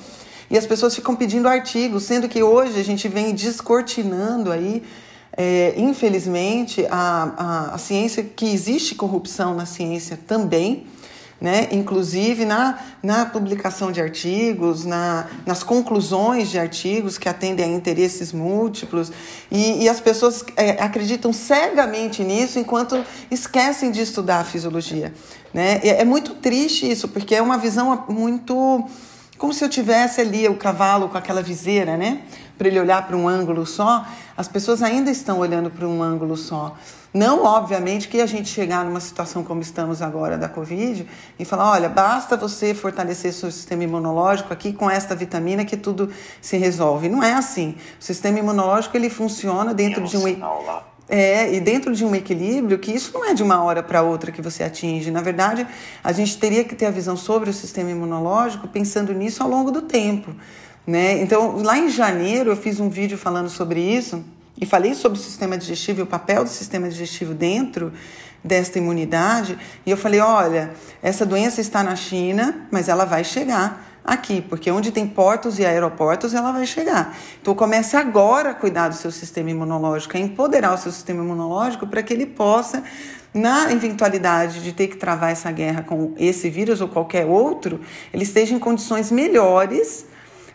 E 0.50 0.58
as 0.58 0.66
pessoas 0.66 0.96
ficam 0.96 1.16
pedindo 1.16 1.48
artigos, 1.48 2.04
sendo 2.04 2.28
que 2.28 2.42
hoje 2.44 2.80
a 2.80 2.84
gente 2.84 3.08
vem 3.08 3.34
descortinando 3.34 4.52
aí 4.52 4.84
é, 5.36 5.74
infelizmente, 5.78 6.86
a, 6.92 7.34
a, 7.38 7.76
a, 7.76 7.78
ciência, 7.80 8.24
que 8.24 8.46
existe 8.46 8.94
corrupção 8.94 9.56
na 9.56 9.66
ciência 9.66 10.18
também, 10.28 10.86
né? 11.44 11.68
inclusive 11.74 12.46
na, 12.46 12.80
na 13.04 13.26
publicação 13.26 13.92
de 13.92 14.00
artigos, 14.00 14.86
na, 14.86 15.28
nas 15.46 15.62
conclusões 15.62 16.50
de 16.50 16.58
artigos 16.58 17.18
que 17.18 17.28
atendem 17.28 17.66
a 17.66 17.68
interesses 17.68 18.32
múltiplos, 18.32 19.12
e, 19.52 19.84
e 19.84 19.90
as 19.90 20.00
pessoas 20.00 20.46
é, 20.56 20.82
acreditam 20.82 21.34
cegamente 21.34 22.24
nisso 22.24 22.58
enquanto 22.60 23.04
esquecem 23.30 23.92
de 23.92 24.00
estudar 24.00 24.40
a 24.40 24.44
fisiologia. 24.46 25.14
Né? 25.54 25.82
É, 25.84 26.00
é 26.02 26.06
muito 26.06 26.34
triste 26.36 26.90
isso, 26.90 27.10
porque 27.10 27.36
é 27.36 27.42
uma 27.42 27.58
visão 27.58 28.06
muito. 28.08 28.88
como 29.38 29.54
se 29.54 29.66
eu 29.66 29.70
tivesse 29.70 30.22
ali 30.22 30.48
o 30.48 30.56
cavalo 30.56 31.10
com 31.10 31.18
aquela 31.18 31.42
viseira, 31.42 31.98
né? 31.98 32.22
Para 32.58 32.68
ele 32.68 32.80
olhar 32.80 33.06
para 33.08 33.18
um 33.18 33.28
ângulo 33.28 33.66
só, 33.66 34.06
as 34.38 34.48
pessoas 34.48 34.82
ainda 34.82 35.10
estão 35.10 35.40
olhando 35.40 35.70
para 35.70 35.88
um 35.88 36.02
ângulo 36.02 36.38
só. 36.38 36.76
Não, 37.14 37.44
obviamente, 37.44 38.08
que 38.08 38.20
a 38.20 38.26
gente 38.26 38.50
chegar 38.50 38.84
numa 38.84 39.00
situação 39.00 39.44
como 39.44 39.62
estamos 39.62 40.02
agora 40.02 40.36
da 40.36 40.50
Covid 40.50 41.08
e 41.38 41.46
falar: 41.46 41.72
olha, 41.72 41.88
basta 41.88 42.36
você 42.36 42.74
fortalecer 42.74 43.32
seu 43.32 43.52
sistema 43.52 43.84
imunológico 43.84 44.52
aqui 44.52 44.74
com 44.74 44.90
esta 44.90 45.16
vitamina 45.16 45.64
que 45.64 45.78
tudo 45.78 46.10
se 46.42 46.58
resolve. 46.58 47.10
Não 47.10 47.24
é 47.24 47.34
assim. 47.34 47.76
O 48.00 48.04
sistema 48.04 48.40
imunológico 48.40 48.98
ele 48.98 49.12
funciona 49.12 49.74
dentro 49.74 50.04
de 50.04 50.18
um. 50.18 50.24
É, 51.10 51.54
e 51.54 51.60
dentro 51.60 51.94
de 51.94 52.06
um 52.06 52.16
equilíbrio, 52.16 52.80
que 52.80 52.90
isso 52.90 53.14
não 53.14 53.26
é 53.26 53.34
de 53.34 53.44
uma 53.44 53.62
hora 53.62 53.84
para 53.84 54.02
outra 54.02 54.32
que 54.32 54.42
você 54.42 54.64
atinge. 54.64 55.12
Na 55.12 55.22
verdade, 55.22 55.68
a 56.02 56.12
gente 56.14 56.38
teria 56.38 56.64
que 56.64 56.74
ter 56.74 56.86
a 56.86 56.92
visão 56.92 57.18
sobre 57.18 57.50
o 57.50 57.54
sistema 57.54 57.92
imunológico 57.92 58.68
pensando 58.70 59.14
nisso 59.14 59.44
ao 59.44 59.50
longo 59.50 59.70
do 59.70 59.82
tempo. 59.82 60.34
Né? 60.86 61.22
Então, 61.22 61.62
lá 61.64 61.78
em 61.78 61.90
janeiro, 61.90 62.52
eu 62.52 62.58
fiz 62.58 62.80
um 62.80 62.90
vídeo 62.90 63.18
falando 63.18 63.50
sobre 63.50 63.80
isso 63.80 64.24
e 64.60 64.66
falei 64.66 64.94
sobre 64.94 65.18
o 65.18 65.22
sistema 65.22 65.58
digestivo 65.58 66.02
e 66.02 66.04
o 66.04 66.08
papel 66.08 66.44
do 66.44 66.50
sistema 66.50 66.90
digestivo 66.90 67.34
dentro 67.34 67.92
desta 68.44 68.78
imunidade, 68.78 69.58
e 69.86 69.92
eu 69.92 69.98
falei: 69.98 70.20
olha, 70.20 70.72
essa 71.02 71.26
doença 71.26 71.62
está 71.62 71.82
na 71.82 71.96
China, 71.96 72.68
mas 72.70 72.90
ela 72.90 73.06
vai 73.06 73.24
chegar 73.24 73.94
aqui, 74.04 74.42
porque 74.42 74.70
onde 74.70 74.92
tem 74.92 75.08
portos 75.08 75.60
e 75.60 75.66
aeroportos, 75.66 76.34
ela 76.34 76.52
vai 76.52 76.66
chegar. 76.66 77.16
Então 77.42 77.56
comece 77.56 77.96
agora 77.96 78.50
a 78.50 78.54
cuidar 78.54 78.90
do 78.90 78.96
seu 78.96 79.12
sistema 79.12 79.50
imunológico, 79.50 80.18
a 80.18 80.20
empoderar 80.20 80.74
o 80.74 80.78
seu 80.78 80.92
sistema 80.92 81.24
imunológico 81.24 81.88
para 81.88 82.04
que 82.04 82.14
ele 82.14 82.26
possa, 82.26 82.84
na 83.34 83.72
eventualidade 83.72 84.62
de 84.62 84.74
ter 84.74 84.88
que 84.88 84.98
travar 84.98 85.32
essa 85.32 85.50
guerra 85.52 85.84
com 85.84 86.14
esse 86.18 86.50
vírus 86.50 86.82
ou 86.82 86.90
qualquer 86.90 87.26
outro, 87.26 87.80
ele 88.14 88.24
esteja 88.24 88.54
em 88.54 88.60
condições 88.60 89.10
melhores 89.10 90.06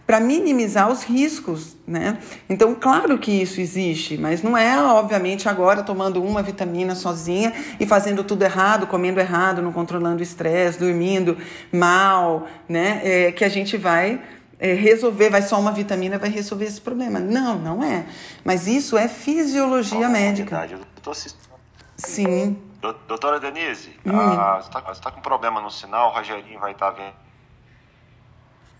para 0.09 0.21
minimizar 0.21 0.91
os 0.91 1.05
riscos, 1.05 1.77
né? 1.87 2.17
Então, 2.49 2.75
claro 2.75 3.19
que 3.19 3.31
isso 3.31 3.61
existe, 3.61 4.17
mas 4.17 4.43
não 4.43 4.57
é, 4.57 4.83
obviamente, 4.83 5.51
agora 5.51 5.83
tomando 5.83 6.25
uma 6.25 6.43
vitamina 6.43 6.95
sozinha 6.95 7.53
e 7.79 7.85
fazendo 7.85 8.25
tudo 8.25 8.43
errado, 8.43 8.87
comendo 8.87 9.21
errado, 9.21 9.61
não 9.61 9.71
controlando 9.71 10.21
o 10.21 10.23
estresse, 10.23 10.79
dormindo 10.79 11.37
mal, 11.71 12.47
né? 12.67 13.03
É, 13.05 13.33
que 13.33 13.45
a 13.45 13.51
gente 13.51 13.77
vai 13.77 14.19
é, 14.59 14.73
resolver, 14.73 15.29
vai 15.29 15.43
só 15.43 15.61
uma 15.61 15.73
vitamina, 15.73 16.17
vai 16.17 16.31
resolver 16.31 16.65
esse 16.65 16.81
problema. 16.81 17.21
Não, 17.21 17.59
não 17.59 17.85
é. 17.85 18.07
Mas 18.43 18.67
isso 18.67 18.97
é 18.97 19.09
fisiologia 19.09 20.09
oh, 20.09 20.11
médica. 20.11 20.57
Verdade, 20.57 20.73
eu 20.73 21.03
tô 21.03 21.11
assistindo. 21.11 21.51
Sim. 21.99 22.57
Doutora 22.81 23.39
Denise, 23.39 23.91
hum. 24.07 24.19
ah, 24.19 24.59
você 24.59 24.69
está 24.69 24.81
tá 24.81 25.11
com 25.11 25.21
problema 25.21 25.61
no 25.61 25.71
sinal, 25.71 26.09
o 26.09 26.15
Rogerinho 26.15 26.59
vai 26.59 26.73
estar 26.73 26.93
tá 26.93 26.97
vendo 26.97 27.28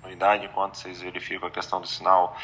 unidade 0.05 0.47
enquanto 0.47 0.77
vocês 0.77 1.01
verificam 1.01 1.49
a 1.49 1.51
questão 1.51 1.81
do 1.81 1.87
sinal. 1.87 2.37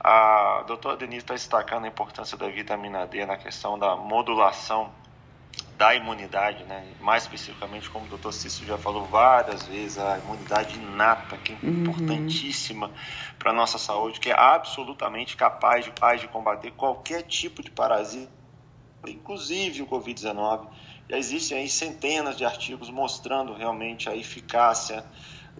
A 0.00 0.64
doutora 0.66 0.96
Denise 0.96 1.18
está 1.18 1.34
destacando 1.34 1.84
a 1.84 1.88
importância 1.88 2.36
da 2.36 2.48
vitamina 2.48 3.06
D 3.06 3.24
na 3.26 3.36
questão 3.36 3.78
da 3.78 3.96
modulação 3.96 4.90
da 5.76 5.94
imunidade, 5.94 6.64
né? 6.64 6.94
mais 7.00 7.24
especificamente, 7.24 7.90
como 7.90 8.06
o 8.06 8.08
doutor 8.08 8.32
Cício 8.32 8.66
já 8.66 8.78
falou 8.78 9.04
várias 9.04 9.64
vezes, 9.64 9.98
a 9.98 10.18
imunidade 10.18 10.74
inata, 10.76 11.36
que 11.36 11.52
é 11.52 11.56
uhum. 11.62 11.82
importantíssima 11.82 12.90
para 13.38 13.50
a 13.50 13.54
nossa 13.54 13.78
saúde, 13.78 14.18
que 14.18 14.30
é 14.30 14.38
absolutamente 14.38 15.36
capaz 15.36 15.84
de, 15.84 15.90
capaz 15.90 16.20
de 16.20 16.28
combater 16.28 16.70
qualquer 16.72 17.22
tipo 17.22 17.62
de 17.62 17.70
parasita, 17.70 18.32
inclusive 19.06 19.82
o 19.82 19.86
Covid-19. 19.86 20.66
Já 21.08 21.18
existem 21.18 21.58
aí 21.58 21.68
centenas 21.68 22.36
de 22.36 22.44
artigos 22.44 22.88
mostrando 22.90 23.52
realmente 23.52 24.08
a 24.08 24.16
eficácia 24.16 25.04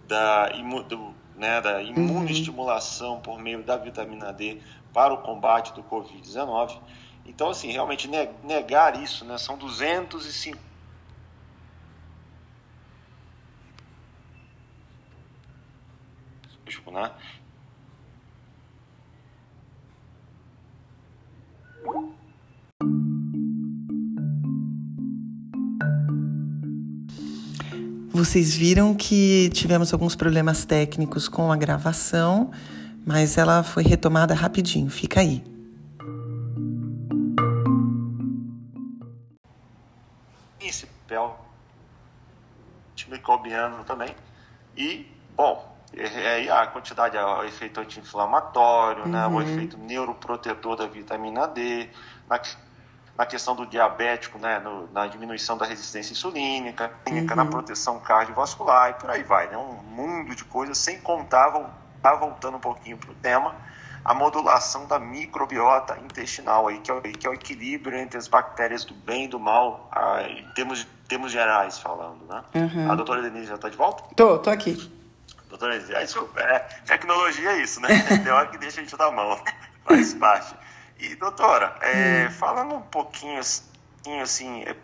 da, 0.07 0.49
do, 0.87 1.13
né, 1.37 1.61
da 1.61 1.81
imunoestimulação 1.81 3.15
uhum. 3.15 3.21
por 3.21 3.39
meio 3.39 3.63
da 3.63 3.77
vitamina 3.77 4.33
D 4.33 4.59
para 4.91 5.13
o 5.13 5.19
combate 5.19 5.73
do 5.73 5.83
Covid-19. 5.83 6.77
Então, 7.25 7.49
assim, 7.49 7.71
realmente 7.71 8.09
negar 8.43 9.01
isso, 9.01 9.23
né? 9.23 9.37
São 9.37 9.57
205 9.57 10.67
né? 16.91 17.11
Vocês 28.17 28.55
viram 28.55 28.95
que 28.95 29.47
tivemos 29.53 29.93
alguns 29.93 30.15
problemas 30.15 30.65
técnicos 30.65 31.29
com 31.29 31.51
a 31.51 31.55
gravação, 31.55 32.49
mas 33.05 33.37
ela 33.37 33.61
foi 33.61 33.83
retomada 33.83 34.33
rapidinho. 34.33 34.89
Fica 34.89 35.19
aí. 35.19 35.43
Principal 40.57 41.45
microbiano 43.07 43.83
também. 43.83 44.15
E, 44.75 45.05
bom, 45.35 45.77
aí 45.95 46.49
a 46.49 46.65
quantidade, 46.65 47.15
o 47.15 47.43
efeito 47.43 47.79
anti-inflamatório, 47.79 49.03
uhum. 49.03 49.11
né, 49.11 49.27
o 49.27 49.29
uhum. 49.29 49.41
efeito 49.41 49.77
neuroprotetor 49.77 50.75
da 50.75 50.87
vitamina 50.87 51.47
D, 51.47 51.87
na 52.27 52.41
na 53.17 53.25
questão 53.25 53.55
do 53.55 53.65
diabético, 53.65 54.37
né, 54.37 54.59
no, 54.59 54.87
na 54.91 55.07
diminuição 55.07 55.57
da 55.57 55.65
resistência 55.65 56.13
insulínica, 56.13 56.91
uhum. 57.09 57.25
na 57.35 57.45
proteção 57.45 57.99
cardiovascular 57.99 58.91
e 58.91 58.93
por 58.93 59.09
aí 59.09 59.23
vai. 59.23 59.47
Né, 59.47 59.57
um 59.57 59.81
mundo 59.83 60.35
de 60.35 60.43
coisas, 60.43 60.77
sem 60.77 60.99
contar, 61.01 61.51
tá 62.01 62.13
voltando 62.13 62.57
um 62.57 62.59
pouquinho 62.59 62.97
para 62.97 63.11
o 63.11 63.15
tema, 63.15 63.55
a 64.05 64.13
modulação 64.13 64.85
da 64.85 64.99
microbiota 64.99 65.97
intestinal, 65.99 66.67
aí, 66.67 66.79
que, 66.79 66.91
é, 66.91 67.01
que 67.01 67.27
é 67.27 67.29
o 67.29 67.33
equilíbrio 67.33 67.97
entre 67.97 68.17
as 68.17 68.27
bactérias 68.27 68.85
do 68.85 68.93
bem 68.93 69.25
e 69.25 69.27
do 69.27 69.39
mal, 69.39 69.89
a, 69.91 70.21
em 70.21 70.47
termos, 70.53 70.87
termos 71.07 71.31
gerais 71.31 71.79
falando. 71.79 72.23
Né? 72.25 72.43
Uhum. 72.53 72.91
A 72.91 72.95
doutora 72.95 73.21
Denise 73.23 73.47
já 73.47 73.55
está 73.55 73.67
de 73.67 73.75
volta? 73.75 74.03
Tô, 74.15 74.37
tô 74.37 74.49
aqui. 74.51 74.91
Doutora 75.49 75.73
Denise, 75.73 75.93
desculpa, 75.93 76.39
é, 76.39 76.59
tecnologia 76.85 77.51
é 77.53 77.61
isso, 77.63 77.81
né? 77.81 77.89
Tem 78.23 78.31
hora 78.31 78.47
que 78.47 78.59
deixa 78.59 78.79
a 78.79 78.83
gente 78.83 78.95
da 78.95 79.11
mão, 79.11 79.37
faz 79.83 80.13
parte. 80.13 80.55
E, 80.99 81.15
doutora, 81.15 81.77
é, 81.81 82.27
hum. 82.27 82.31
falando 82.31 82.75
um 82.75 82.81
pouquinho 82.81 83.39
assim, 83.39 84.63
é, 84.63 84.75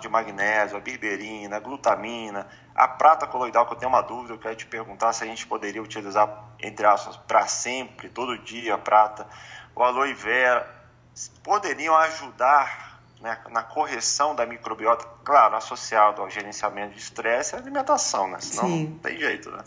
de 0.00 0.08
magnésio, 0.08 0.76
a 0.76 0.80
berberina, 0.80 1.56
a 1.56 1.60
glutamina, 1.60 2.46
a 2.74 2.88
prata 2.88 3.26
coloidal, 3.26 3.66
que 3.66 3.72
eu 3.74 3.76
tenho 3.76 3.90
uma 3.90 4.02
dúvida, 4.02 4.34
eu 4.34 4.38
quero 4.38 4.56
te 4.56 4.66
perguntar 4.66 5.12
se 5.12 5.24
a 5.24 5.26
gente 5.26 5.46
poderia 5.46 5.82
utilizar, 5.82 6.44
entre 6.60 6.86
aspas, 6.86 7.16
para 7.16 7.46
sempre, 7.46 8.08
todo 8.08 8.38
dia 8.38 8.74
a 8.74 8.78
prata, 8.78 9.26
o 9.74 9.82
aloe 9.82 10.14
vera, 10.14 10.68
poderiam 11.42 11.96
ajudar 11.96 12.87
né, 13.20 13.36
na 13.50 13.62
correção 13.62 14.34
da 14.34 14.46
microbiota, 14.46 15.04
claro, 15.24 15.56
associado 15.56 16.22
ao 16.22 16.30
gerenciamento 16.30 16.94
de 16.94 17.00
estresse 17.00 17.54
e 17.54 17.58
alimentação, 17.58 18.28
né? 18.28 18.38
Senão 18.40 18.68
Sim. 18.68 18.84
não 18.84 18.98
tem 18.98 19.18
jeito, 19.18 19.50
né? 19.50 19.58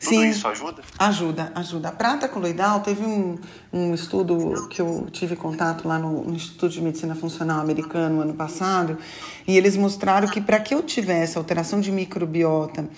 Tudo 0.00 0.08
Sim. 0.08 0.28
isso 0.30 0.48
ajuda? 0.48 0.82
Ajuda, 0.98 1.52
ajuda. 1.54 1.88
A 1.88 1.92
prata 1.92 2.28
coloidal, 2.28 2.80
teve 2.80 3.04
um, 3.04 3.38
um 3.72 3.94
estudo 3.94 4.68
que 4.68 4.80
eu 4.80 5.06
tive 5.10 5.36
contato 5.36 5.86
lá 5.86 5.98
no, 5.98 6.24
no 6.24 6.34
Instituto 6.34 6.72
de 6.72 6.80
Medicina 6.80 7.14
Funcional 7.14 7.60
americano 7.60 8.22
ano 8.22 8.34
passado, 8.34 8.96
e 9.46 9.56
eles 9.56 9.76
mostraram 9.76 10.28
que 10.28 10.40
para 10.40 10.58
que 10.58 10.74
eu 10.74 10.82
tivesse 10.82 11.36
alteração 11.36 11.80
de 11.80 11.92
microbiota 11.92 12.88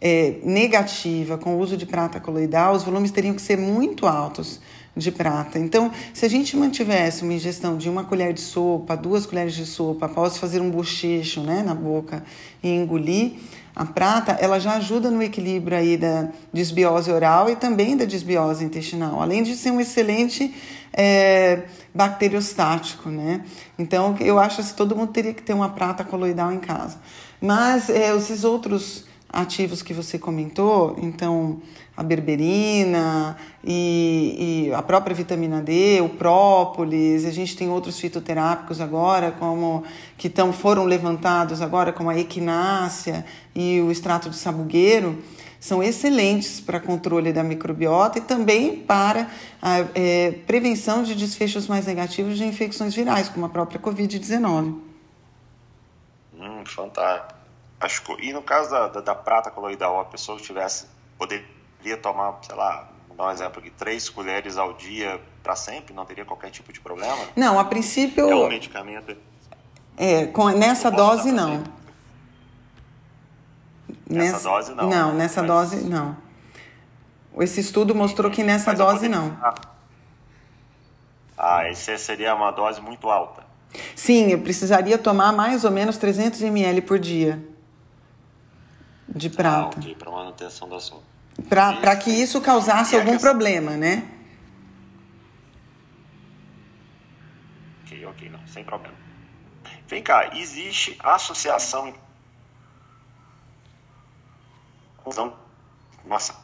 é, 0.00 0.40
negativa 0.42 1.38
com 1.38 1.54
o 1.54 1.60
uso 1.60 1.76
de 1.76 1.86
prata 1.86 2.18
coloidal, 2.18 2.74
os 2.74 2.82
volumes 2.82 3.12
teriam 3.12 3.34
que 3.36 3.42
ser 3.42 3.56
muito 3.56 4.08
altos 4.08 4.60
de 4.96 5.10
prata. 5.10 5.58
Então, 5.58 5.90
se 6.12 6.26
a 6.26 6.28
gente 6.28 6.56
mantivesse 6.56 7.22
uma 7.22 7.32
ingestão 7.32 7.76
de 7.76 7.88
uma 7.88 8.04
colher 8.04 8.32
de 8.32 8.40
sopa, 8.40 8.96
duas 8.96 9.24
colheres 9.24 9.54
de 9.54 9.64
sopa, 9.64 10.06
após 10.06 10.36
fazer 10.36 10.60
um 10.60 10.70
bochecho 10.70 11.40
né, 11.40 11.62
na 11.62 11.74
boca 11.74 12.22
e 12.62 12.68
engolir, 12.68 13.32
a 13.74 13.86
prata 13.86 14.32
ela 14.32 14.58
já 14.60 14.74
ajuda 14.74 15.10
no 15.10 15.22
equilíbrio 15.22 15.78
aí 15.78 15.96
da 15.96 16.28
desbiose 16.52 17.10
oral 17.10 17.48
e 17.48 17.56
também 17.56 17.96
da 17.96 18.04
desbiose 18.04 18.62
intestinal, 18.62 19.22
além 19.22 19.42
de 19.42 19.56
ser 19.56 19.70
um 19.70 19.80
excelente 19.80 20.54
é, 20.92 21.62
bacteriostático, 21.94 23.08
né? 23.08 23.42
Então, 23.78 24.14
eu 24.20 24.38
acho 24.38 24.62
que 24.62 24.74
todo 24.74 24.94
mundo 24.94 25.10
teria 25.10 25.32
que 25.32 25.42
ter 25.42 25.54
uma 25.54 25.70
prata 25.70 26.04
coloidal 26.04 26.52
em 26.52 26.58
casa. 26.58 26.98
Mas 27.40 27.88
é, 27.88 28.14
esses 28.14 28.44
outros 28.44 29.06
ativos 29.32 29.80
que 29.80 29.94
você 29.94 30.18
comentou, 30.18 30.94
então 31.00 31.62
a 31.96 32.02
berberina 32.02 33.36
e, 33.62 34.68
e, 34.68 34.74
a 34.74 34.82
própria 34.82 35.14
vitamina 35.14 35.60
D, 35.60 36.00
o 36.00 36.08
própolis, 36.08 37.24
a 37.26 37.30
gente 37.30 37.56
tem 37.56 37.68
outros 37.68 37.98
fitoterápicos 37.98 38.80
agora, 38.80 39.30
como 39.32 39.84
que 40.16 40.30
tão, 40.30 40.52
foram 40.52 40.84
levantados 40.84 41.60
agora, 41.60 41.92
como 41.92 42.08
a 42.08 42.18
equinácea 42.18 43.26
e 43.54 43.80
o 43.80 43.90
extrato 43.90 44.30
de 44.30 44.36
sabugueiro, 44.36 45.22
são 45.60 45.82
excelentes 45.82 46.60
para 46.60 46.80
controle 46.80 47.32
da 47.32 47.44
microbiota 47.44 48.18
e 48.18 48.22
também 48.22 48.78
para 48.78 49.30
a 49.60 49.80
é, 49.94 50.32
prevenção 50.46 51.02
de 51.02 51.14
desfechos 51.14 51.68
mais 51.68 51.86
negativos 51.86 52.36
de 52.36 52.44
infecções 52.44 52.94
virais, 52.94 53.28
como 53.28 53.46
a 53.46 53.48
própria 53.48 53.78
Covid-19. 53.78 54.80
Hum, 56.34 56.64
fantástico. 56.64 58.16
E 58.18 58.32
no 58.32 58.42
caso 58.42 58.70
da, 58.70 58.88
da, 58.88 59.00
da 59.02 59.14
prata 59.14 59.50
coloidal, 59.50 60.00
a 60.00 60.04
pessoa 60.06 60.36
que 60.38 60.42
tivesse 60.42 60.86
poder 61.16 61.44
poderia 61.82 61.96
tomar, 61.96 62.38
sei 62.42 62.54
lá, 62.54 62.88
vou 63.08 63.16
dar 63.16 63.26
um 63.26 63.30
exemplo 63.32 63.58
aqui, 63.58 63.70
três 63.70 64.08
colheres 64.08 64.56
ao 64.56 64.72
dia 64.74 65.20
para 65.42 65.56
sempre, 65.56 65.92
não 65.92 66.06
teria 66.06 66.24
qualquer 66.24 66.50
tipo 66.50 66.72
de 66.72 66.80
problema? 66.80 67.18
Não, 67.34 67.58
a 67.58 67.64
princípio. 67.64 68.30
É 68.30 68.34
um 68.34 68.48
medicamento. 68.48 69.16
É, 69.96 70.26
com, 70.26 70.48
nessa 70.50 70.90
dose 70.90 71.32
não. 71.32 71.64
Nessa, 74.08 74.32
nessa, 74.32 74.48
dose 74.48 74.74
não. 74.74 74.88
Não, 74.88 75.14
nessa 75.14 75.42
Mas... 75.42 75.50
dose 75.50 75.88
não. 75.88 76.16
Esse 77.38 77.60
estudo 77.60 77.94
mostrou 77.94 78.30
que 78.30 78.44
nessa 78.44 78.70
Mas 78.70 78.78
dose 78.78 79.08
não. 79.08 79.36
Ah, 81.36 81.68
esse 81.68 81.98
seria 81.98 82.34
uma 82.34 82.52
dose 82.52 82.80
muito 82.80 83.10
alta. 83.10 83.42
Sim, 83.96 84.28
eu 84.28 84.40
precisaria 84.40 84.98
tomar 84.98 85.32
mais 85.32 85.64
ou 85.64 85.70
menos 85.70 85.96
300 85.96 86.42
ml 86.42 86.82
por 86.82 86.98
dia 86.98 87.42
de 89.08 89.28
prata. 89.28 89.76
Ah, 89.76 89.80
ok, 89.80 89.94
para 89.96 90.10
manutenção 90.10 90.68
da 90.68 90.78
sua 90.78 91.00
para 91.48 91.96
que 91.96 92.10
isso 92.10 92.40
causasse 92.40 92.96
algum 92.96 93.12
questão... 93.12 93.30
problema, 93.30 93.76
né? 93.76 94.08
Ok, 97.84 98.06
ok, 98.06 98.28
não, 98.30 98.46
sem 98.46 98.64
problema. 98.64 98.96
Vem 99.88 100.02
cá, 100.02 100.36
existe 100.36 100.96
associação. 101.00 101.94
Nossa, 106.06 106.34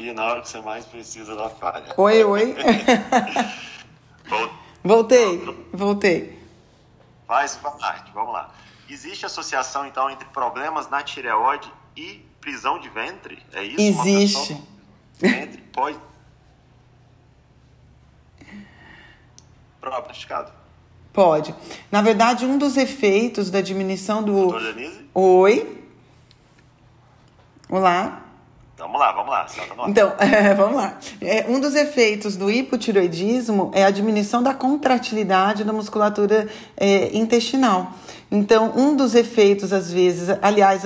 E 0.00 0.12
na 0.12 0.24
hora 0.24 0.40
que 0.40 0.48
você 0.48 0.60
mais 0.62 0.86
precisa 0.86 1.36
da 1.36 1.50
falha. 1.50 1.92
Oi, 1.96 2.24
oi. 2.24 2.56
voltei, 4.82 5.68
voltei. 5.72 6.40
Faz 7.26 7.56
parte, 7.56 8.10
vamos 8.12 8.32
lá. 8.32 8.50
Existe 8.88 9.26
associação, 9.26 9.86
então, 9.86 10.10
entre 10.10 10.26
problemas 10.28 10.88
na 10.88 11.02
tireoide 11.02 11.70
e 11.94 12.24
prisão 12.40 12.78
de 12.80 12.88
ventre? 12.88 13.38
É 13.52 13.62
isso? 13.62 13.80
Existe. 13.80 14.62
Ventre 15.18 15.60
pode. 15.70 15.98
Prognosticado. 19.80 20.50
Pode. 21.12 21.54
Na 21.92 22.00
verdade, 22.00 22.46
um 22.46 22.56
dos 22.56 22.78
efeitos 22.78 23.50
da 23.50 23.60
diminuição 23.60 24.22
do. 24.22 24.32
Doutora 24.32 24.72
Denise? 24.72 25.08
Oi. 25.12 25.84
Olá. 27.68 28.29
Vamos 28.80 28.98
lá, 28.98 29.12
vamos 29.12 29.30
lá. 29.30 29.46
Então, 29.88 30.14
é, 30.18 30.54
vamos 30.54 30.76
lá. 30.76 30.98
É, 31.20 31.44
um 31.46 31.60
dos 31.60 31.74
efeitos 31.74 32.34
do 32.34 32.50
hipotiroidismo 32.50 33.70
é 33.74 33.84
a 33.84 33.90
diminuição 33.90 34.42
da 34.42 34.54
contratilidade 34.54 35.64
da 35.64 35.72
musculatura 35.72 36.48
é, 36.78 37.14
intestinal. 37.14 37.92
Então, 38.30 38.72
um 38.74 38.96
dos 38.96 39.14
efeitos, 39.14 39.70
às 39.72 39.92
vezes, 39.92 40.34
aliás, 40.40 40.82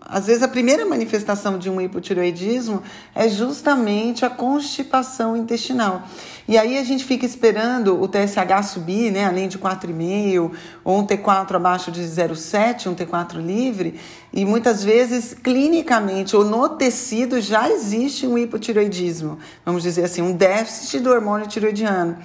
às 0.00 0.26
vezes 0.26 0.42
a 0.42 0.48
primeira 0.48 0.86
manifestação 0.86 1.58
de 1.58 1.68
um 1.68 1.80
hipotireoidismo 1.80 2.82
é 3.14 3.28
justamente 3.28 4.24
a 4.24 4.30
constipação 4.30 5.36
intestinal. 5.36 6.02
E 6.46 6.58
aí 6.58 6.76
a 6.76 6.84
gente 6.84 7.04
fica 7.04 7.24
esperando 7.24 8.00
o 8.00 8.06
TSH 8.06 8.66
subir, 8.74 9.10
né, 9.10 9.24
além 9.24 9.48
de 9.48 9.58
4,5, 9.58 10.52
ou 10.84 10.98
um 10.98 11.06
T4 11.06 11.54
abaixo 11.54 11.90
de 11.90 12.02
0,7, 12.02 12.86
um 12.86 12.94
T4 12.94 13.36
livre, 13.36 13.98
e 14.30 14.44
muitas 14.44 14.84
vezes 14.84 15.32
clinicamente 15.32 16.36
ou 16.36 16.44
no 16.44 16.68
tecido 16.68 17.40
já 17.40 17.70
existe 17.70 18.26
um 18.26 18.36
hipotireoidismo, 18.36 19.38
vamos 19.64 19.82
dizer 19.82 20.04
assim, 20.04 20.20
um 20.20 20.32
déficit 20.32 21.00
do 21.00 21.10
hormônio 21.10 21.46
tiroidiano. 21.46 22.18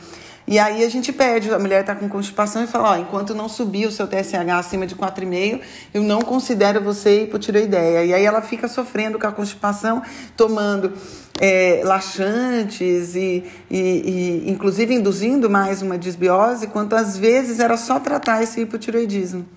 E 0.51 0.57
aí 0.57 0.83
a 0.83 0.89
gente 0.89 1.13
pede, 1.13 1.53
a 1.53 1.59
mulher 1.59 1.81
está 1.81 1.93
com 1.93 2.09
constipação 2.09 2.63
e 2.63 2.67
fala, 2.67 2.89
ó, 2.89 2.97
enquanto 2.97 3.35
não 3.35 3.47
subir 3.47 3.85
o 3.85 3.91
seu 3.91 4.07
TSH 4.07 4.49
acima 4.57 4.87
de 4.87 4.95
4,5, 4.95 5.61
eu 5.93 6.01
não 6.01 6.23
considero 6.23 6.81
você 6.81 7.25
hipotireoideia. 7.25 8.03
E 8.03 8.13
aí 8.15 8.25
ela 8.25 8.41
fica 8.41 8.67
sofrendo 8.67 9.19
com 9.19 9.27
a 9.27 9.31
constipação, 9.31 10.01
tomando 10.35 10.93
é, 11.39 11.81
laxantes 11.83 13.15
e, 13.15 13.43
e, 13.69 13.77
e, 13.77 14.49
inclusive 14.49 14.93
induzindo 14.93 15.49
mais 15.49 15.81
uma 15.81 15.97
disbiose, 15.97 16.67
quanto 16.67 16.95
às 16.95 17.17
vezes 17.17 17.59
era 17.59 17.77
só 17.77 17.99
tratar 17.99 18.43
esse 18.43 18.61
hipotireoidismo. 18.61 19.47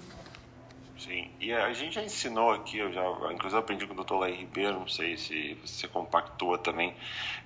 Sim, 0.98 1.28
e 1.40 1.52
a 1.52 1.72
gente 1.72 1.96
já 1.96 2.04
ensinou 2.04 2.52
aqui, 2.52 2.78
eu 2.78 2.92
já, 2.92 3.02
inclusive 3.32 3.58
aprendi 3.58 3.86
com 3.86 3.92
o 3.92 3.96
doutor 3.96 4.18
Laí 4.18 4.34
Ribeiro, 4.34 4.78
não 4.78 4.88
sei 4.88 5.16
se 5.16 5.58
você 5.64 5.88
compactua 5.88 6.56
também, 6.56 6.94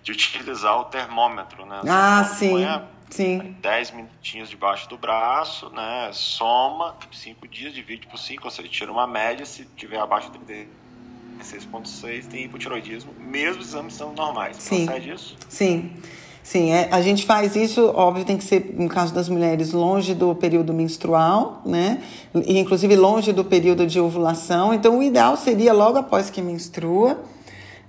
de 0.03 0.12
utilizar 0.12 0.78
o 0.78 0.84
termômetro, 0.84 1.64
né? 1.64 1.80
Ah, 1.87 2.24
sim. 2.24 2.53
Manhã, 2.53 2.87
Sim. 3.11 3.57
10 3.61 3.93
minutinhos 3.93 4.51
debaixo 4.51 4.89
do 4.89 4.99
braço, 4.99 5.70
né? 5.70 6.11
Soma 6.12 6.97
5 7.12 7.47
dias, 7.47 7.72
divide 7.72 8.07
por 8.07 8.18
5, 8.18 8.45
ou 8.45 8.51
seja, 8.51 8.68
tira 8.68 8.91
uma 8.91 9.07
média, 9.07 9.47
se 9.47 9.64
tiver 9.76 9.99
abaixo 9.99 10.30
de 10.30 10.39
36,6 11.37 12.26
tem 12.26 12.45
hipotiroidismo, 12.45 13.12
mesmo 13.18 13.62
os 13.62 13.68
exames 13.68 13.95
são 13.95 14.12
normais. 14.12 14.57
Sim. 14.59 14.87
Procede 14.87 15.11
isso? 15.11 15.37
Sim. 15.49 15.91
Sim, 16.43 16.70
é, 16.70 16.89
a 16.93 17.03
gente 17.03 17.26
faz 17.26 17.57
isso, 17.57 17.93
óbvio, 17.93 18.24
tem 18.24 18.37
que 18.37 18.45
ser, 18.45 18.72
no 18.78 18.89
caso 18.89 19.12
das 19.12 19.28
mulheres, 19.28 19.72
longe 19.72 20.14
do 20.14 20.32
período 20.32 20.72
menstrual, 20.72 21.61
né? 21.66 22.01
E, 22.32 22.57
inclusive 22.61 22.95
longe 22.95 23.32
do 23.32 23.45
período 23.45 23.84
de 23.84 23.99
ovulação. 23.99 24.72
Então, 24.72 24.97
o 24.97 25.03
ideal 25.03 25.37
seria 25.37 25.72
logo 25.72 25.99
após 25.99 26.30
que 26.30 26.41
menstrua, 26.41 27.18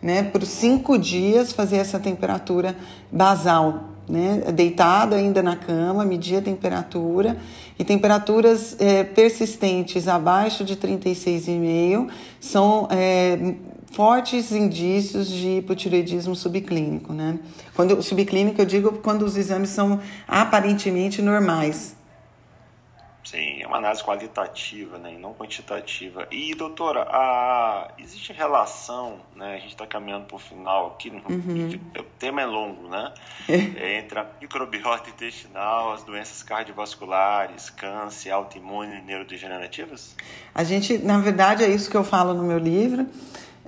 né? 0.01 0.23
Por 0.23 0.43
cinco 0.43 0.97
dias 0.97 1.51
fazer 1.51 1.77
essa 1.77 1.99
temperatura 1.99 2.75
basal, 3.11 3.89
né? 4.07 4.51
Deitado 4.53 5.15
ainda 5.15 5.43
na 5.43 5.55
cama, 5.55 6.05
medir 6.05 6.37
a 6.37 6.41
temperatura 6.41 7.37
e 7.77 7.83
temperaturas 7.83 8.75
é, 8.79 9.03
persistentes 9.03 10.07
abaixo 10.07 10.63
de 10.63 10.75
36,5 10.77 12.07
são 12.39 12.87
é, 12.89 13.55
fortes 13.91 14.51
indícios 14.51 15.27
de 15.27 15.57
hipotireoidismo 15.57 16.35
subclínico, 16.35 17.11
né? 17.11 17.39
Quando 17.75 18.01
subclínico 18.01 18.61
eu 18.61 18.65
digo 18.65 18.93
quando 19.03 19.23
os 19.23 19.35
exames 19.35 19.69
são 19.69 19.99
aparentemente 20.27 21.21
normais. 21.21 21.96
Sim, 23.29 23.61
é 23.61 23.67
uma 23.67 23.75
análise 23.75 24.01
qualitativa, 24.01 24.97
né, 24.97 25.13
e 25.13 25.17
não 25.17 25.33
quantitativa. 25.33 26.25
E, 26.31 26.55
doutora, 26.55 27.05
a... 27.09 27.91
existe 27.99 28.31
relação, 28.31 29.19
né, 29.35 29.55
a 29.55 29.59
gente 29.59 29.71
está 29.71 29.85
caminhando 29.85 30.27
para 30.27 30.37
o 30.37 30.39
final 30.39 30.87
aqui, 30.87 31.09
uhum. 31.09 31.77
o 31.99 32.03
tema 32.17 32.41
é 32.41 32.45
longo, 32.45 32.87
né, 32.87 33.13
é, 33.49 33.99
entre 33.99 34.17
a 34.17 34.25
microbiota 34.39 35.09
intestinal, 35.09 35.91
as 35.91 36.03
doenças 36.03 36.41
cardiovasculares, 36.41 37.69
câncer, 37.69 38.31
autoimune 38.31 38.99
e 38.99 39.01
neurodegenerativas? 39.01 40.15
A 40.55 40.63
gente, 40.63 40.97
na 40.97 41.17
verdade, 41.17 41.65
é 41.65 41.67
isso 41.67 41.91
que 41.91 41.97
eu 41.97 42.05
falo 42.05 42.33
no 42.33 42.43
meu 42.43 42.57
livro, 42.57 43.07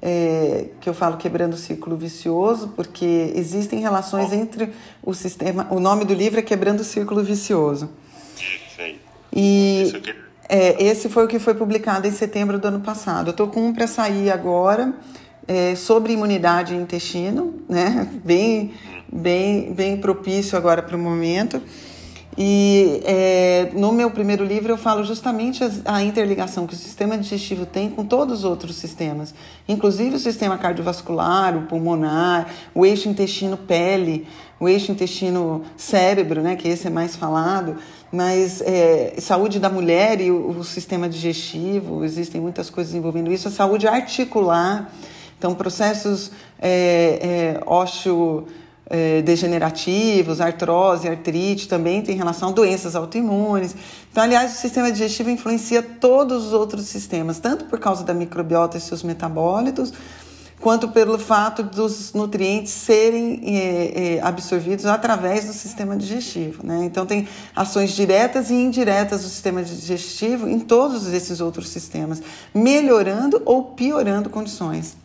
é, 0.02 0.70
que 0.80 0.88
eu 0.88 0.94
falo 0.94 1.18
quebrando 1.18 1.56
o 1.56 1.58
círculo 1.58 1.98
vicioso, 1.98 2.70
porque 2.78 3.34
existem 3.36 3.82
relações 3.82 4.32
entre 4.32 4.74
o 5.04 5.14
sistema. 5.14 5.68
O 5.70 5.82
nome 5.82 6.06
do 6.06 6.14
livro 6.14 6.40
é 6.40 6.42
Quebrando 6.42 6.80
o 6.80 6.86
Círculo 6.86 7.22
Vicioso. 7.22 7.90
E 9.34 9.94
é, 10.48 10.84
esse 10.84 11.10
foi 11.10 11.26
o 11.26 11.28
que 11.28 11.40
foi 11.40 11.54
publicado 11.54 12.08
em 12.08 12.12
setembro 12.12 12.58
do 12.58 12.68
ano 12.68 12.80
passado. 12.80 13.28
Eu 13.28 13.32
estou 13.32 13.48
com 13.48 13.68
um 13.68 13.74
para 13.74 13.88
sair 13.88 14.32
agora 14.32 14.94
é, 15.48 15.76
sobre 15.76 16.14
imunidade 16.14 16.74
e 16.74 16.78
intestino, 16.78 17.54
né? 17.68 18.10
Bem, 18.24 18.74
bem, 19.12 19.74
bem 19.74 19.98
propício 19.98 20.58
agora 20.58 20.82
para 20.84 20.96
o 20.96 21.00
momento. 21.00 21.62
E 22.38 23.02
é, 23.04 23.72
no 23.74 23.92
meu 23.92 24.12
primeiro 24.12 24.46
livro 24.46 24.72
eu 24.72 24.78
falo 24.78 25.04
justamente 25.04 25.62
a 25.84 26.04
interligação 26.04 26.66
que 26.68 26.74
o 26.74 26.78
sistema 26.78 27.18
digestivo 27.18 27.66
tem 27.66 27.90
com 27.90 28.06
todos 28.06 28.40
os 28.40 28.46
outros 28.46 28.76
sistemas, 28.76 29.34
inclusive 29.68 30.16
o 30.16 30.20
sistema 30.20 30.58
cardiovascular, 30.58 31.58
o 31.58 31.64
pulmonar, 31.64 32.48
o 32.74 32.86
eixo 32.86 33.10
intestino-pele, 33.10 34.28
o 34.60 34.70
eixo 34.70 34.92
intestino-cérebro, 34.92 36.42
né, 36.42 36.56
que 36.56 36.68
esse 36.68 36.88
é 36.88 36.90
mais 36.90 37.16
falado, 37.16 37.76
mas 38.12 38.62
é, 38.62 39.16
saúde 39.20 39.60
da 39.60 39.70
mulher 39.70 40.20
e 40.20 40.32
o, 40.32 40.50
o 40.60 40.64
sistema 40.64 41.08
digestivo, 41.08 42.04
existem 42.04 42.42
muitas 42.42 42.70
coisas 42.70 42.94
envolvendo 42.94 43.32
isso, 43.32 43.48
a 43.48 43.52
saúde 43.52 43.88
articular, 43.88 44.92
então 45.38 45.54
processos 45.54 46.32
é, 46.60 47.58
é, 47.60 47.64
ósseo 47.66 48.48
é, 48.90 49.22
degenerativos, 49.22 50.42
artrose, 50.42 51.08
artrite, 51.08 51.68
também 51.68 52.02
tem 52.02 52.16
relação 52.16 52.50
a 52.50 52.52
doenças 52.52 52.96
autoimunes. 52.96 53.76
Então, 54.12 54.24
aliás, 54.24 54.54
o 54.54 54.56
sistema 54.56 54.92
digestivo 54.92 55.30
influencia 55.30 55.82
todos 55.84 56.48
os 56.48 56.54
outros 56.54 56.86
sistemas, 56.86 57.40
tanto 57.40 57.66
por 57.66 57.80
causa 57.80 58.04
da 58.04 58.14
microbiota 58.14 58.78
e 58.78 58.82
seus 58.82 59.04
metabólitos, 59.04 59.94
quanto 60.60 60.90
pelo 60.90 61.18
fato 61.18 61.64
dos 61.64 62.14
nutrientes 62.14 62.72
serem 62.72 63.42
é, 63.46 64.16
é, 64.16 64.22
absorvidos 64.22 64.86
através 64.86 65.46
do 65.46 65.54
sistema 65.54 65.96
digestivo. 65.96 66.66
Né? 66.66 66.84
Então, 66.84 67.06
tem 67.06 67.28
ações 67.56 67.92
diretas 67.92 68.50
e 68.50 68.54
indiretas 68.54 69.24
do 69.24 69.30
sistema 69.30 69.64
digestivo 69.64 70.48
em 70.48 70.60
todos 70.60 71.08
esses 71.08 71.40
outros 71.40 71.70
sistemas, 71.70 72.22
melhorando 72.54 73.42
ou 73.46 73.64
piorando 73.74 74.30
condições. 74.30 74.98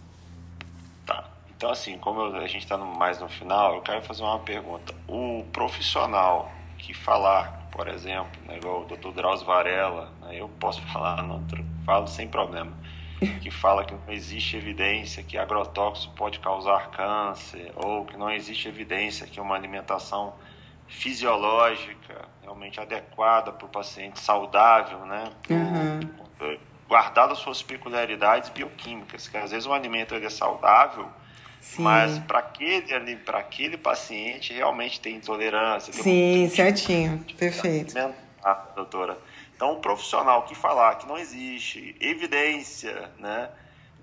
Então, 1.56 1.72
assim, 1.72 1.96
como 1.96 2.20
a 2.20 2.46
gente 2.46 2.58
está 2.58 2.76
mais 2.76 3.20
no 3.20 3.28
final, 3.28 3.76
eu 3.76 3.80
quero 3.80 4.02
fazer 4.02 4.22
uma 4.22 4.38
pergunta. 4.40 4.92
O 5.08 5.44
profissional 5.50 6.52
que 6.76 6.92
falar, 6.92 7.68
por 7.72 7.88
exemplo, 7.88 8.38
né, 8.46 8.58
igual 8.58 8.82
o 8.82 8.84
Dr. 8.84 9.12
Drauzio 9.14 9.46
Varela, 9.46 10.12
né, 10.20 10.38
eu 10.38 10.48
posso 10.60 10.82
falar, 10.92 11.22
não, 11.22 11.42
falo 11.86 12.06
sem 12.06 12.28
problema, 12.28 12.70
que 13.40 13.50
fala 13.50 13.84
que 13.84 13.94
não 13.94 14.12
existe 14.12 14.56
evidência 14.56 15.22
que 15.22 15.36
agrotóxico 15.36 16.14
pode 16.14 16.38
causar 16.40 16.90
câncer, 16.90 17.72
ou 17.76 18.04
que 18.04 18.16
não 18.16 18.30
existe 18.30 18.68
evidência 18.68 19.26
que 19.26 19.40
uma 19.40 19.54
alimentação 19.54 20.34
fisiológica 20.86 22.28
realmente 22.42 22.78
adequada 22.80 23.52
para 23.52 23.66
o 23.66 23.68
paciente 23.68 24.20
saudável, 24.20 25.00
né? 25.06 25.30
Uhum. 25.50 26.58
Guardado 26.86 27.32
as 27.32 27.38
suas 27.38 27.62
peculiaridades 27.62 28.50
bioquímicas, 28.50 29.26
que 29.26 29.36
às 29.36 29.50
vezes 29.50 29.66
um 29.66 29.72
alimento 29.72 30.14
ele 30.14 30.26
é 30.26 30.30
saudável, 30.30 31.08
Sim. 31.64 31.82
Mas 31.82 32.18
para 32.18 32.40
aquele, 32.40 33.18
aquele 33.32 33.78
paciente 33.78 34.52
realmente 34.52 35.00
tem 35.00 35.16
intolerância. 35.16 35.92
Tem 35.94 36.02
Sim, 36.02 36.44
um... 36.44 36.50
certinho, 36.50 37.24
perfeito. 37.38 37.94
Ah, 38.44 38.66
doutora. 38.76 39.18
Então, 39.64 39.76
o 39.76 39.80
profissional 39.80 40.42
que 40.42 40.54
falar 40.54 40.96
que 40.96 41.06
não 41.06 41.16
existe 41.16 41.96
evidência 41.98 43.10
né, 43.18 43.48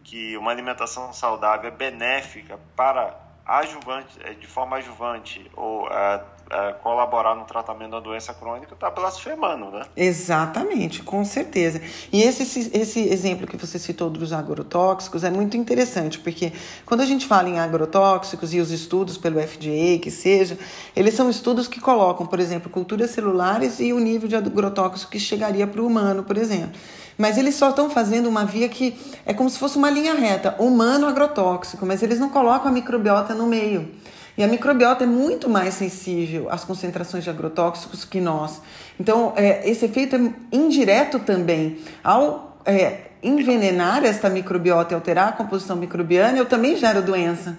que 0.03 0.35
uma 0.35 0.49
alimentação 0.49 1.13
saudável 1.13 1.67
é 1.67 1.71
benéfica 1.71 2.59
para 2.75 3.15
adjuvante, 3.45 4.17
é, 4.23 4.33
de 4.33 4.47
forma 4.47 4.77
adjuvante 4.77 5.51
ou 5.55 5.87
é, 5.87 6.25
é, 6.51 6.73
colaborar 6.73 7.33
no 7.33 7.45
tratamento 7.45 7.91
da 7.91 7.99
doença 8.01 8.33
crônica, 8.33 8.73
está 8.73 8.89
blasfemando, 8.89 9.71
né? 9.71 9.83
Exatamente, 9.95 11.01
com 11.01 11.23
certeza. 11.23 11.81
E 12.11 12.21
esse, 12.21 12.69
esse 12.73 12.99
exemplo 12.99 13.47
que 13.47 13.55
você 13.55 13.79
citou 13.79 14.09
dos 14.09 14.33
agrotóxicos 14.33 15.23
é 15.23 15.29
muito 15.29 15.55
interessante, 15.55 16.19
porque 16.19 16.51
quando 16.85 17.01
a 17.01 17.05
gente 17.05 17.25
fala 17.25 17.47
em 17.47 17.57
agrotóxicos 17.57 18.53
e 18.53 18.59
os 18.59 18.69
estudos 18.69 19.17
pelo 19.17 19.39
FDA, 19.39 19.97
que 20.01 20.11
seja, 20.11 20.57
eles 20.93 21.13
são 21.13 21.29
estudos 21.29 21.69
que 21.69 21.79
colocam, 21.79 22.25
por 22.25 22.39
exemplo, 22.39 22.69
culturas 22.69 23.11
celulares 23.11 23.79
e 23.79 23.93
o 23.93 23.99
nível 23.99 24.27
de 24.27 24.35
agrotóxico 24.35 25.11
que 25.11 25.19
chegaria 25.19 25.65
para 25.65 25.81
o 25.81 25.87
humano, 25.87 26.23
por 26.23 26.37
exemplo. 26.37 26.77
Mas 27.17 27.37
eles 27.37 27.55
só 27.55 27.69
estão 27.69 27.89
fazendo 27.89 28.27
uma 28.27 28.43
via 28.43 28.67
que 28.67 28.99
é 29.25 29.33
como 29.33 29.49
se 29.49 29.57
fosse 29.57 29.77
uma 29.77 29.89
linha 29.89 30.15
reta, 30.15 30.55
humano 30.59 31.07
agrotóxico, 31.07 31.85
mas 31.85 32.03
eles 32.03 32.19
não 32.19 32.29
colocam 32.29 32.67
a 32.67 32.71
microbiota 32.73 33.33
no 33.33 33.47
meio. 33.47 33.89
E 34.37 34.43
a 34.43 34.47
microbiota 34.47 35.03
é 35.03 35.07
muito 35.07 35.49
mais 35.49 35.73
sensível 35.73 36.49
às 36.49 36.63
concentrações 36.63 37.23
de 37.23 37.29
agrotóxicos 37.29 38.05
que 38.05 38.21
nós. 38.21 38.61
Então, 38.99 39.33
é, 39.35 39.69
esse 39.69 39.85
efeito 39.85 40.15
é 40.15 40.33
indireto 40.51 41.19
também. 41.19 41.79
Ao 42.03 42.57
é, 42.65 43.11
envenenar 43.21 44.03
esta 44.03 44.29
microbiota 44.29 44.93
e 44.93 44.95
alterar 44.95 45.29
a 45.29 45.31
composição 45.31 45.75
microbiana, 45.75 46.37
eu 46.37 46.45
também 46.45 46.75
gero 46.75 47.01
doença. 47.01 47.57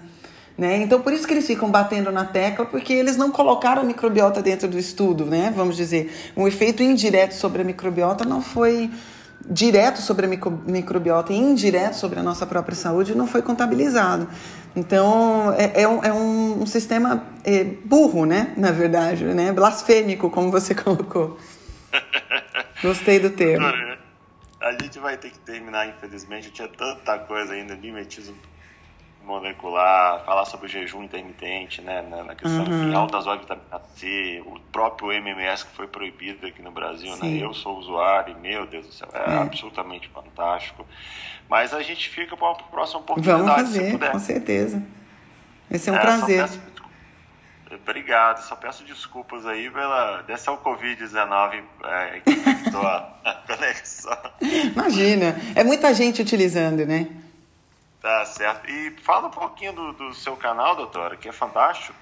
Né? 0.57 0.77
Então, 0.77 1.01
por 1.01 1.13
isso 1.13 1.25
que 1.25 1.33
eles 1.33 1.47
ficam 1.47 1.69
batendo 1.69 2.11
na 2.11 2.25
tecla, 2.25 2.65
porque 2.65 2.93
eles 2.93 3.17
não 3.17 3.31
colocaram 3.31 3.81
a 3.81 3.85
microbiota 3.85 4.41
dentro 4.41 4.67
do 4.67 4.77
estudo, 4.77 5.25
né? 5.25 5.51
vamos 5.55 5.75
dizer. 5.75 6.13
Um 6.37 6.47
efeito 6.47 6.83
indireto 6.83 7.33
sobre 7.33 7.61
a 7.61 7.65
microbiota 7.65 8.23
não 8.23 8.41
foi 8.41 8.91
direto 9.45 10.01
sobre 10.01 10.25
a 10.25 10.29
microbiota 10.65 11.33
e 11.33 11.37
indireto 11.37 11.95
sobre 11.95 12.19
a 12.19 12.23
nossa 12.23 12.45
própria 12.45 12.75
saúde 12.75 13.15
não 13.15 13.27
foi 13.27 13.41
contabilizado. 13.41 14.27
Então, 14.75 15.53
é, 15.53 15.83
é, 15.83 15.87
um, 15.87 16.03
é 16.03 16.11
um, 16.11 16.65
sistema 16.65 17.27
é, 17.43 17.63
burro, 17.63 18.25
né? 18.25 18.53
Na 18.57 18.71
verdade, 18.71 19.23
né? 19.25 19.51
Blasfêmico, 19.51 20.29
como 20.29 20.49
você 20.49 20.73
colocou. 20.75 21.37
Gostei 22.81 23.19
do 23.19 23.29
termo. 23.29 23.67
A 24.59 24.71
gente 24.71 24.97
vai 24.99 25.17
ter 25.17 25.29
que 25.29 25.39
terminar, 25.39 25.87
infelizmente. 25.87 26.47
Eu 26.47 26.53
tinha 26.53 26.67
tanta 26.67 27.19
coisa 27.19 27.53
ainda, 27.53 27.75
mimetismo 27.75 28.35
molecular, 29.23 30.23
falar 30.25 30.45
sobre 30.45 30.67
o 30.67 30.69
jejum 30.69 31.03
intermitente, 31.03 31.81
né, 31.81 32.01
na 32.01 32.35
questão 32.35 32.65
uhum. 32.65 32.89
de 32.89 32.95
altas 32.95 33.25
horas 33.25 33.41
de 33.41 33.47
vitamina 33.47 33.81
C, 33.95 34.43
o 34.45 34.59
próprio 34.71 35.11
MMS 35.11 35.65
que 35.65 35.75
foi 35.75 35.87
proibido 35.87 36.45
aqui 36.45 36.61
no 36.61 36.71
Brasil, 36.71 37.11
né? 37.11 37.21
Sim. 37.21 37.39
né? 37.39 37.45
Eu 37.45 37.53
sou 37.53 37.77
usuário 37.77 38.35
e, 38.35 38.39
meu 38.39 38.65
Deus 38.67 38.85
do 38.85 38.93
céu, 38.93 39.07
é, 39.13 39.33
é. 39.33 39.37
absolutamente 39.37 40.09
fantástico. 40.09 40.85
Mas 41.49 41.73
a 41.73 41.81
gente 41.81 42.09
fica 42.09 42.35
para 42.35 42.47
uma 42.47 42.55
próxima 42.55 42.99
oportunidade. 42.99 43.43
Vamos 43.43 43.61
fazer, 43.61 44.11
com 44.11 44.19
certeza. 44.19 44.83
Vai 45.69 45.79
ser 45.79 45.91
um 45.91 45.95
é, 45.95 45.99
prazer. 45.99 46.41
Peço, 46.41 46.61
obrigado, 47.75 48.43
só 48.43 48.55
peço 48.55 48.83
desculpas 48.83 49.45
aí 49.45 49.69
pela 49.69 50.21
dessa 50.21 50.51
o 50.51 50.57
Covid-19 50.57 51.63
é, 51.83 52.19
que 52.19 52.75
a 52.75 53.43
conexão. 53.47 54.17
Imagina, 54.41 55.35
é 55.55 55.63
muita 55.63 55.93
gente 55.93 56.21
utilizando, 56.21 56.85
né? 56.85 57.07
Tá 58.03 58.23
certo. 58.25 58.69
E 58.69 58.91
fala 59.01 59.27
um 59.27 59.31
pouquinho 59.31 59.71
do, 59.71 59.93
do 59.93 60.13
seu 60.13 60.35
canal, 60.35 60.75
doutora, 60.75 61.15
que 61.15 61.29
é 61.29 61.31
fantástico. 61.31 61.95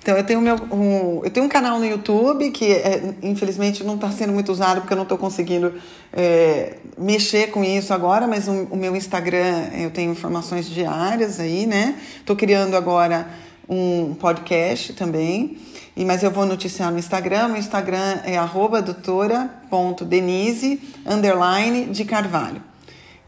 Então, 0.00 0.16
eu 0.16 0.24
tenho, 0.26 0.40
meu, 0.40 0.56
um, 0.72 1.20
eu 1.22 1.30
tenho 1.30 1.46
um 1.46 1.48
canal 1.48 1.78
no 1.78 1.86
YouTube 1.86 2.50
que, 2.50 2.72
é, 2.72 3.14
infelizmente, 3.22 3.84
não 3.84 3.94
está 3.94 4.10
sendo 4.10 4.32
muito 4.32 4.50
usado 4.50 4.80
porque 4.80 4.92
eu 4.92 4.96
não 4.96 5.04
estou 5.04 5.16
conseguindo 5.16 5.80
é, 6.12 6.78
mexer 6.98 7.52
com 7.52 7.62
isso 7.62 7.94
agora, 7.94 8.26
mas 8.26 8.48
o, 8.48 8.64
o, 8.72 8.76
meu 8.76 8.96
Instagram 8.96 9.70
eu 9.72 9.92
tenho 9.92 10.10
informações 10.10 10.68
diárias 10.68 11.38
aí, 11.38 11.64
né? 11.64 11.96
Estou 12.16 12.34
criando 12.34 12.76
agora 12.76 13.28
um 13.68 14.14
podcast 14.14 14.94
também, 14.94 15.58
e, 15.96 16.04
mas 16.04 16.24
eu 16.24 16.30
vou 16.32 16.44
noticiar 16.44 16.90
no 16.90 16.98
Instagram. 16.98 17.52
O 17.52 17.56
Instagram 17.56 18.18
é 18.24 18.36
doutora.denise, 18.82 20.80
underline, 21.06 21.86
de 21.86 22.04
Carvalho. 22.04 22.60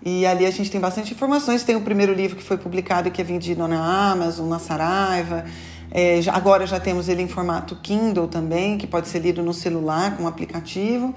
E 0.04 0.24
ali 0.26 0.46
a 0.46 0.50
gente 0.50 0.70
tem 0.70 0.80
bastante 0.80 1.12
informações. 1.12 1.62
Tem 1.62 1.76
o 1.76 1.80
primeiro 1.80 2.12
livro 2.12 2.36
que 2.36 2.42
foi 2.42 2.56
publicado 2.56 3.10
que 3.10 3.20
é 3.20 3.24
vendido 3.24 3.66
na 3.66 4.10
Amazon, 4.12 4.48
na 4.48 4.58
Saraiva. 4.58 5.44
É, 5.90 6.20
já, 6.20 6.34
agora 6.34 6.66
já 6.66 6.78
temos 6.78 7.08
ele 7.08 7.22
em 7.22 7.28
formato 7.28 7.76
Kindle 7.76 8.28
também, 8.28 8.78
que 8.78 8.86
pode 8.86 9.08
ser 9.08 9.20
lido 9.20 9.42
no 9.42 9.52
celular 9.52 10.16
com 10.16 10.24
um 10.24 10.26
aplicativo. 10.28 11.14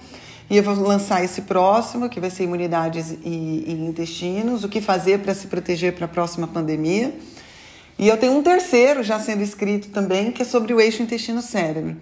E 0.50 0.58
eu 0.58 0.64
vou 0.64 0.76
lançar 0.76 1.24
esse 1.24 1.44
próximo, 1.44 2.10
que 2.10 2.20
vai 2.20 2.30
ser 2.30 2.44
imunidades 2.44 3.12
e, 3.24 3.64
e 3.68 3.88
intestinos, 3.88 4.64
o 4.64 4.70
que 4.70 4.82
fazer 4.82 5.20
para 5.20 5.34
se 5.34 5.48
proteger 5.48 5.94
para 5.94 6.06
a 6.06 6.10
próxima 6.10 6.48
pandemia. 6.48 7.14
E 7.98 8.08
eu 8.08 8.18
tenho 8.18 8.34
um 8.34 8.44
terceiro 8.44 9.04
já 9.04 9.20
sendo 9.20 9.44
escrito 9.44 9.90
também, 9.90 10.32
que 10.32 10.42
é 10.42 10.46
sobre 10.46 10.74
o 10.74 10.82
eixo 10.82 11.04
intestino-cérebro 11.04 11.96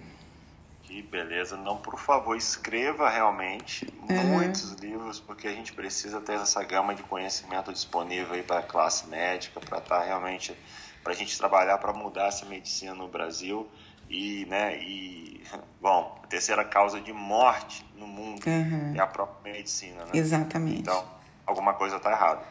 beleza. 1.10 1.56
Não, 1.56 1.76
por 1.76 1.98
favor, 1.98 2.36
escreva 2.36 3.10
realmente 3.10 3.86
uhum. 4.08 4.24
muitos 4.26 4.72
livros, 4.74 5.18
porque 5.18 5.48
a 5.48 5.52
gente 5.52 5.72
precisa 5.72 6.20
ter 6.20 6.34
essa 6.34 6.62
gama 6.62 6.94
de 6.94 7.02
conhecimento 7.02 7.72
disponível 7.72 8.34
aí 8.34 8.42
para 8.42 8.60
a 8.60 8.62
classe 8.62 9.06
médica, 9.08 9.60
para 9.60 9.78
estar 9.78 9.98
tá 9.98 10.04
realmente, 10.04 10.56
para 11.02 11.12
a 11.12 11.16
gente 11.16 11.36
trabalhar 11.36 11.78
para 11.78 11.92
mudar 11.92 12.28
essa 12.28 12.46
medicina 12.46 12.94
no 12.94 13.08
Brasil. 13.08 13.68
E, 14.08 14.44
né, 14.46 14.76
e, 14.82 15.42
bom, 15.80 16.20
a 16.22 16.26
terceira 16.26 16.64
causa 16.64 17.00
de 17.00 17.12
morte 17.12 17.84
no 17.96 18.06
mundo 18.06 18.42
uhum. 18.46 18.94
é 18.96 19.00
a 19.00 19.06
própria 19.06 19.52
medicina, 19.52 20.04
né? 20.04 20.10
Exatamente. 20.14 20.80
Então, 20.80 21.04
alguma 21.44 21.74
coisa 21.74 21.96
está 21.96 22.10
errada, 22.10 22.42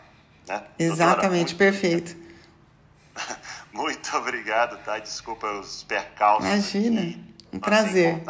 né? 0.48 0.64
Exatamente, 0.78 1.56
Doutora, 1.56 1.72
perfeito. 1.72 2.30
Muito 3.74 4.18
obrigado, 4.18 4.78
tá? 4.84 5.00
Desculpa 5.00 5.48
os 5.52 5.84
percalços. 5.84 6.46
Imagina. 6.46 7.02
E 7.02 7.29
um 7.54 7.60
prazer. 7.60 8.24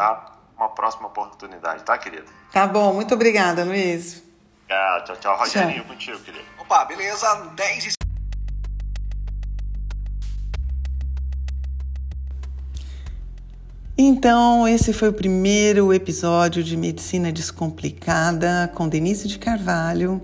Uma 0.57 0.69
próxima 0.69 1.07
oportunidade, 1.07 1.83
tá, 1.83 1.97
querido? 1.97 2.25
Tá 2.51 2.67
bom, 2.67 2.93
muito 2.93 3.13
obrigada, 3.13 3.63
Luiz. 3.63 4.21
Ah, 4.69 5.03
tchau, 5.05 5.15
tchau. 5.15 5.37
Rogerinho, 5.37 5.83
tchau. 5.83 5.85
contigo, 5.85 6.19
querido. 6.19 6.45
Opa, 6.59 6.85
beleza? 6.85 7.35
10 7.55 7.85
e... 7.85 7.99
Então, 13.97 14.67
esse 14.67 14.93
foi 14.93 15.09
o 15.09 15.13
primeiro 15.13 15.93
episódio 15.93 16.63
de 16.63 16.77
Medicina 16.77 17.31
Descomplicada 17.31 18.71
com 18.73 18.87
Denise 18.87 19.27
de 19.27 19.37
Carvalho. 19.37 20.21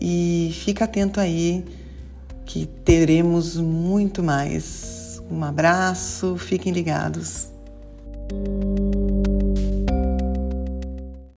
E 0.00 0.50
fica 0.64 0.84
atento 0.84 1.20
aí 1.20 1.64
que 2.46 2.66
teremos 2.66 3.56
muito 3.56 4.22
mais. 4.22 5.22
Um 5.30 5.44
abraço, 5.44 6.36
fiquem 6.38 6.72
ligados. 6.72 7.51
Música 8.30 10.01